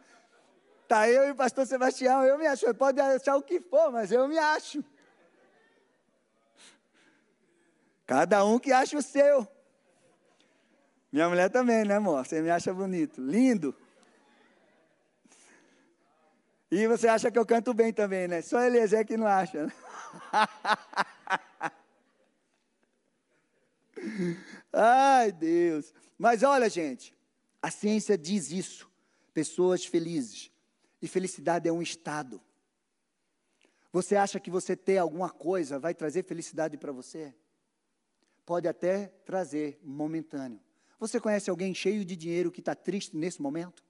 Tá 0.86 1.08
eu 1.08 1.28
e 1.28 1.30
o 1.30 1.34
pastor 1.34 1.66
Sebastião, 1.66 2.24
eu 2.24 2.38
me 2.38 2.46
acho. 2.46 2.72
Pode 2.74 3.00
achar 3.00 3.36
o 3.36 3.42
que 3.42 3.60
for, 3.60 3.92
mas 3.92 4.10
eu 4.10 4.26
me 4.26 4.38
acho. 4.38 4.84
Cada 8.06 8.44
um 8.44 8.58
que 8.58 8.72
acha 8.72 8.96
o 8.96 9.02
seu. 9.02 9.46
Minha 11.12 11.28
mulher 11.28 11.50
também, 11.50 11.84
né, 11.84 11.96
amor? 11.96 12.24
Você 12.24 12.40
me 12.40 12.50
acha 12.50 12.72
bonito, 12.72 13.20
lindo. 13.20 13.74
E 16.70 16.86
você 16.86 17.08
acha 17.08 17.30
que 17.30 17.38
eu 17.38 17.44
canto 17.44 17.74
bem 17.74 17.92
também, 17.92 18.28
né? 18.28 18.42
Só 18.42 18.60
Eliezer 18.60 19.04
que 19.04 19.16
não 19.16 19.26
acha. 19.26 19.66
Né? 19.66 19.72
Ai, 24.72 25.32
Deus. 25.32 25.92
Mas 26.18 26.42
olha, 26.42 26.68
gente, 26.68 27.14
a 27.60 27.70
ciência 27.70 28.16
diz 28.16 28.50
isso. 28.50 28.90
Pessoas 29.32 29.84
felizes. 29.84 30.50
E 31.00 31.08
felicidade 31.08 31.68
é 31.68 31.72
um 31.72 31.82
estado. 31.82 32.40
Você 33.92 34.16
acha 34.16 34.38
que 34.38 34.50
você 34.50 34.76
ter 34.76 34.98
alguma 34.98 35.30
coisa 35.30 35.78
vai 35.78 35.94
trazer 35.94 36.24
felicidade 36.24 36.76
para 36.76 36.92
você? 36.92 37.34
pode 38.50 38.66
até 38.66 39.06
trazer 39.24 39.78
momentâneo. 39.80 40.60
Você 40.98 41.20
conhece 41.20 41.48
alguém 41.48 41.72
cheio 41.72 42.04
de 42.04 42.16
dinheiro 42.16 42.50
que 42.50 42.58
está 42.58 42.74
triste 42.74 43.16
nesse 43.16 43.40
momento? 43.40 43.84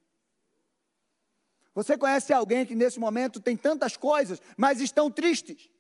Você 1.75 1.97
conhece 1.97 2.31
alguém 2.35 2.66
que 2.66 2.75
nesse 2.75 3.01
momento 3.01 3.40
tem 3.40 3.57
tantas 3.57 3.97
coisas, 3.97 4.38
mas 4.59 4.83
estão 4.83 5.11
tristes? 5.11 5.71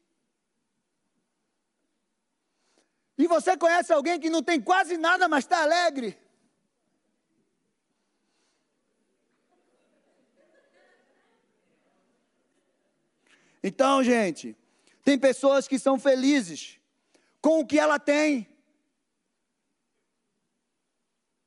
E 3.22 3.26
você 3.26 3.54
conhece 3.54 3.92
alguém 3.92 4.18
que 4.18 4.30
não 4.30 4.42
tem 4.42 4.58
quase 4.58 4.96
nada, 4.96 5.28
mas 5.28 5.44
está 5.44 5.60
alegre? 5.60 6.18
Então, 13.62 14.02
gente, 14.02 14.56
tem 15.04 15.18
pessoas 15.18 15.68
que 15.68 15.78
são 15.78 15.98
felizes 15.98 16.80
com 17.42 17.60
o 17.60 17.66
que 17.66 17.78
ela 17.78 17.98
tem. 17.98 18.48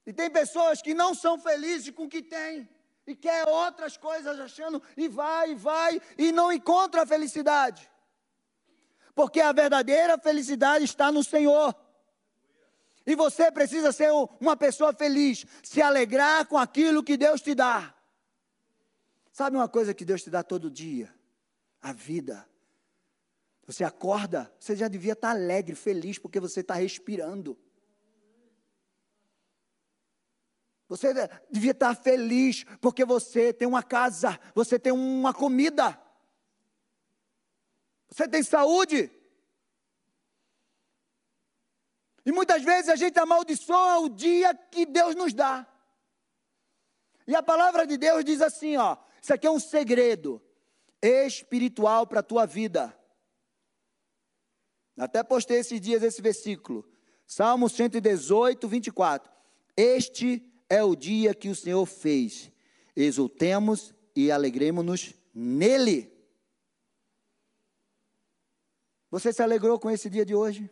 E 0.05 0.13
tem 0.13 0.29
pessoas 0.29 0.79
que 0.79 0.93
não 0.93 1.15
são 1.15 1.39
felizes 1.39 1.89
com 1.89 2.03
o 2.03 2.09
que 2.09 2.21
têm 2.21 2.69
e 3.07 3.15
quer 3.15 3.47
outras 3.47 3.97
coisas 3.97 4.39
achando 4.39 4.79
e 4.95 5.07
vai 5.07 5.53
e 5.53 5.55
vai 5.55 5.99
e 6.19 6.31
não 6.31 6.53
encontra 6.53 7.01
a 7.01 7.07
felicidade. 7.07 7.89
Porque 9.15 9.39
a 9.39 9.51
verdadeira 9.51 10.17
felicidade 10.17 10.85
está 10.85 11.11
no 11.11 11.23
Senhor. 11.23 11.75
E 13.05 13.15
você 13.15 13.51
precisa 13.51 13.91
ser 13.91 14.11
uma 14.39 14.55
pessoa 14.55 14.93
feliz, 14.93 15.45
se 15.61 15.81
alegrar 15.81 16.47
com 16.47 16.57
aquilo 16.57 17.03
que 17.03 17.17
Deus 17.17 17.41
te 17.41 17.53
dá. 17.53 17.93
Sabe 19.31 19.57
uma 19.57 19.67
coisa 19.67 19.93
que 19.93 20.05
Deus 20.05 20.23
te 20.23 20.29
dá 20.29 20.41
todo 20.43 20.69
dia? 20.69 21.13
A 21.81 21.91
vida. 21.91 22.47
Você 23.65 23.83
acorda, 23.83 24.53
você 24.59 24.75
já 24.75 24.87
devia 24.87 25.13
estar 25.13 25.31
alegre, 25.31 25.75
feliz, 25.75 26.17
porque 26.17 26.39
você 26.39 26.61
está 26.61 26.75
respirando. 26.75 27.57
Você 30.87 31.13
devia 31.49 31.71
estar 31.71 31.95
feliz 31.95 32.65
porque 32.79 33.03
você 33.03 33.51
tem 33.51 33.67
uma 33.67 33.81
casa, 33.81 34.39
você 34.53 34.77
tem 34.77 34.93
uma 34.93 35.33
comida, 35.33 35.99
você 38.13 38.27
tem 38.27 38.43
saúde. 38.43 39.09
E 42.23 42.31
muitas 42.31 42.63
vezes 42.63 42.89
a 42.89 42.95
gente 42.95 43.17
amaldiçoa 43.17 43.99
o 43.99 44.09
dia 44.09 44.53
que 44.53 44.85
Deus 44.85 45.15
nos 45.15 45.33
dá. 45.33 45.67
E 47.27 47.35
a 47.35 47.41
palavra 47.41 47.87
de 47.87 47.97
Deus 47.97 48.23
diz 48.23 48.39
assim, 48.39 48.77
ó, 48.77 48.97
isso 49.19 49.33
aqui 49.33 49.47
é 49.47 49.51
um 49.51 49.59
segredo 49.59 50.39
espiritual 51.01 52.05
para 52.05 52.19
a 52.19 52.23
tua 52.23 52.45
vida. 52.45 52.95
Até 54.95 55.23
postei 55.23 55.57
esses 55.57 55.81
dias 55.81 56.03
esse 56.03 56.21
versículo. 56.21 56.87
Salmo 57.25 57.67
118, 57.67 58.67
24. 58.67 59.33
Este 59.75 60.45
é 60.69 60.83
o 60.83 60.95
dia 60.95 61.33
que 61.33 61.49
o 61.49 61.55
Senhor 61.55 61.85
fez. 61.87 62.51
Exultemos 62.95 63.91
e 64.15 64.29
alegremos-nos 64.29 65.15
nele. 65.33 66.12
Você 69.13 69.31
se 69.31 69.43
alegrou 69.43 69.79
com 69.79 69.91
esse 69.91 70.09
dia 70.09 70.25
de 70.25 70.33
hoje? 70.33 70.67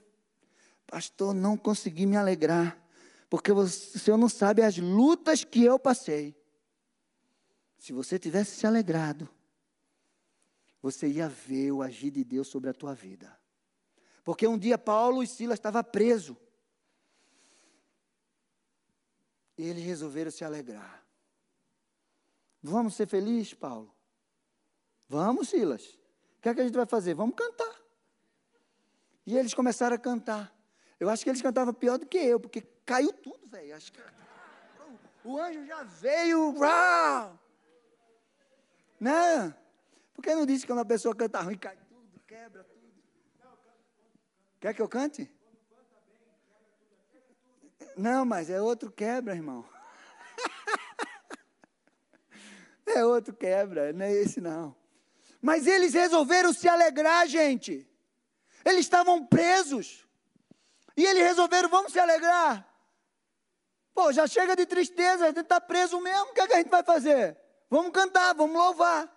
Pastor, 0.88 1.32
não 1.32 1.56
consegui 1.56 2.08
me 2.08 2.17
alegrar, 2.17 2.75
porque 3.30 3.51
o 3.51 3.67
Senhor 3.67 4.17
não 4.17 4.27
sabe 4.27 4.63
as 4.63 4.80
lutas 4.80 5.43
que 5.43 5.63
eu 5.63 5.77
passei. 5.77 6.36
Se 7.77 7.93
você 7.93 8.17
tivesse 8.17 8.56
se 8.56 8.65
alegrado, 8.65 9.30
você 10.82 11.08
ia 11.08 11.30
ver 11.30 11.71
o 11.71 11.84
agir 11.84 12.10
de 12.10 12.23
Deus 12.23 12.47
sobre 12.47 12.71
a 12.71 12.73
tua 12.73 12.95
vida. 12.95 13.39
Porque 14.23 14.47
um 14.47 14.58
dia 14.58 14.75
Paulo 14.75 15.21
e 15.21 15.27
Silas 15.27 15.60
estavam 15.60 15.84
presos. 15.84 16.36
E 19.56 19.65
eles 19.65 19.84
resolveram 19.84 20.32
se 20.32 20.43
alegrar. 20.43 21.06
Vamos 22.60 22.95
ser 22.95 23.08
felizes, 23.08 23.54
Paulo? 23.54 23.95
Vamos, 25.08 25.49
Silas. 25.49 25.86
O 26.39 26.41
que 26.41 26.49
é 26.49 26.56
que 26.56 26.62
a 26.62 26.63
gente 26.63 26.75
vai 26.75 26.88
fazer? 26.88 27.13
Vamos 27.13 27.36
cantar. 27.36 27.82
E 29.25 29.38
eles 29.38 29.53
começaram 29.53 29.95
a 29.95 29.99
cantar. 29.99 30.53
Eu 30.99 31.10
acho 31.10 31.23
que 31.23 31.29
eles 31.29 31.41
cantavam 31.41 31.73
pior 31.73 31.97
do 31.97 32.05
que 32.05 32.17
eu, 32.17 32.39
porque 32.39 32.62
caiu 32.86 33.13
tudo, 33.13 33.47
velho. 33.47 33.75
Acho 33.75 33.91
que 33.91 33.99
o 35.23 35.39
anjo 35.39 35.65
já 35.65 35.84
veio, 35.84 36.53
uau! 36.57 37.39
Né? 38.99 39.55
Por 40.13 40.21
que 40.21 40.36
não 40.36 40.45
disse 40.45 40.62
que 40.62 40.71
quando 40.71 40.79
a 40.79 40.86
pessoa 40.86 41.15
canta 41.15 41.41
ruim, 41.41 41.57
cai 41.57 41.77
tudo, 41.89 42.19
quebra 42.27 42.63
tudo? 42.63 42.81
Quer 44.60 44.75
que 44.75 44.81
eu 44.81 44.88
cante? 44.88 45.31
Não, 47.97 48.25
mas 48.25 48.49
é 48.49 48.62
outro 48.62 48.91
quebra, 48.91 49.36
irmão. 49.36 49.65
é 52.86 53.03
outro 53.03 53.34
quebra, 53.34 53.91
não 53.91 54.05
é 54.05 54.13
esse 54.13 54.39
não. 54.39 54.75
Mas 55.41 55.65
eles 55.65 55.93
resolveram 55.93 56.53
se 56.53 56.67
alegrar, 56.67 57.27
gente. 57.27 57.90
Eles 58.65 58.82
estavam 58.82 59.26
presos. 59.26 60.08
E 60.95 61.06
eles 61.06 61.24
resolveram, 61.24 61.69
vamos 61.69 61.91
se 61.91 62.00
alegrar. 62.00 62.67
Pô, 63.93 64.12
já 64.12 64.28
chega 64.28 64.56
de 64.56 64.65
tristeza, 64.65 65.26
a 65.26 65.28
gente 65.28 65.41
está 65.41 65.60
preso 65.60 66.00
mesmo, 66.00 66.32
o 66.32 66.34
que, 66.34 66.41
é 66.41 66.47
que 66.47 66.54
a 66.54 66.58
gente 66.58 66.69
vai 66.69 66.84
fazer? 66.84 67.38
Vamos 67.69 67.91
cantar, 67.91 68.34
vamos 68.34 68.56
louvar. 68.56 69.10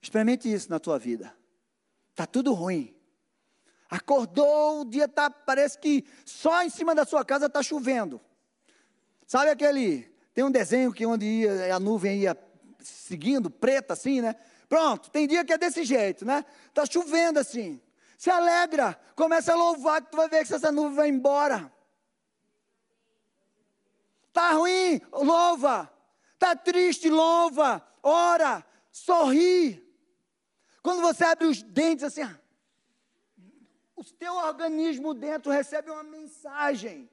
Experimente 0.00 0.52
isso 0.52 0.70
na 0.70 0.78
tua 0.78 0.98
vida. 0.98 1.34
Está 2.10 2.26
tudo 2.26 2.52
ruim. 2.52 2.94
Acordou, 3.88 4.80
o 4.80 4.84
dia 4.84 5.08
tá, 5.08 5.30
parece 5.30 5.78
que 5.78 6.04
só 6.24 6.62
em 6.62 6.70
cima 6.70 6.94
da 6.94 7.04
sua 7.04 7.24
casa 7.24 7.46
está 7.46 7.62
chovendo. 7.62 8.20
Sabe 9.26 9.50
aquele, 9.50 10.02
tem 10.34 10.44
um 10.44 10.50
desenho 10.50 10.92
que 10.92 11.06
onde 11.06 11.24
ia, 11.24 11.74
a 11.74 11.80
nuvem 11.80 12.20
ia 12.20 12.36
seguindo, 12.80 13.48
preta 13.48 13.92
assim, 13.92 14.20
né? 14.20 14.34
Pronto, 14.68 15.10
tem 15.10 15.26
dia 15.26 15.44
que 15.44 15.52
é 15.52 15.58
desse 15.58 15.84
jeito, 15.84 16.24
né? 16.24 16.44
Está 16.68 16.84
chovendo 16.86 17.38
assim. 17.38 17.80
Se 18.16 18.30
alegra, 18.30 18.98
começa 19.14 19.52
a 19.52 19.56
louvar 19.56 20.02
que 20.02 20.10
tu 20.10 20.16
vai 20.16 20.28
ver 20.28 20.46
que 20.46 20.54
essa 20.54 20.72
nuvem 20.72 20.94
vai 20.94 21.08
embora. 21.08 21.72
Tá 24.32 24.52
ruim, 24.52 25.00
louva. 25.12 25.92
Tá 26.38 26.56
triste, 26.56 27.08
louva. 27.08 27.86
Ora, 28.02 28.64
sorri. 28.90 29.82
Quando 30.82 31.00
você 31.00 31.24
abre 31.24 31.46
os 31.46 31.62
dentes 31.62 32.04
assim, 32.04 32.22
o 33.96 34.04
teu 34.04 34.34
organismo 34.34 35.14
dentro 35.14 35.50
recebe 35.50 35.90
uma 35.90 36.02
mensagem. 36.02 37.08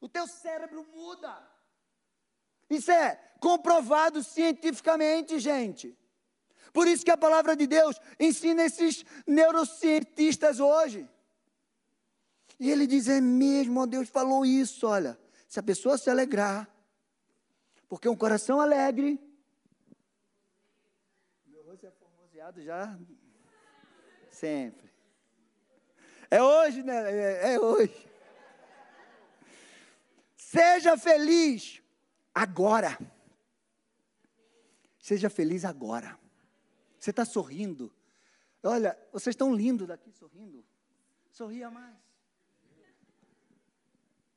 O 0.00 0.08
teu 0.08 0.26
cérebro 0.26 0.84
muda. 0.92 1.36
Isso 2.68 2.90
é 2.90 3.14
comprovado 3.38 4.22
cientificamente, 4.22 5.38
gente. 5.38 5.96
Por 6.72 6.86
isso 6.86 7.04
que 7.04 7.10
a 7.10 7.16
palavra 7.16 7.56
de 7.56 7.66
Deus 7.66 8.00
ensina 8.18 8.64
esses 8.64 9.04
neurocientistas 9.26 10.60
hoje. 10.60 11.08
E 12.60 12.70
ele 12.70 12.86
diz: 12.86 13.08
é 13.08 13.20
mesmo, 13.20 13.86
Deus 13.86 14.08
falou 14.08 14.44
isso, 14.44 14.86
olha. 14.86 15.18
Se 15.48 15.58
a 15.58 15.62
pessoa 15.62 15.98
se 15.98 16.08
alegrar, 16.08 16.68
porque 17.88 18.08
um 18.08 18.16
coração 18.16 18.60
alegre. 18.60 19.20
Meu 21.46 21.62
rosto 21.62 21.86
é 21.86 21.90
formoseado 21.90 22.62
já 22.62 22.98
sempre. 24.30 24.90
É 26.30 26.42
hoje, 26.42 26.82
né? 26.82 27.12
É, 27.12 27.54
é 27.54 27.60
hoje. 27.60 28.08
Seja 30.36 30.96
feliz 30.96 31.82
agora. 32.34 32.98
Seja 34.98 35.28
feliz 35.28 35.64
agora. 35.64 36.18
Você 37.02 37.10
está 37.10 37.24
sorrindo. 37.24 37.92
Olha, 38.62 38.96
vocês 39.12 39.32
estão 39.32 39.52
lindos 39.52 39.88
daqui 39.88 40.12
sorrindo. 40.12 40.64
Sorria 41.32 41.68
mais. 41.68 41.96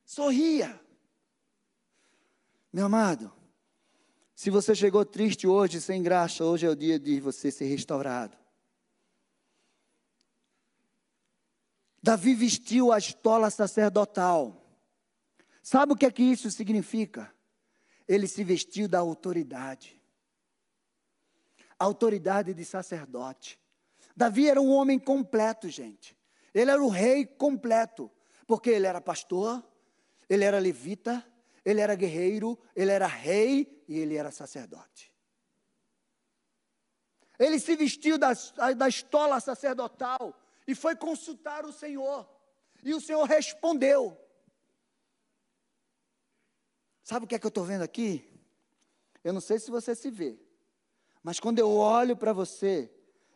Sorria. 0.04 0.80
Meu 2.72 2.86
amado, 2.86 3.32
se 4.34 4.50
você 4.50 4.74
chegou 4.74 5.04
triste 5.04 5.46
hoje, 5.46 5.80
sem 5.80 6.02
graça, 6.02 6.44
hoje 6.44 6.66
é 6.66 6.68
o 6.68 6.74
dia 6.74 6.98
de 6.98 7.20
você 7.20 7.52
ser 7.52 7.66
restaurado. 7.66 8.36
Davi 12.02 12.34
vestiu 12.34 12.90
a 12.90 12.98
estola 12.98 13.48
sacerdotal. 13.48 14.76
Sabe 15.62 15.92
o 15.92 15.96
que 15.96 16.04
é 16.04 16.10
que 16.10 16.24
isso 16.24 16.50
significa? 16.50 17.32
Ele 18.08 18.26
se 18.26 18.42
vestiu 18.42 18.88
da 18.88 18.98
autoridade. 18.98 19.95
Autoridade 21.78 22.54
de 22.54 22.64
sacerdote. 22.64 23.60
Davi 24.16 24.48
era 24.48 24.60
um 24.60 24.70
homem 24.70 24.98
completo, 24.98 25.68
gente. 25.68 26.16
Ele 26.54 26.70
era 26.70 26.82
o 26.82 26.88
rei 26.88 27.26
completo, 27.26 28.10
porque 28.46 28.70
ele 28.70 28.86
era 28.86 29.00
pastor, 29.00 29.62
ele 30.28 30.44
era 30.44 30.58
levita, 30.58 31.24
ele 31.64 31.80
era 31.80 31.94
guerreiro, 31.94 32.58
ele 32.74 32.90
era 32.90 33.06
rei 33.06 33.84
e 33.86 33.98
ele 33.98 34.16
era 34.16 34.30
sacerdote. 34.30 35.12
Ele 37.38 37.58
se 37.58 37.76
vestiu 37.76 38.16
da, 38.16 38.32
da 38.76 38.88
estola 38.88 39.38
sacerdotal 39.40 40.34
e 40.66 40.74
foi 40.74 40.96
consultar 40.96 41.66
o 41.66 41.72
Senhor. 41.72 42.26
E 42.82 42.94
o 42.94 43.00
Senhor 43.00 43.24
respondeu. 43.24 44.18
Sabe 47.02 47.24
o 47.24 47.28
que 47.28 47.34
é 47.34 47.38
que 47.38 47.46
eu 47.46 47.50
estou 47.50 47.64
vendo 47.64 47.82
aqui? 47.82 48.28
Eu 49.22 49.32
não 49.32 49.40
sei 49.40 49.58
se 49.58 49.70
você 49.70 49.94
se 49.94 50.10
vê, 50.10 50.38
mas 51.26 51.40
quando 51.40 51.58
eu 51.58 51.72
olho 51.72 52.16
para 52.16 52.32
você, 52.32 52.88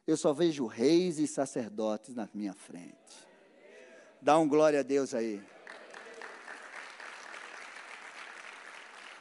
eu 0.06 0.16
só 0.16 0.32
vejo 0.32 0.64
reis 0.64 1.18
e 1.18 1.26
sacerdotes 1.26 2.14
na 2.14 2.30
minha 2.32 2.54
frente. 2.54 3.28
Dá 4.22 4.38
um 4.38 4.48
glória 4.48 4.78
a 4.78 4.82
Deus 4.84 5.12
aí. 5.12 5.44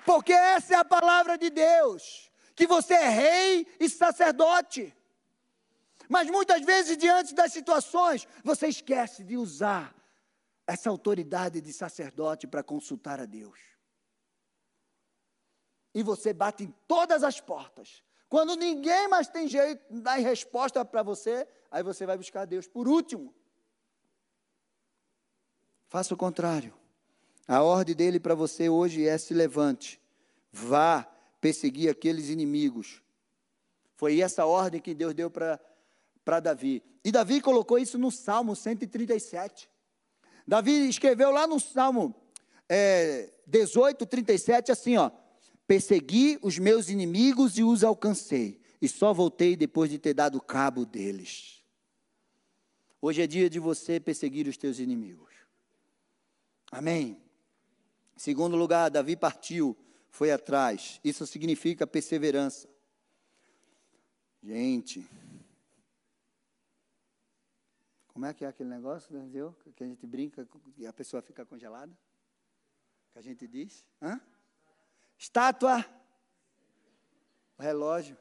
Porque 0.05 0.31
essa 0.31 0.75
é 0.75 0.77
a 0.77 0.85
palavra 0.85 1.35
de 1.35 1.49
Deus, 1.49 2.31
que 2.55 2.67
você 2.67 2.93
é 2.93 3.09
rei 3.09 3.67
e 3.79 3.89
sacerdote. 3.89 4.95
Mas 6.07 6.29
muitas 6.29 6.63
vezes, 6.63 6.95
diante 6.95 7.33
das 7.33 7.51
situações, 7.51 8.27
você 8.43 8.67
esquece 8.67 9.23
de 9.23 9.35
usar 9.35 9.95
essa 10.67 10.91
autoridade 10.91 11.59
de 11.59 11.73
sacerdote 11.73 12.45
para 12.45 12.61
consultar 12.61 13.19
a 13.19 13.25
Deus. 13.25 13.59
E 15.91 16.03
você 16.03 16.33
bate 16.33 16.65
em 16.65 16.71
todas 16.87 17.23
as 17.23 17.41
portas, 17.41 18.03
quando 18.29 18.55
ninguém 18.55 19.07
mais 19.07 19.27
tem 19.27 19.47
jeito, 19.47 19.81
dar 19.89 20.15
resposta 20.17 20.85
para 20.85 21.01
você, 21.01 21.47
aí 21.71 21.81
você 21.81 22.05
vai 22.05 22.15
buscar 22.15 22.45
Deus. 22.45 22.67
Por 22.67 22.87
último, 22.87 23.33
faça 25.87 26.13
o 26.13 26.17
contrário. 26.17 26.73
A 27.47 27.63
ordem 27.63 27.95
dele 27.95 28.19
para 28.19 28.35
você 28.35 28.69
hoje 28.69 29.07
é: 29.07 29.17
se 29.17 29.33
levante, 29.33 29.99
vá 30.51 31.09
perseguir 31.41 31.89
aqueles 31.89 32.29
inimigos. 32.29 33.01
Foi 33.95 34.21
essa 34.21 34.45
ordem 34.45 34.79
que 34.79 34.93
Deus 34.93 35.15
deu 35.15 35.31
para 35.31 36.39
Davi. 36.39 36.83
E 37.03 37.11
Davi 37.11 37.41
colocou 37.41 37.79
isso 37.79 37.97
no 37.97 38.11
Salmo 38.11 38.55
137. 38.55 39.69
Davi 40.47 40.87
escreveu 40.87 41.31
lá 41.31 41.47
no 41.47 41.59
Salmo 41.59 42.15
é, 42.69 43.31
18, 43.47 44.05
37, 44.05 44.71
assim, 44.71 44.97
ó. 44.97 45.09
Persegui 45.69 46.39
os 46.41 46.57
meus 46.57 46.89
inimigos 46.89 47.59
e 47.59 47.63
os 47.63 47.83
alcancei, 47.83 48.59
e 48.81 48.87
só 48.87 49.13
voltei 49.13 49.55
depois 49.55 49.91
de 49.91 49.99
ter 49.99 50.15
dado 50.15 50.41
cabo 50.41 50.83
deles. 50.83 51.63
Hoje 52.99 53.21
é 53.21 53.27
dia 53.27 53.47
de 53.47 53.59
você 53.59 53.99
perseguir 53.99 54.47
os 54.47 54.57
teus 54.57 54.79
inimigos. 54.79 55.31
Amém. 56.71 57.21
Segundo 58.17 58.57
lugar, 58.57 58.89
Davi 58.89 59.15
partiu, 59.15 59.77
foi 60.09 60.31
atrás. 60.31 60.99
Isso 61.03 61.27
significa 61.27 61.85
perseverança. 61.85 62.67
Gente, 64.41 65.07
como 68.07 68.25
é 68.25 68.33
que 68.33 68.43
é 68.43 68.47
aquele 68.47 68.69
negócio, 68.69 69.15
entendeu? 69.15 69.55
Que 69.75 69.83
a 69.83 69.87
gente 69.87 70.07
brinca 70.07 70.49
e 70.75 70.87
a 70.87 70.91
pessoa 70.91 71.21
fica 71.21 71.45
congelada? 71.45 71.95
Que 73.13 73.19
a 73.19 73.21
gente 73.21 73.47
diz? 73.47 73.85
Hã? 74.01 74.19
Estátua. 75.19 75.85
O 77.57 77.61
relógio. 77.61 78.15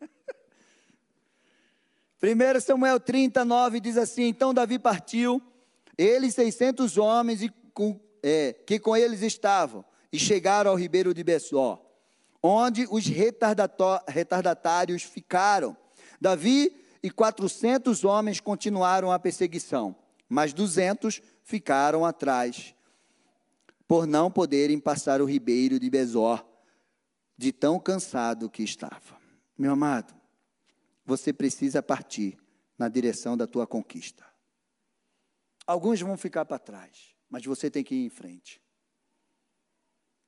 1 2.22 2.60
Samuel 2.60 3.00
39 3.00 3.80
diz 3.80 3.96
assim: 3.96 4.22
Então 4.26 4.54
Davi 4.54 4.78
partiu, 4.78 5.42
ele 5.98 6.28
e 6.28 6.32
600 6.32 6.96
homens 6.96 7.42
e 7.42 7.52
é, 8.22 8.52
que 8.52 8.78
com 8.78 8.96
eles 8.96 9.22
estavam, 9.22 9.84
e 10.12 10.18
chegaram 10.18 10.70
ao 10.70 10.76
ribeiro 10.76 11.12
de 11.12 11.24
Bessó, 11.24 11.84
onde 12.40 12.86
os 12.88 13.04
retardatários 13.06 15.02
ficaram. 15.02 15.76
Davi 16.20 16.80
e 17.02 17.10
400 17.10 18.04
homens 18.04 18.38
continuaram 18.38 19.10
a 19.10 19.18
perseguição, 19.18 19.96
mas 20.28 20.52
200 20.52 21.20
ficaram 21.42 22.06
atrás 22.06 22.76
por 23.90 24.06
não 24.06 24.30
poderem 24.30 24.78
passar 24.78 25.20
o 25.20 25.24
ribeiro 25.24 25.80
de 25.80 25.90
Bezor, 25.90 26.46
de 27.36 27.50
tão 27.50 27.76
cansado 27.80 28.48
que 28.48 28.62
estava. 28.62 29.20
Meu 29.58 29.72
amado, 29.72 30.14
você 31.04 31.32
precisa 31.32 31.82
partir 31.82 32.38
na 32.78 32.88
direção 32.88 33.36
da 33.36 33.48
tua 33.48 33.66
conquista. 33.66 34.24
Alguns 35.66 36.00
vão 36.00 36.16
ficar 36.16 36.44
para 36.44 36.56
trás, 36.56 37.16
mas 37.28 37.44
você 37.44 37.68
tem 37.68 37.82
que 37.82 37.96
ir 37.96 38.04
em 38.04 38.08
frente. 38.08 38.62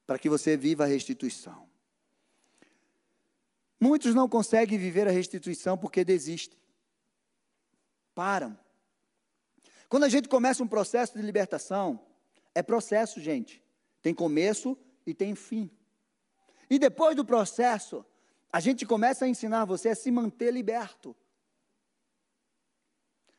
Para 0.09 0.19
que 0.19 0.29
você 0.29 0.57
viva 0.57 0.83
a 0.83 0.89
restituição. 0.89 1.71
Muitos 3.81 4.13
não 4.13 4.29
conseguem 4.29 4.77
viver 4.77 5.07
a 5.07 5.13
restituição 5.13 5.79
porque 5.79 6.05
desistem. 6.05 6.59
Param. 8.13 8.59
Quando 9.89 10.03
a 10.03 10.09
gente 10.09 10.29
começa 10.29 10.65
um 10.65 10.69
processo 10.69 11.17
de 11.17 11.23
libertação, 11.23 12.05
é 12.55 12.63
processo, 12.63 13.21
gente. 13.21 13.63
Tem 14.01 14.15
começo 14.15 14.77
e 15.07 15.15
tem 15.15 15.35
fim. 15.35 15.71
E 16.69 16.79
depois 16.79 17.15
do 17.15 17.25
processo, 17.25 18.05
a 18.53 18.61
gente 18.61 18.87
começa 18.87 19.25
a 19.25 19.29
ensinar 19.29 19.65
você 19.65 19.91
a 19.91 19.95
se 19.95 20.11
manter 20.11 20.53
liberto. 20.53 21.17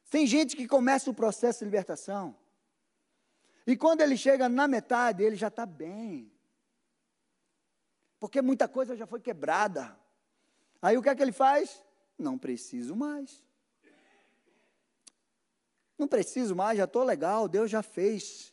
Tem 0.09 0.27
gente 0.27 0.55
que 0.55 0.67
começa 0.67 1.09
o 1.09 1.13
processo 1.13 1.59
de 1.59 1.65
libertação. 1.65 2.35
E 3.65 3.75
quando 3.75 4.01
ele 4.01 4.15
chega 4.17 4.47
na 4.47 4.67
metade, 4.67 5.23
ele 5.23 5.35
já 5.35 5.47
está 5.47 5.65
bem. 5.65 6.31
Porque 8.19 8.41
muita 8.41 8.67
coisa 8.67 8.95
já 8.95 9.07
foi 9.07 9.19
quebrada. 9.19 9.97
Aí 10.81 10.97
o 10.97 11.01
que 11.01 11.09
é 11.09 11.15
que 11.15 11.21
ele 11.21 11.31
faz? 11.31 11.83
Não 12.17 12.37
preciso 12.37 12.95
mais. 12.95 13.43
Não 15.97 16.07
preciso 16.07 16.55
mais, 16.55 16.77
já 16.77 16.83
estou 16.83 17.03
legal, 17.03 17.47
Deus 17.47 17.71
já 17.71 17.81
fez. 17.81 18.52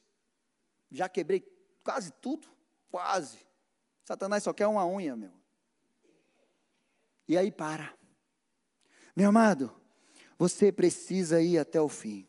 Já 0.90 1.08
quebrei 1.08 1.40
quase 1.84 2.12
tudo, 2.12 2.48
quase. 2.90 3.38
Satanás 4.04 4.42
só 4.42 4.52
quer 4.52 4.66
uma 4.66 4.86
unha, 4.86 5.16
meu. 5.16 5.32
E 7.28 7.38
aí 7.38 7.50
para. 7.52 7.94
Meu 9.14 9.28
amado, 9.28 9.74
você 10.38 10.72
precisa 10.72 11.40
ir 11.40 11.58
até 11.58 11.80
o 11.80 11.88
fim. 11.88 12.26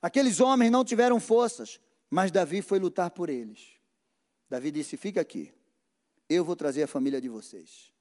Aqueles 0.00 0.40
homens 0.40 0.70
não 0.70 0.84
tiveram 0.84 1.18
forças, 1.18 1.80
mas 2.08 2.30
Davi 2.30 2.62
foi 2.62 2.78
lutar 2.78 3.10
por 3.10 3.28
eles. 3.28 3.78
Davi 4.48 4.70
disse: 4.70 4.96
Fica 4.96 5.20
aqui, 5.20 5.52
eu 6.28 6.44
vou 6.44 6.54
trazer 6.54 6.84
a 6.84 6.88
família 6.88 7.20
de 7.20 7.28
vocês. 7.28 7.92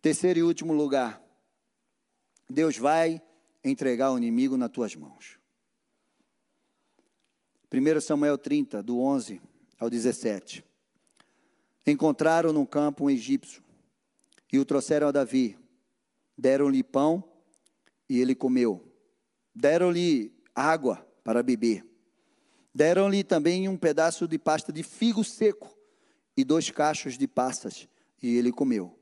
Terceiro 0.00 0.38
e 0.38 0.42
último 0.42 0.72
lugar, 0.72 1.22
Deus 2.48 2.78
vai 2.78 3.20
entregar 3.64 4.12
o 4.12 4.18
inimigo 4.18 4.56
nas 4.56 4.70
tuas 4.70 4.94
mãos. 4.94 5.38
1 7.72 8.00
Samuel 8.00 8.38
30, 8.38 8.82
do 8.82 9.00
11 9.00 9.40
ao 9.78 9.90
17. 9.90 10.64
Encontraram 11.86 12.52
no 12.52 12.66
campo 12.66 13.04
um 13.04 13.10
egípcio 13.10 13.62
e 14.52 14.58
o 14.58 14.64
trouxeram 14.64 15.08
a 15.08 15.12
Davi. 15.12 15.58
Deram-lhe 16.38 16.82
pão 16.82 17.24
e 18.08 18.20
ele 18.20 18.34
comeu. 18.34 18.92
Deram-lhe 19.54 20.32
água 20.54 21.06
para 21.24 21.42
beber. 21.42 21.84
Deram-lhe 22.74 23.24
também 23.24 23.68
um 23.68 23.76
pedaço 23.76 24.28
de 24.28 24.38
pasta 24.38 24.72
de 24.72 24.82
figo 24.82 25.24
seco 25.24 25.76
e 26.36 26.44
dois 26.44 26.70
cachos 26.70 27.16
de 27.16 27.26
passas, 27.26 27.88
e 28.22 28.36
ele 28.36 28.52
comeu. 28.52 28.96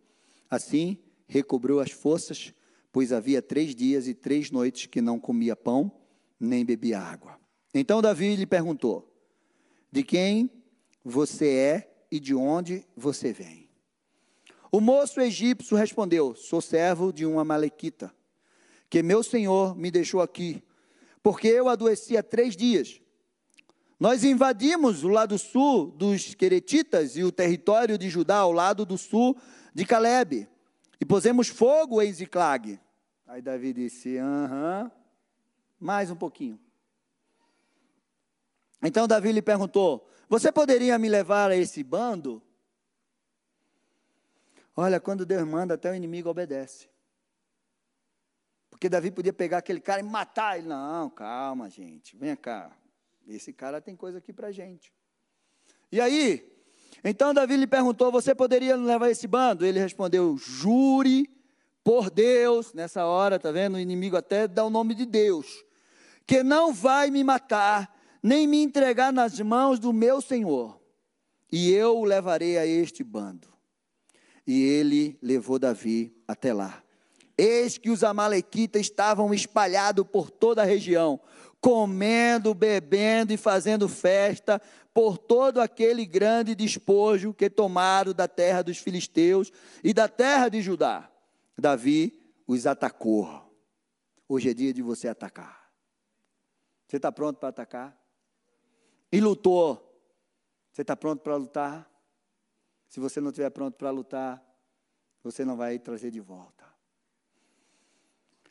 Assim, 0.48 0.98
recobrou 1.26 1.80
as 1.80 1.90
forças, 1.90 2.54
pois 2.92 3.12
havia 3.12 3.42
três 3.42 3.74
dias 3.74 4.06
e 4.06 4.14
três 4.14 4.50
noites 4.50 4.86
que 4.86 5.00
não 5.00 5.18
comia 5.18 5.56
pão, 5.56 5.90
nem 6.38 6.64
bebia 6.64 7.00
água. 7.00 7.43
Então 7.74 8.00
Davi 8.00 8.36
lhe 8.36 8.46
perguntou: 8.46 9.12
De 9.90 10.04
quem 10.04 10.48
você 11.04 11.48
é 11.48 11.94
e 12.10 12.20
de 12.20 12.32
onde 12.32 12.86
você 12.96 13.32
vem? 13.32 13.68
O 14.70 14.80
moço 14.80 15.20
egípcio 15.20 15.76
respondeu: 15.76 16.36
Sou 16.36 16.60
servo 16.60 17.12
de 17.12 17.26
uma 17.26 17.44
malequita, 17.44 18.14
que 18.88 19.02
meu 19.02 19.24
senhor 19.24 19.76
me 19.76 19.90
deixou 19.90 20.22
aqui, 20.22 20.62
porque 21.22 21.48
eu 21.48 21.68
adoeci 21.68 22.16
há 22.16 22.22
três 22.22 22.56
dias. 22.56 23.00
Nós 23.98 24.22
invadimos 24.24 25.02
o 25.02 25.08
lado 25.08 25.38
sul 25.38 25.90
dos 25.92 26.34
Queretitas 26.34 27.16
e 27.16 27.24
o 27.24 27.32
território 27.32 27.96
de 27.96 28.08
Judá, 28.08 28.38
ao 28.38 28.52
lado 28.52 28.84
do 28.84 28.98
sul 28.98 29.36
de 29.74 29.84
Caleb, 29.84 30.48
e 31.00 31.04
pusemos 31.04 31.48
fogo 31.48 32.00
em 32.02 32.12
Ziclag. 32.12 32.78
Aí 33.26 33.42
Davi 33.42 33.72
disse: 33.72 34.18
Aham, 34.18 34.90
mais 35.80 36.10
um 36.10 36.16
pouquinho. 36.16 36.63
Então 38.84 39.08
Davi 39.08 39.32
lhe 39.32 39.42
perguntou: 39.42 40.06
Você 40.28 40.52
poderia 40.52 40.98
me 40.98 41.08
levar 41.08 41.50
a 41.50 41.56
esse 41.56 41.82
bando? 41.82 42.42
Olha, 44.76 45.00
quando 45.00 45.24
Deus 45.24 45.46
manda, 45.46 45.74
até 45.74 45.90
o 45.90 45.94
inimigo 45.94 46.28
obedece. 46.28 46.88
Porque 48.68 48.88
Davi 48.88 49.10
podia 49.10 49.32
pegar 49.32 49.58
aquele 49.58 49.80
cara 49.80 50.00
e 50.00 50.04
matar 50.04 50.58
ele. 50.58 50.68
Não, 50.68 51.08
calma, 51.08 51.70
gente, 51.70 52.16
vem 52.16 52.36
cá. 52.36 52.76
Esse 53.26 53.52
cara 53.52 53.80
tem 53.80 53.96
coisa 53.96 54.18
aqui 54.18 54.32
para 54.32 54.52
gente. 54.52 54.92
E 55.90 56.00
aí, 56.00 56.52
então 57.02 57.32
Davi 57.32 57.56
lhe 57.56 57.66
perguntou: 57.66 58.12
Você 58.12 58.34
poderia 58.34 58.76
levar 58.76 59.08
esse 59.08 59.26
bando? 59.26 59.64
Ele 59.64 59.78
respondeu: 59.78 60.36
Jure 60.36 61.30
por 61.82 62.10
Deus. 62.10 62.74
Nessa 62.74 63.06
hora, 63.06 63.38
tá 63.38 63.50
vendo? 63.50 63.76
O 63.76 63.80
inimigo 63.80 64.16
até 64.16 64.46
dá 64.46 64.62
o 64.64 64.70
nome 64.70 64.94
de 64.94 65.06
Deus, 65.06 65.64
que 66.26 66.42
não 66.42 66.74
vai 66.74 67.10
me 67.10 67.24
matar, 67.24 67.94
nem 68.24 68.46
me 68.46 68.62
entregar 68.62 69.12
nas 69.12 69.38
mãos 69.38 69.78
do 69.78 69.92
meu 69.92 70.18
senhor. 70.18 70.80
E 71.52 71.70
eu 71.70 71.98
o 71.98 72.04
levarei 72.04 72.56
a 72.56 72.66
este 72.66 73.04
bando. 73.04 73.52
E 74.46 74.62
ele 74.62 75.18
levou 75.20 75.58
Davi 75.58 76.16
até 76.26 76.54
lá. 76.54 76.82
Eis 77.36 77.76
que 77.76 77.90
os 77.90 78.02
amalequitas 78.02 78.80
estavam 78.80 79.34
espalhados 79.34 80.06
por 80.10 80.30
toda 80.30 80.62
a 80.62 80.64
região, 80.64 81.20
comendo, 81.60 82.54
bebendo 82.54 83.30
e 83.30 83.36
fazendo 83.36 83.90
festa 83.90 84.60
por 84.94 85.18
todo 85.18 85.60
aquele 85.60 86.06
grande 86.06 86.54
despojo 86.54 87.34
que 87.34 87.50
tomaram 87.50 88.14
da 88.14 88.26
terra 88.26 88.62
dos 88.62 88.78
filisteus 88.78 89.52
e 89.82 89.92
da 89.92 90.08
terra 90.08 90.48
de 90.48 90.62
Judá. 90.62 91.10
Davi 91.58 92.32
os 92.46 92.66
atacou. 92.66 93.28
Hoje 94.26 94.48
é 94.48 94.54
dia 94.54 94.72
de 94.72 94.80
você 94.80 95.08
atacar. 95.08 95.70
Você 96.88 96.96
está 96.96 97.12
pronto 97.12 97.38
para 97.38 97.50
atacar? 97.50 98.03
E 99.14 99.20
lutou. 99.20 99.80
Você 100.72 100.82
está 100.82 100.96
pronto 100.96 101.22
para 101.22 101.36
lutar? 101.36 101.88
Se 102.88 102.98
você 102.98 103.20
não 103.20 103.30
estiver 103.30 103.48
pronto 103.50 103.76
para 103.76 103.88
lutar, 103.92 104.44
você 105.22 105.44
não 105.44 105.56
vai 105.56 105.78
trazer 105.78 106.10
de 106.10 106.18
volta. 106.18 106.64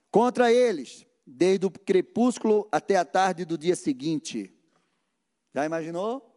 Contra 0.09 0.53
eles, 0.53 1.05
desde 1.28 1.66
o 1.66 1.70
crepúsculo 1.70 2.66
até 2.72 2.95
a 2.95 3.03
tarde 3.03 3.43
do 3.43 3.57
dia 3.57 3.76
seguinte. 3.76 4.57
Já 5.53 5.66
imaginou? 5.66 6.34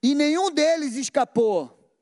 E 0.00 0.14
nenhum 0.14 0.52
deles 0.52 0.94
escapou, 0.94 1.92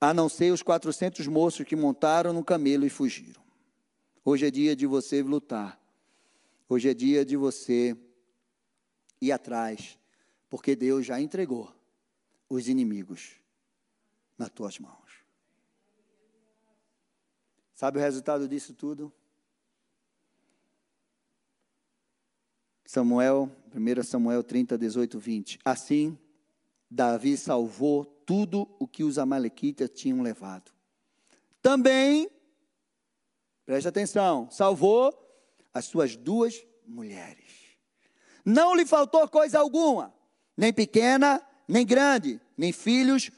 a 0.00 0.14
não 0.14 0.28
ser 0.28 0.52
os 0.52 0.62
400 0.62 1.26
moços 1.26 1.66
que 1.66 1.74
montaram 1.74 2.32
no 2.32 2.44
camelo 2.44 2.86
e 2.86 2.90
fugiram. 2.90 3.42
Hoje 4.24 4.46
é 4.46 4.52
dia 4.52 4.76
de 4.76 4.86
você 4.86 5.20
lutar. 5.20 5.80
Hoje 6.68 6.88
é 6.88 6.94
dia 6.94 7.24
de 7.24 7.36
você 7.36 7.98
ir 9.24 9.32
atrás, 9.32 9.98
porque 10.48 10.76
Deus 10.76 11.06
já 11.06 11.20
entregou 11.20 11.74
os 12.48 12.68
inimigos 12.68 13.32
nas 14.38 14.50
tuas 14.50 14.78
mãos. 14.78 15.24
Sabe 17.74 17.98
o 17.98 18.00
resultado 18.00 18.48
disso 18.48 18.72
tudo? 18.72 19.12
Samuel, 22.86 23.50
1 23.74 24.02
Samuel 24.04 24.44
30, 24.44 24.78
18, 24.78 25.18
20. 25.18 25.58
Assim, 25.64 26.16
Davi 26.88 27.36
salvou 27.36 28.04
tudo 28.04 28.68
o 28.78 28.86
que 28.86 29.02
os 29.02 29.18
amalequitas 29.18 29.90
tinham 29.90 30.22
levado. 30.22 30.70
Também, 31.60 32.30
preste 33.64 33.88
atenção, 33.88 34.48
salvou 34.50 35.12
as 35.72 35.86
suas 35.86 36.14
duas 36.14 36.64
mulheres. 36.86 37.63
Não 38.44 38.74
lhe 38.74 38.84
faltou 38.84 39.26
coisa 39.28 39.58
alguma, 39.58 40.14
nem 40.56 40.72
pequena, 40.72 41.40
nem 41.66 41.86
grande, 41.86 42.40
nem 42.56 42.72
filhos, 42.72 43.30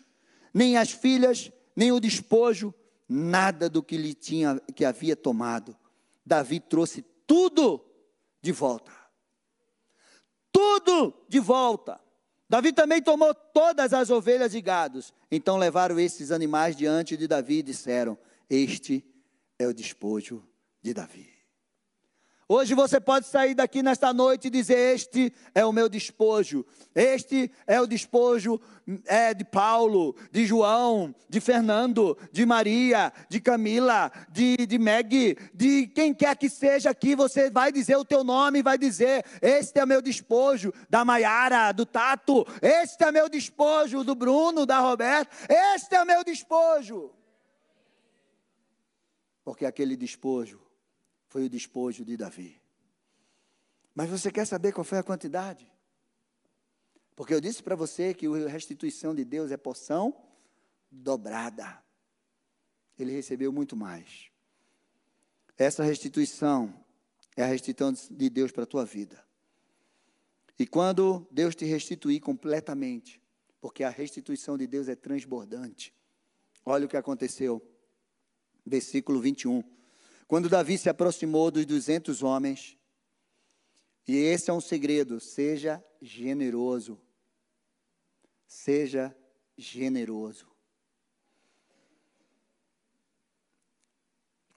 nem 0.52 0.76
as 0.76 0.90
filhas, 0.90 1.52
nem 1.76 1.92
o 1.92 2.00
despojo, 2.00 2.74
nada 3.08 3.68
do 3.68 3.82
que 3.82 3.96
lhe 3.96 4.14
tinha 4.14 4.60
que 4.74 4.84
havia 4.84 5.14
tomado. 5.14 5.76
Davi 6.24 6.58
trouxe 6.58 7.04
tudo 7.26 7.84
de 8.42 8.50
volta. 8.50 8.92
Tudo 10.50 11.14
de 11.28 11.38
volta. 11.38 12.00
Davi 12.48 12.72
também 12.72 13.02
tomou 13.02 13.34
todas 13.34 13.92
as 13.92 14.10
ovelhas 14.10 14.54
e 14.54 14.60
gados. 14.60 15.12
Então 15.30 15.56
levaram 15.56 15.98
esses 16.00 16.30
animais 16.30 16.74
diante 16.74 17.16
de 17.16 17.28
Davi 17.28 17.58
e 17.58 17.62
disseram: 17.62 18.18
Este 18.48 19.04
é 19.58 19.66
o 19.66 19.74
despojo 19.74 20.42
de 20.82 20.94
Davi. 20.94 21.35
Hoje 22.48 22.74
você 22.74 23.00
pode 23.00 23.26
sair 23.26 23.56
daqui 23.56 23.82
nesta 23.82 24.12
noite 24.12 24.46
e 24.46 24.50
dizer: 24.50 24.94
Este 24.94 25.32
é 25.52 25.64
o 25.64 25.72
meu 25.72 25.88
despojo, 25.88 26.64
este 26.94 27.50
é 27.66 27.80
o 27.80 27.88
despojo 27.88 28.60
é, 29.04 29.34
de 29.34 29.44
Paulo, 29.44 30.14
de 30.30 30.46
João, 30.46 31.12
de 31.28 31.40
Fernando, 31.40 32.16
de 32.30 32.46
Maria, 32.46 33.12
de 33.28 33.40
Camila, 33.40 34.12
de, 34.30 34.64
de 34.64 34.78
Meg, 34.78 35.36
de 35.52 35.88
quem 35.88 36.14
quer 36.14 36.36
que 36.36 36.48
seja 36.48 36.90
aqui. 36.90 37.16
Você 37.16 37.50
vai 37.50 37.72
dizer 37.72 37.96
o 37.96 38.04
teu 38.04 38.22
nome, 38.22 38.62
vai 38.62 38.78
dizer: 38.78 39.24
Este 39.42 39.80
é 39.80 39.84
o 39.84 39.88
meu 39.88 40.00
despojo, 40.00 40.72
da 40.88 41.04
Maiara, 41.04 41.72
do 41.72 41.84
Tato, 41.84 42.46
este 42.62 43.02
é 43.02 43.10
o 43.10 43.12
meu 43.12 43.28
despojo, 43.28 44.04
do 44.04 44.14
Bruno, 44.14 44.64
da 44.64 44.78
Roberta, 44.78 45.36
este 45.74 45.96
é 45.96 46.02
o 46.02 46.06
meu 46.06 46.22
despojo. 46.22 47.10
Porque 49.44 49.66
aquele 49.66 49.96
despojo 49.96 50.65
foi 51.36 51.44
o 51.44 51.50
despojo 51.50 52.02
de 52.02 52.16
Davi. 52.16 52.58
Mas 53.94 54.08
você 54.08 54.32
quer 54.32 54.46
saber 54.46 54.72
qual 54.72 54.86
foi 54.86 54.96
a 54.96 55.02
quantidade? 55.02 55.70
Porque 57.14 57.34
eu 57.34 57.42
disse 57.42 57.62
para 57.62 57.76
você 57.76 58.14
que 58.14 58.24
a 58.26 58.48
restituição 58.48 59.14
de 59.14 59.22
Deus 59.22 59.50
é 59.50 59.56
porção 59.58 60.16
dobrada. 60.90 61.78
Ele 62.98 63.12
recebeu 63.12 63.52
muito 63.52 63.76
mais. 63.76 64.30
Essa 65.58 65.84
restituição 65.84 66.74
é 67.36 67.42
a 67.42 67.46
restituição 67.46 67.92
de 67.92 68.30
Deus 68.30 68.50
para 68.50 68.62
a 68.62 68.66
tua 68.66 68.86
vida. 68.86 69.22
E 70.58 70.66
quando 70.66 71.26
Deus 71.30 71.54
te 71.54 71.66
restituir 71.66 72.18
completamente, 72.18 73.20
porque 73.60 73.84
a 73.84 73.90
restituição 73.90 74.56
de 74.56 74.66
Deus 74.66 74.88
é 74.88 74.96
transbordante. 74.96 75.92
Olha 76.64 76.86
o 76.86 76.88
que 76.88 76.96
aconteceu. 76.96 77.60
Versículo 78.64 79.20
21. 79.20 79.75
Quando 80.26 80.48
Davi 80.48 80.76
se 80.76 80.88
aproximou 80.88 81.50
dos 81.50 81.64
200 81.64 82.22
homens, 82.22 82.76
e 84.08 84.16
esse 84.16 84.50
é 84.50 84.52
um 84.52 84.60
segredo, 84.60 85.20
seja 85.20 85.84
generoso. 86.00 87.00
Seja 88.46 89.16
generoso. 89.56 90.46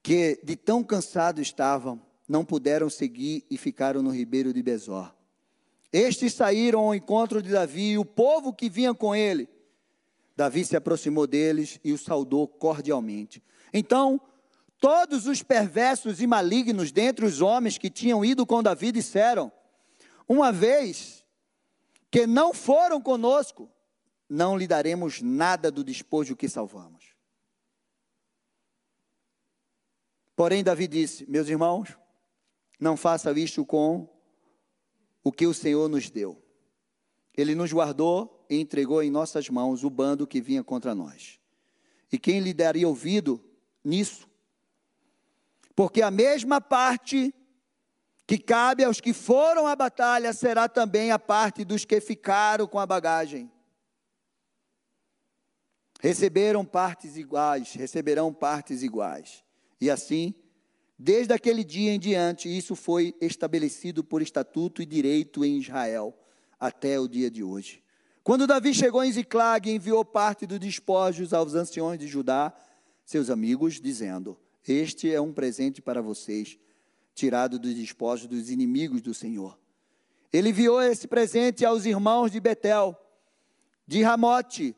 Que 0.01 0.39
de 0.43 0.55
tão 0.55 0.84
cansados 0.84 1.41
estavam, 1.41 2.01
não 2.28 2.45
puderam 2.45 2.89
seguir 2.89 3.45
e 3.49 3.57
ficaram 3.57 4.01
no 4.01 4.11
ribeiro 4.11 4.53
de 4.53 4.61
Besor. 4.61 5.13
Estes 5.91 6.34
saíram 6.34 6.82
ao 6.82 6.95
encontro 6.95 7.41
de 7.41 7.49
Davi 7.49 7.91
e 7.91 7.97
o 7.97 8.05
povo 8.05 8.53
que 8.53 8.70
vinha 8.70 8.93
com 8.93 9.15
ele. 9.15 9.49
Davi 10.36 10.63
se 10.63 10.76
aproximou 10.76 11.26
deles 11.26 11.80
e 11.84 11.91
o 11.91 11.97
saudou 11.97 12.47
cordialmente. 12.47 13.43
Então 13.74 14.22
Todos 14.80 15.27
os 15.27 15.43
perversos 15.43 16.21
e 16.21 16.27
malignos 16.27 16.91
dentre 16.91 17.25
os 17.25 17.41
homens 17.41 17.77
que 17.77 17.89
tinham 17.89 18.23
ido 18.23 18.45
com 18.45 18.63
Davi 18.63 18.91
disseram: 18.91 19.51
Uma 20.27 20.51
vez 20.51 21.25
que 22.09 22.25
não 22.25 22.53
foram 22.53 23.01
conosco, 23.01 23.69
não 24.30 24.57
lhe 24.57 24.65
daremos 24.65 25.21
nada 25.21 25.69
do 25.69 25.84
despojo 25.84 26.36
que 26.36 26.47
salvamos. 26.47 27.13
Porém, 30.34 30.63
Davi 30.63 30.88
disse: 30.88 31.30
Meus 31.30 31.49
irmãos, 31.49 31.97
não 32.80 32.95
faça 32.95 33.38
isto 33.38 33.65
com 33.65 34.07
o 35.21 35.32
que 35.34 35.45
o 35.45 35.53
Senhor 35.53 35.89
nos 35.89 36.09
deu. 36.09 36.41
Ele 37.36 37.53
nos 37.53 37.73
guardou 37.73 38.45
e 38.49 38.57
entregou 38.57 39.03
em 39.03 39.11
nossas 39.11 39.49
mãos 39.49 39.84
o 39.84 39.89
bando 39.89 40.25
que 40.25 40.39
vinha 40.39 40.63
contra 40.63 40.95
nós. 40.95 41.38
E 42.09 42.17
quem 42.17 42.39
lhe 42.39 42.53
daria 42.53 42.88
ouvido 42.88 43.43
nisso? 43.84 44.28
Porque 45.80 46.01
a 46.01 46.11
mesma 46.11 46.59
parte 46.59 47.34
que 48.27 48.38
cabe 48.38 48.84
aos 48.84 48.99
que 48.99 49.13
foram 49.13 49.65
à 49.65 49.77
batalha 49.77 50.34
será 50.34 50.67
também 50.67 51.09
a 51.09 51.17
parte 51.17 51.63
dos 51.63 51.86
que 51.86 52.01
ficaram 52.01 52.67
com 52.67 52.77
a 52.77 52.86
bagagem. 52.86 53.49
Receberam 56.01 56.65
partes 56.65 57.15
iguais, 57.15 57.71
receberão 57.75 58.34
partes 58.34 58.84
iguais. 58.84 59.41
E 59.80 59.89
assim, 59.89 60.36
Desde 61.01 61.32
aquele 61.32 61.63
dia 61.63 61.93
em 61.93 61.99
diante, 61.99 62.49
isso 62.49 62.75
foi 62.75 63.15
estabelecido 63.21 64.03
por 64.03 64.21
estatuto 64.21 64.82
e 64.82 64.86
direito 64.86 65.45
em 65.45 65.59
Israel, 65.59 66.13
até 66.59 66.99
o 66.99 67.07
dia 67.07 67.32
de 67.32 67.41
hoje. 67.41 67.82
Quando 68.21 68.45
Davi 68.45 68.73
chegou 68.73 69.01
em 69.01 69.09
Ziclag, 69.13 69.71
enviou 69.71 70.03
parte 70.03 70.45
dos 70.45 70.59
despojos 70.59 71.34
aos 71.34 71.55
anciões 71.55 71.97
de 71.97 72.05
Judá, 72.05 72.53
seus 73.05 73.30
amigos, 73.30 73.80
dizendo: 73.80 74.38
Este 74.72 75.11
é 75.11 75.20
um 75.20 75.34
presente 75.34 75.82
para 75.82 75.99
vocês, 75.99 76.59
tirado 77.15 77.57
dos 77.57 77.74
despojos 77.74 78.28
dos 78.28 78.51
inimigos 78.51 79.01
do 79.01 79.15
Senhor. 79.15 79.57
Ele 80.32 80.49
enviou 80.49 80.80
esse 80.80 81.07
presente 81.07 81.65
aos 81.65 81.88
irmãos 81.88 82.32
de 82.32 82.39
Betel, 82.39 82.95
de 83.88 84.03
Ramote, 84.03 84.76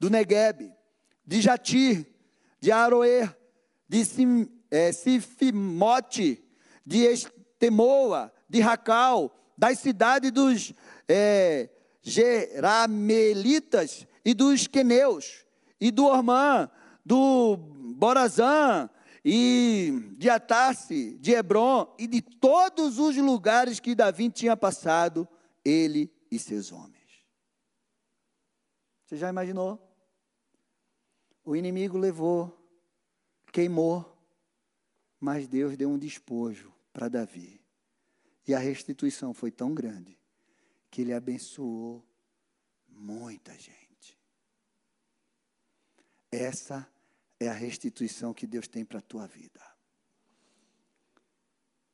do 0.00 0.10
Negueb, 0.10 0.72
de 1.24 1.40
Jatir, 1.40 2.08
de 2.58 2.72
Aroer, 2.72 3.32
de 3.88 4.04
Sim, 4.04 4.48
é, 4.68 4.90
Sifimote, 4.90 6.42
de 6.84 7.04
Estemoa, 7.04 8.32
de 8.48 8.58
Racal, 8.58 9.32
das 9.56 9.78
cidades 9.78 10.32
dos 10.32 10.74
é, 11.08 11.70
Geramelitas 12.02 14.08
e 14.24 14.34
dos 14.34 14.66
Queneus, 14.66 15.46
e 15.80 15.92
do 15.92 16.06
Ormã, 16.06 16.68
do 17.06 17.56
Borazã, 17.56 18.90
e 19.24 20.14
de 20.16 20.30
Atasse, 20.30 21.16
de 21.18 21.32
Hebron, 21.32 21.94
e 21.98 22.06
de 22.06 22.22
todos 22.22 22.98
os 22.98 23.16
lugares 23.16 23.80
que 23.80 23.94
Davi 23.94 24.30
tinha 24.30 24.56
passado, 24.56 25.28
ele 25.64 26.12
e 26.30 26.38
seus 26.38 26.72
homens. 26.72 27.00
Você 29.04 29.16
já 29.16 29.28
imaginou? 29.28 29.78
O 31.44 31.56
inimigo 31.56 31.98
levou, 31.98 32.56
queimou, 33.52 34.16
mas 35.18 35.48
Deus 35.48 35.76
deu 35.76 35.90
um 35.90 35.98
despojo 35.98 36.72
para 36.92 37.08
Davi. 37.08 37.60
E 38.46 38.54
a 38.54 38.58
restituição 38.58 39.34
foi 39.34 39.50
tão 39.50 39.74
grande 39.74 40.18
que 40.90 41.02
ele 41.02 41.12
abençoou 41.12 42.04
muita 42.88 43.52
gente. 43.52 44.18
Essa 46.30 46.88
é 46.96 46.99
a 47.48 47.52
restituição 47.52 48.34
que 48.34 48.46
Deus 48.46 48.68
tem 48.68 48.84
para 48.84 48.98
a 48.98 49.02
tua 49.02 49.26
vida. 49.26 49.60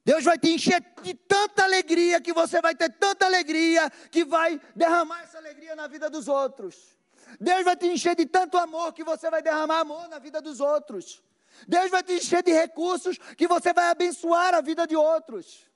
Deus 0.04 0.22
vai 0.22 0.38
te 0.38 0.50
encher 0.50 0.80
de 1.02 1.14
tanta 1.14 1.64
alegria 1.64 2.20
que 2.20 2.32
você 2.32 2.60
vai 2.60 2.74
ter 2.74 2.90
tanta 2.90 3.26
alegria 3.26 3.90
que 4.10 4.24
vai 4.24 4.60
derramar 4.74 5.22
essa 5.22 5.38
alegria 5.38 5.74
na 5.74 5.88
vida 5.88 6.08
dos 6.08 6.28
outros. 6.28 6.96
Deus 7.40 7.64
vai 7.64 7.76
te 7.76 7.86
encher 7.86 8.14
de 8.14 8.24
tanto 8.24 8.56
amor 8.56 8.92
que 8.92 9.02
você 9.02 9.28
vai 9.28 9.42
derramar 9.42 9.80
amor 9.80 10.08
na 10.08 10.20
vida 10.20 10.40
dos 10.40 10.60
outros. 10.60 11.22
Deus 11.66 11.90
vai 11.90 12.02
te 12.02 12.12
encher 12.12 12.42
de 12.42 12.52
recursos 12.52 13.18
que 13.36 13.48
você 13.48 13.72
vai 13.72 13.88
abençoar 13.88 14.54
a 14.54 14.60
vida 14.60 14.86
de 14.86 14.94
outros. 14.94 15.68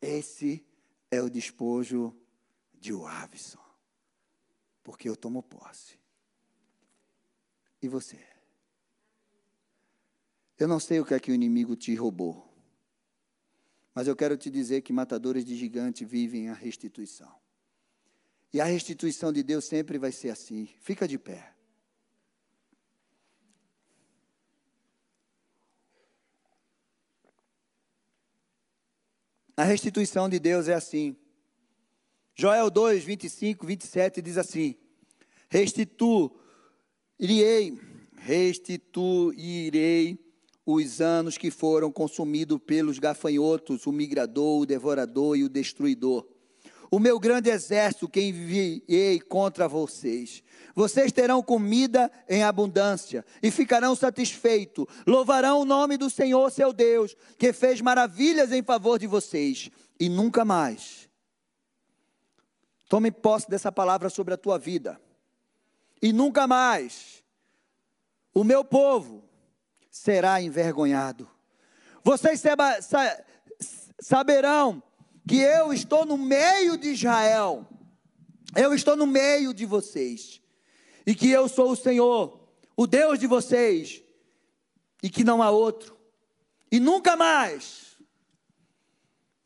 Esse 0.00 0.66
é 1.10 1.20
o 1.22 1.30
despojo 1.30 2.16
de 2.72 2.92
Wavison. 2.92 3.62
Porque 4.82 5.08
eu 5.08 5.16
tomo 5.16 5.42
posse. 5.42 6.03
E 7.84 7.88
você? 7.88 8.18
Eu 10.58 10.66
não 10.66 10.80
sei 10.80 11.00
o 11.00 11.04
que 11.04 11.12
é 11.12 11.20
que 11.20 11.30
o 11.30 11.34
inimigo 11.34 11.76
te 11.76 11.94
roubou. 11.94 12.50
Mas 13.94 14.08
eu 14.08 14.16
quero 14.16 14.38
te 14.38 14.48
dizer 14.48 14.80
que 14.80 14.90
matadores 14.90 15.44
de 15.44 15.54
gigante 15.54 16.02
vivem 16.02 16.48
a 16.48 16.54
restituição. 16.54 17.30
E 18.54 18.58
a 18.58 18.64
restituição 18.64 19.30
de 19.30 19.42
Deus 19.42 19.66
sempre 19.66 19.98
vai 19.98 20.12
ser 20.12 20.30
assim. 20.30 20.66
Fica 20.80 21.06
de 21.06 21.18
pé. 21.18 21.54
A 29.54 29.64
restituição 29.64 30.26
de 30.26 30.38
Deus 30.38 30.68
é 30.68 30.74
assim. 30.74 31.14
Joel 32.34 32.70
2, 32.70 33.04
25, 33.04 33.66
27 33.66 34.22
diz 34.22 34.38
assim: 34.38 34.74
Restituirei, 37.26 37.78
restituirei 38.16 40.18
os 40.66 41.00
anos 41.00 41.38
que 41.38 41.50
foram 41.50 41.90
consumidos 41.90 42.58
pelos 42.66 42.98
gafanhotos, 42.98 43.86
o 43.86 43.92
migrador, 43.92 44.60
o 44.60 44.66
devorador 44.66 45.36
e 45.36 45.44
o 45.44 45.48
destruidor 45.48 46.26
o 46.94 47.00
meu 47.00 47.18
grande 47.18 47.50
exército 47.50 48.08
que 48.08 48.20
enviei 48.20 49.18
contra 49.18 49.66
vocês. 49.66 50.44
Vocês 50.76 51.10
terão 51.10 51.42
comida 51.42 52.08
em 52.28 52.44
abundância 52.44 53.24
e 53.42 53.50
ficarão 53.50 53.96
satisfeitos. 53.96 54.86
Louvarão 55.04 55.60
o 55.60 55.64
nome 55.64 55.96
do 55.96 56.08
Senhor, 56.08 56.48
seu 56.52 56.72
Deus, 56.72 57.16
que 57.36 57.52
fez 57.52 57.80
maravilhas 57.80 58.52
em 58.52 58.62
favor 58.62 58.96
de 58.96 59.08
vocês. 59.08 59.72
E 59.98 60.08
nunca 60.08 60.44
mais. 60.44 61.08
Tome 62.88 63.10
posse 63.10 63.50
dessa 63.50 63.72
palavra 63.72 64.08
sobre 64.08 64.34
a 64.34 64.36
tua 64.36 64.56
vida. 64.56 65.00
E 66.04 66.12
nunca 66.12 66.46
mais 66.46 67.24
o 68.34 68.44
meu 68.44 68.62
povo 68.62 69.24
será 69.90 70.38
envergonhado. 70.38 71.26
Vocês 72.02 72.42
saberão 73.98 74.82
que 75.26 75.38
eu 75.38 75.72
estou 75.72 76.04
no 76.04 76.18
meio 76.18 76.76
de 76.76 76.88
Israel, 76.88 77.66
eu 78.54 78.74
estou 78.74 78.94
no 78.94 79.06
meio 79.06 79.54
de 79.54 79.64
vocês, 79.64 80.42
e 81.06 81.14
que 81.14 81.30
eu 81.30 81.48
sou 81.48 81.70
o 81.70 81.76
Senhor, 81.76 82.38
o 82.76 82.86
Deus 82.86 83.18
de 83.18 83.26
vocês, 83.26 84.02
e 85.02 85.08
que 85.08 85.24
não 85.24 85.42
há 85.42 85.50
outro, 85.50 85.96
e 86.70 86.78
nunca 86.78 87.16
mais 87.16 87.96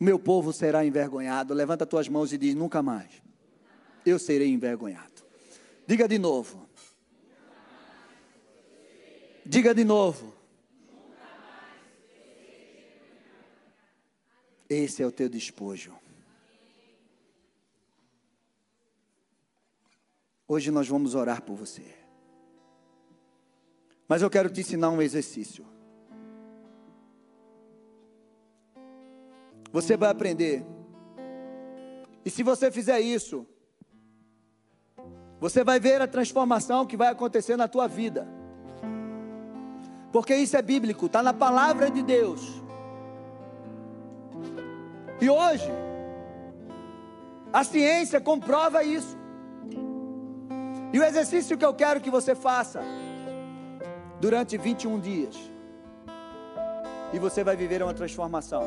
o 0.00 0.02
meu 0.02 0.18
povo 0.18 0.52
será 0.52 0.84
envergonhado. 0.84 1.54
Levanta 1.54 1.86
tuas 1.86 2.08
mãos 2.08 2.32
e 2.32 2.36
diz: 2.36 2.56
nunca 2.56 2.82
mais 2.82 3.22
eu 4.04 4.18
serei 4.18 4.48
envergonhado. 4.48 5.17
Diga 5.88 6.06
de 6.06 6.18
novo. 6.18 6.68
Diga 9.42 9.74
de 9.74 9.84
novo. 9.84 10.34
Esse 14.68 15.02
é 15.02 15.06
o 15.06 15.10
teu 15.10 15.30
despojo. 15.30 15.98
Hoje 20.46 20.70
nós 20.70 20.86
vamos 20.86 21.14
orar 21.14 21.40
por 21.40 21.56
você. 21.56 21.96
Mas 24.06 24.20
eu 24.20 24.28
quero 24.28 24.50
te 24.50 24.60
ensinar 24.60 24.90
um 24.90 25.00
exercício. 25.00 25.64
Você 29.72 29.96
vai 29.96 30.10
aprender. 30.10 30.62
E 32.26 32.28
se 32.28 32.42
você 32.42 32.70
fizer 32.70 33.00
isso, 33.00 33.46
você 35.40 35.62
vai 35.62 35.78
ver 35.78 36.02
a 36.02 36.08
transformação 36.08 36.84
que 36.84 36.96
vai 36.96 37.08
acontecer 37.08 37.56
na 37.56 37.68
tua 37.68 37.86
vida. 37.86 38.26
Porque 40.10 40.34
isso 40.34 40.56
é 40.56 40.62
bíblico, 40.62 41.06
está 41.06 41.22
na 41.22 41.32
palavra 41.32 41.90
de 41.90 42.02
Deus. 42.02 42.62
E 45.20 45.28
hoje, 45.28 45.70
a 47.52 47.62
ciência 47.62 48.20
comprova 48.20 48.82
isso. 48.82 49.16
E 50.92 50.98
o 50.98 51.04
exercício 51.04 51.56
que 51.56 51.64
eu 51.64 51.74
quero 51.74 52.00
que 52.00 52.10
você 52.10 52.34
faça 52.34 52.80
durante 54.20 54.56
21 54.56 54.98
dias. 54.98 55.36
E 57.12 57.18
você 57.18 57.44
vai 57.44 57.56
viver 57.56 57.82
uma 57.82 57.94
transformação. 57.94 58.64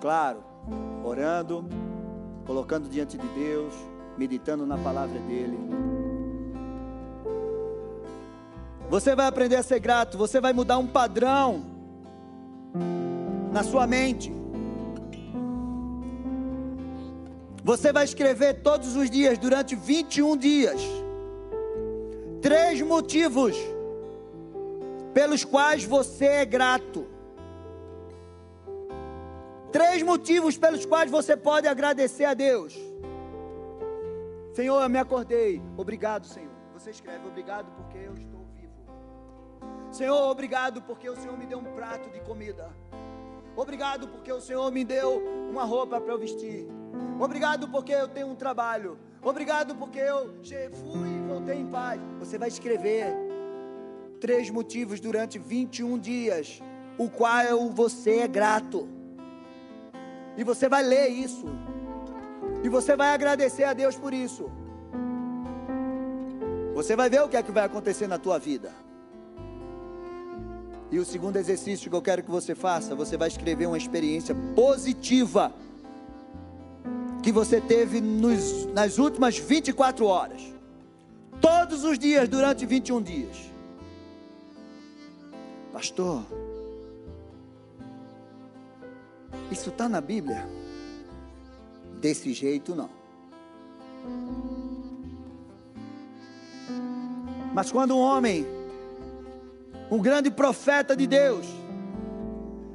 Claro, 0.00 0.44
orando, 1.04 1.64
colocando 2.46 2.88
diante 2.88 3.16
de 3.16 3.26
Deus, 3.28 3.74
meditando 4.16 4.64
na 4.66 4.78
palavra 4.78 5.18
dele. 5.20 5.58
Você 8.88 9.16
vai 9.16 9.26
aprender 9.26 9.56
a 9.56 9.62
ser 9.62 9.80
grato, 9.80 10.16
você 10.16 10.40
vai 10.40 10.52
mudar 10.52 10.78
um 10.78 10.86
padrão 10.86 11.64
na 13.52 13.62
sua 13.62 13.86
mente. 13.86 14.32
Você 17.64 17.92
vai 17.92 18.04
escrever 18.04 18.62
todos 18.62 18.94
os 18.94 19.10
dias, 19.10 19.38
durante 19.38 19.74
21 19.74 20.36
dias, 20.36 20.80
três 22.42 22.82
motivos 22.82 23.56
pelos 25.14 25.44
quais 25.44 25.84
você 25.84 26.26
é 26.26 26.44
grato. 26.44 27.06
Três 29.72 30.02
motivos 30.02 30.58
pelos 30.58 30.84
quais 30.84 31.10
você 31.10 31.36
pode 31.36 31.66
agradecer 31.66 32.24
a 32.24 32.34
Deus. 32.34 32.78
Senhor, 34.54 34.80
eu 34.80 34.88
me 34.88 34.98
acordei. 34.98 35.60
Obrigado, 35.76 36.28
Senhor. 36.28 36.54
Você 36.74 36.90
escreve, 36.90 37.26
obrigado 37.26 37.72
porque 37.72 37.98
eu 37.98 38.14
estou 38.14 38.46
vivo. 38.54 38.72
Senhor, 39.90 40.30
obrigado 40.30 40.80
porque 40.80 41.10
o 41.10 41.16
Senhor 41.16 41.36
me 41.36 41.44
deu 41.44 41.58
um 41.58 41.74
prato 41.74 42.08
de 42.08 42.20
comida. 42.20 42.70
Obrigado 43.56 44.06
porque 44.06 44.32
o 44.32 44.40
Senhor 44.40 44.70
me 44.70 44.84
deu 44.84 45.20
uma 45.50 45.64
roupa 45.64 46.00
para 46.00 46.12
eu 46.12 46.18
vestir. 46.20 46.68
Obrigado 47.18 47.68
porque 47.68 47.92
eu 47.92 48.06
tenho 48.06 48.28
um 48.28 48.36
trabalho. 48.36 48.96
Obrigado 49.20 49.74
porque 49.74 49.98
eu 49.98 50.32
fui 50.72 51.08
e 51.08 51.26
voltei 51.26 51.58
em 51.58 51.66
paz. 51.66 52.00
Você 52.20 52.38
vai 52.38 52.46
escrever 52.46 53.12
três 54.20 54.50
motivos 54.50 55.00
durante 55.00 55.36
21 55.36 55.98
dias, 55.98 56.62
o 56.96 57.10
qual 57.10 57.68
você 57.70 58.18
é 58.18 58.28
grato. 58.28 58.88
E 60.36 60.44
você 60.44 60.68
vai 60.68 60.84
ler 60.84 61.08
isso. 61.08 61.44
E 62.64 62.68
você 62.70 62.96
vai 62.96 63.10
agradecer 63.10 63.64
a 63.64 63.74
Deus 63.74 63.94
por 63.94 64.14
isso. 64.14 64.50
Você 66.74 66.96
vai 66.96 67.10
ver 67.10 67.20
o 67.22 67.28
que 67.28 67.36
é 67.36 67.42
que 67.42 67.52
vai 67.52 67.62
acontecer 67.62 68.06
na 68.08 68.18
tua 68.18 68.38
vida. 68.38 68.72
E 70.90 70.98
o 70.98 71.04
segundo 71.04 71.36
exercício 71.36 71.90
que 71.90 71.96
eu 71.96 72.00
quero 72.00 72.22
que 72.22 72.30
você 72.30 72.54
faça, 72.54 72.94
você 72.94 73.18
vai 73.18 73.28
escrever 73.28 73.66
uma 73.66 73.76
experiência 73.76 74.34
positiva 74.56 75.52
que 77.22 77.30
você 77.30 77.60
teve 77.60 78.00
nos, 78.00 78.64
nas 78.72 78.96
últimas 78.98 79.36
24 79.36 80.06
horas. 80.06 80.42
Todos 81.42 81.84
os 81.84 81.98
dias 81.98 82.26
durante 82.30 82.64
21 82.64 83.02
dias. 83.02 83.36
Pastor, 85.70 86.24
isso 89.50 89.68
está 89.68 89.86
na 89.86 90.00
Bíblia? 90.00 90.63
Desse 92.04 92.34
jeito 92.34 92.74
não. 92.74 92.90
Mas 97.54 97.72
quando 97.72 97.96
um 97.96 97.98
homem, 97.98 98.46
um 99.90 99.98
grande 100.02 100.30
profeta 100.30 100.94
de 100.94 101.06
Deus, 101.06 101.46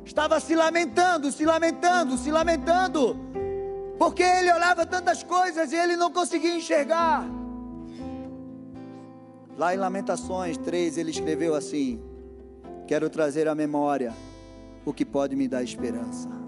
estava 0.04 0.40
se 0.40 0.56
lamentando, 0.56 1.32
se 1.32 1.46
lamentando, 1.46 2.18
se 2.18 2.32
lamentando, 2.32 3.16
porque 4.00 4.24
ele 4.24 4.52
olhava 4.52 4.84
tantas 4.84 5.22
coisas 5.22 5.72
e 5.72 5.76
ele 5.76 5.96
não 5.96 6.12
conseguia 6.12 6.56
enxergar. 6.56 7.24
Lá 9.56 9.76
em 9.76 9.78
Lamentações 9.78 10.58
3, 10.58 10.98
ele 10.98 11.12
escreveu 11.12 11.54
assim: 11.54 12.02
Quero 12.88 13.12
trazer 13.12 13.48
à 13.48 13.54
memória 13.54 14.12
o 14.84 14.92
que 14.92 15.06
pode 15.06 15.36
me 15.36 15.48
dar 15.48 15.62
esperança. 15.62 16.39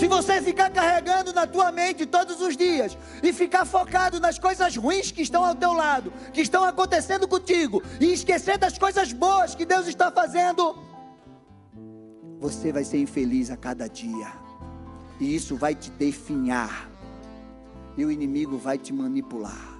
Se 0.00 0.08
você 0.08 0.40
ficar 0.40 0.70
carregando 0.70 1.30
na 1.30 1.46
tua 1.46 1.70
mente 1.70 2.06
todos 2.06 2.40
os 2.40 2.56
dias 2.56 2.96
e 3.22 3.34
ficar 3.34 3.66
focado 3.66 4.18
nas 4.18 4.38
coisas 4.38 4.74
ruins 4.74 5.10
que 5.12 5.20
estão 5.20 5.44
ao 5.44 5.54
teu 5.54 5.74
lado, 5.74 6.10
que 6.32 6.40
estão 6.40 6.64
acontecendo 6.64 7.28
contigo, 7.28 7.82
e 8.00 8.06
esquecer 8.06 8.56
das 8.56 8.78
coisas 8.78 9.12
boas 9.12 9.54
que 9.54 9.66
Deus 9.66 9.86
está 9.86 10.10
fazendo, 10.10 10.74
você 12.38 12.72
vai 12.72 12.82
ser 12.82 12.96
infeliz 12.96 13.50
a 13.50 13.58
cada 13.58 13.88
dia. 13.88 14.32
E 15.20 15.34
isso 15.36 15.54
vai 15.54 15.74
te 15.74 15.90
definhar. 15.90 16.90
E 17.94 18.02
o 18.02 18.10
inimigo 18.10 18.56
vai 18.56 18.78
te 18.78 18.94
manipular. 18.94 19.78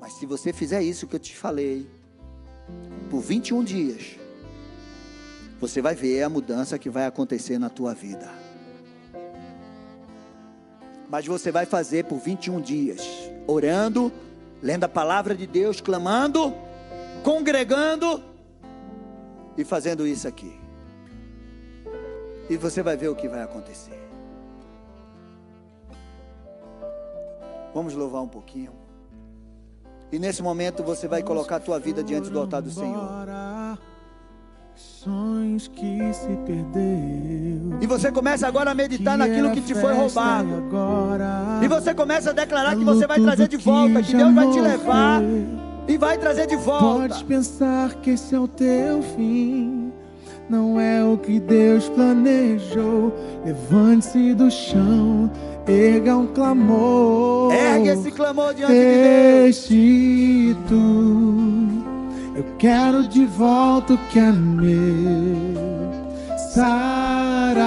Mas 0.00 0.12
se 0.12 0.24
você 0.24 0.52
fizer 0.52 0.84
isso 0.84 1.08
que 1.08 1.16
eu 1.16 1.20
te 1.20 1.36
falei, 1.36 1.90
por 3.10 3.20
21 3.20 3.64
dias, 3.64 4.23
você 5.66 5.80
vai 5.80 5.94
ver 5.94 6.22
a 6.22 6.28
mudança 6.28 6.78
que 6.78 6.90
vai 6.90 7.06
acontecer 7.06 7.58
na 7.58 7.70
tua 7.70 7.94
vida. 7.94 8.28
Mas 11.08 11.26
você 11.26 11.50
vai 11.50 11.64
fazer 11.64 12.04
por 12.04 12.18
21 12.18 12.60
dias, 12.60 13.00
orando, 13.46 14.12
lendo 14.62 14.84
a 14.84 14.88
palavra 14.88 15.34
de 15.34 15.46
Deus, 15.46 15.80
clamando, 15.80 16.54
congregando 17.22 18.22
e 19.56 19.64
fazendo 19.64 20.06
isso 20.06 20.28
aqui. 20.28 20.54
E 22.50 22.58
você 22.58 22.82
vai 22.82 22.94
ver 22.94 23.08
o 23.08 23.16
que 23.16 23.26
vai 23.26 23.42
acontecer. 23.42 23.98
Vamos 27.72 27.94
louvar 27.94 28.22
um 28.22 28.28
pouquinho. 28.28 28.72
E 30.12 30.18
nesse 30.18 30.42
momento 30.42 30.84
você 30.84 31.08
vai 31.08 31.22
colocar 31.22 31.56
a 31.56 31.60
tua 31.60 31.80
vida 31.80 32.04
diante 32.04 32.28
do 32.28 32.38
altar 32.38 32.60
do 32.60 32.70
Senhor. 32.70 33.08
Sonhos 35.04 35.68
que 35.68 35.98
se 36.14 36.34
perdeu. 36.46 37.78
E 37.78 37.86
você 37.86 38.10
começa 38.10 38.48
agora 38.48 38.70
a 38.70 38.74
meditar 38.74 39.18
naquilo 39.18 39.50
que 39.50 39.60
te 39.60 39.74
foi 39.74 39.92
roubado. 39.92 40.48
E 41.62 41.68
você 41.68 41.92
começa 41.92 42.30
a 42.30 42.32
declarar 42.32 42.74
que 42.74 42.84
você 42.84 43.06
vai 43.06 43.20
trazer 43.20 43.46
de 43.46 43.58
volta, 43.58 44.02
que 44.02 44.16
Deus 44.16 44.34
vai 44.34 44.50
te 44.50 44.60
levar 44.62 45.20
e 45.86 45.98
vai 45.98 46.16
trazer 46.16 46.46
de 46.46 46.56
volta. 46.56 47.08
Pode 47.08 47.24
pensar 47.24 47.92
que 47.96 48.12
esse 48.12 48.34
é 48.34 48.40
o 48.40 48.48
teu 48.48 49.02
fim. 49.14 49.92
Não 50.48 50.80
é 50.80 51.04
o 51.04 51.18
que 51.18 51.38
Deus 51.38 51.86
planejou. 51.90 53.12
Levante-se 53.44 54.32
do 54.32 54.50
chão, 54.50 55.30
erga 55.68 56.16
um 56.16 56.28
clamor. 56.28 57.52
Ergue 57.52 57.88
esse 57.90 58.10
clamor 58.10 58.54
diante 58.54 58.72
de 58.72 58.78
Deus. 58.78 59.68
Restitui. 59.68 61.43
Eu 62.36 62.44
quero 62.58 63.06
de 63.06 63.24
volta 63.26 63.94
o 63.94 63.98
que 64.08 64.18
é 64.18 64.32
meu. 64.32 64.74
Sara-me 66.52 67.64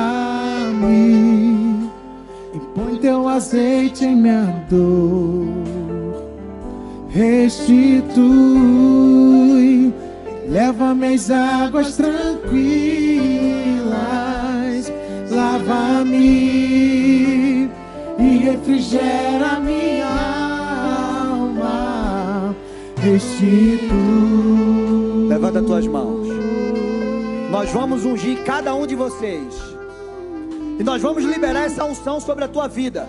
e 2.53 2.59
põe 2.75 2.97
teu 2.97 3.29
azeite 3.29 4.03
em 4.03 4.17
minha 4.17 4.65
dor. 4.69 5.47
Restitui, 7.09 8.23
leva-me 10.49 11.13
às 11.15 11.31
águas 11.31 11.95
tranquilas, 11.95 12.51
lava-me 15.31 16.17
e 18.19 18.37
refrigera 18.43 19.61
minha 19.61 20.05
alma. 20.05 20.36
Restitui. 23.11 23.87
Levanta 25.29 25.61
tuas 25.61 25.87
mãos. 25.87 26.27
Nós 27.49 27.71
vamos 27.71 28.03
ungir 28.03 28.43
cada 28.43 28.75
um 28.75 28.85
de 28.85 28.95
vocês. 28.95 29.55
E 30.77 30.83
nós 30.83 31.01
vamos 31.01 31.23
liberar 31.23 31.67
essa 31.67 31.85
unção 31.85 32.19
sobre 32.19 32.43
a 32.43 32.49
tua 32.49 32.67
vida. 32.67 33.07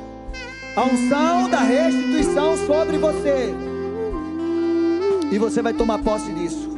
A 0.76 0.84
unção 0.84 1.50
da 1.50 1.58
restituição 1.58 2.56
sobre 2.58 2.96
você. 2.96 3.52
E 5.32 5.38
você 5.38 5.60
vai 5.60 5.72
tomar 5.74 5.98
posse 5.98 6.32
disso. 6.32 6.70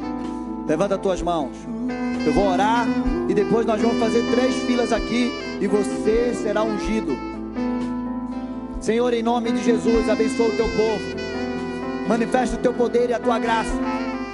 Levanta 0.66 0.96
tuas 0.96 1.20
mãos. 1.20 1.54
Eu 2.24 2.32
vou 2.32 2.48
orar 2.48 2.86
e 3.28 3.34
depois 3.34 3.66
nós 3.66 3.82
vamos 3.82 3.98
fazer 3.98 4.22
três 4.30 4.54
filas 4.62 4.92
aqui 4.92 5.30
e 5.60 5.66
você 5.66 6.34
será 6.42 6.62
ungido. 6.62 7.14
Senhor, 8.80 9.12
em 9.12 9.22
nome 9.22 9.52
de 9.52 9.62
Jesus, 9.62 10.08
abençoa 10.08 10.48
o 10.48 10.56
teu 10.56 10.66
povo. 10.70 11.19
Manifesta 12.11 12.56
o 12.56 12.58
teu 12.58 12.74
poder 12.74 13.08
e 13.08 13.14
a 13.14 13.20
tua 13.20 13.38
graça. 13.38 13.70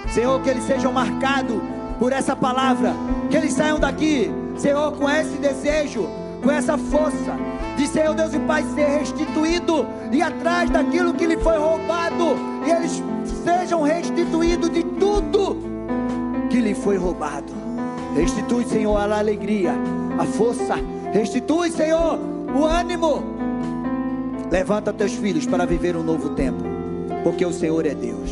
Senhor, 0.09 0.41
que 0.41 0.49
eles 0.49 0.65
sejam 0.65 0.91
marcados 0.95 1.61
por 1.99 2.11
essa 2.11 2.35
palavra. 2.35 2.95
Que 3.29 3.37
eles 3.37 3.53
saiam 3.53 3.79
daqui, 3.79 4.31
Senhor, 4.57 4.93
com 4.93 5.07
esse 5.11 5.37
desejo, 5.37 6.09
com 6.43 6.51
essa 6.51 6.79
força 6.79 7.37
de 7.77 7.87
Senhor 7.87 8.15
Deus 8.15 8.33
e 8.33 8.39
Pai 8.39 8.65
ser 8.75 8.87
restituído 8.87 9.87
e 10.11 10.23
atrás 10.23 10.71
daquilo 10.71 11.13
que 11.13 11.27
lhe 11.27 11.37
foi 11.37 11.59
roubado. 11.59 12.37
E 12.67 12.71
eles 12.71 13.03
sejam 13.45 13.83
restituídos 13.83 14.71
de 14.71 14.83
tudo 14.83 15.59
que 16.49 16.59
lhe 16.59 16.75
foi 16.75 16.97
roubado. 16.97 17.53
Restitui, 18.15 18.65
Senhor, 18.65 18.97
a 18.97 19.19
alegria, 19.19 19.75
a 20.19 20.25
força. 20.25 20.77
Restitui, 21.13 21.71
Senhor, 21.71 22.19
o 22.59 22.65
ânimo. 22.65 23.23
Levanta 24.51 24.95
teus 24.95 25.13
filhos 25.13 25.45
para 25.45 25.67
viver 25.67 25.95
um 25.95 26.03
novo 26.03 26.31
tempo, 26.31 26.65
porque 27.27 27.45
o 27.45 27.53
Senhor 27.53 27.85
é 27.85 27.93
Deus. 27.93 28.31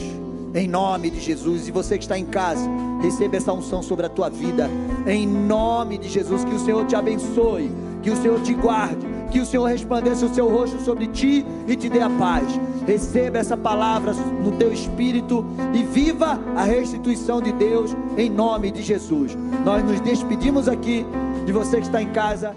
Em 0.54 0.68
nome 0.68 1.10
de 1.10 1.18
Jesus, 1.18 1.66
e 1.66 1.72
você 1.72 1.98
que 1.98 2.04
está 2.04 2.16
em 2.16 2.24
casa, 2.24 2.64
receba 3.02 3.36
essa 3.36 3.52
unção 3.52 3.82
sobre 3.82 4.06
a 4.06 4.08
tua 4.08 4.30
vida. 4.30 4.70
Em 5.04 5.26
nome 5.26 5.98
de 5.98 6.08
Jesus, 6.08 6.44
que 6.44 6.54
o 6.54 6.60
Senhor 6.60 6.86
te 6.86 6.94
abençoe, 6.94 7.72
que 8.04 8.10
o 8.12 8.16
Senhor 8.16 8.40
te 8.42 8.54
guarde, 8.54 9.04
que 9.32 9.40
o 9.40 9.44
Senhor 9.44 9.64
resplandeça 9.64 10.24
o 10.26 10.32
seu 10.32 10.48
rosto 10.48 10.80
sobre 10.80 11.08
ti 11.08 11.44
e 11.66 11.74
te 11.74 11.88
dê 11.88 12.02
a 12.02 12.08
paz. 12.08 12.46
Receba 12.86 13.38
essa 13.38 13.56
palavra 13.56 14.12
no 14.12 14.52
teu 14.52 14.72
espírito 14.72 15.44
e 15.74 15.82
viva 15.82 16.38
a 16.54 16.62
restituição 16.62 17.42
de 17.42 17.50
Deus 17.50 17.96
em 18.16 18.30
nome 18.30 18.70
de 18.70 18.80
Jesus. 18.80 19.36
Nós 19.64 19.82
nos 19.82 19.98
despedimos 20.02 20.68
aqui 20.68 21.04
de 21.44 21.50
você 21.50 21.78
que 21.78 21.86
está 21.86 22.00
em 22.00 22.12
casa. 22.12 22.54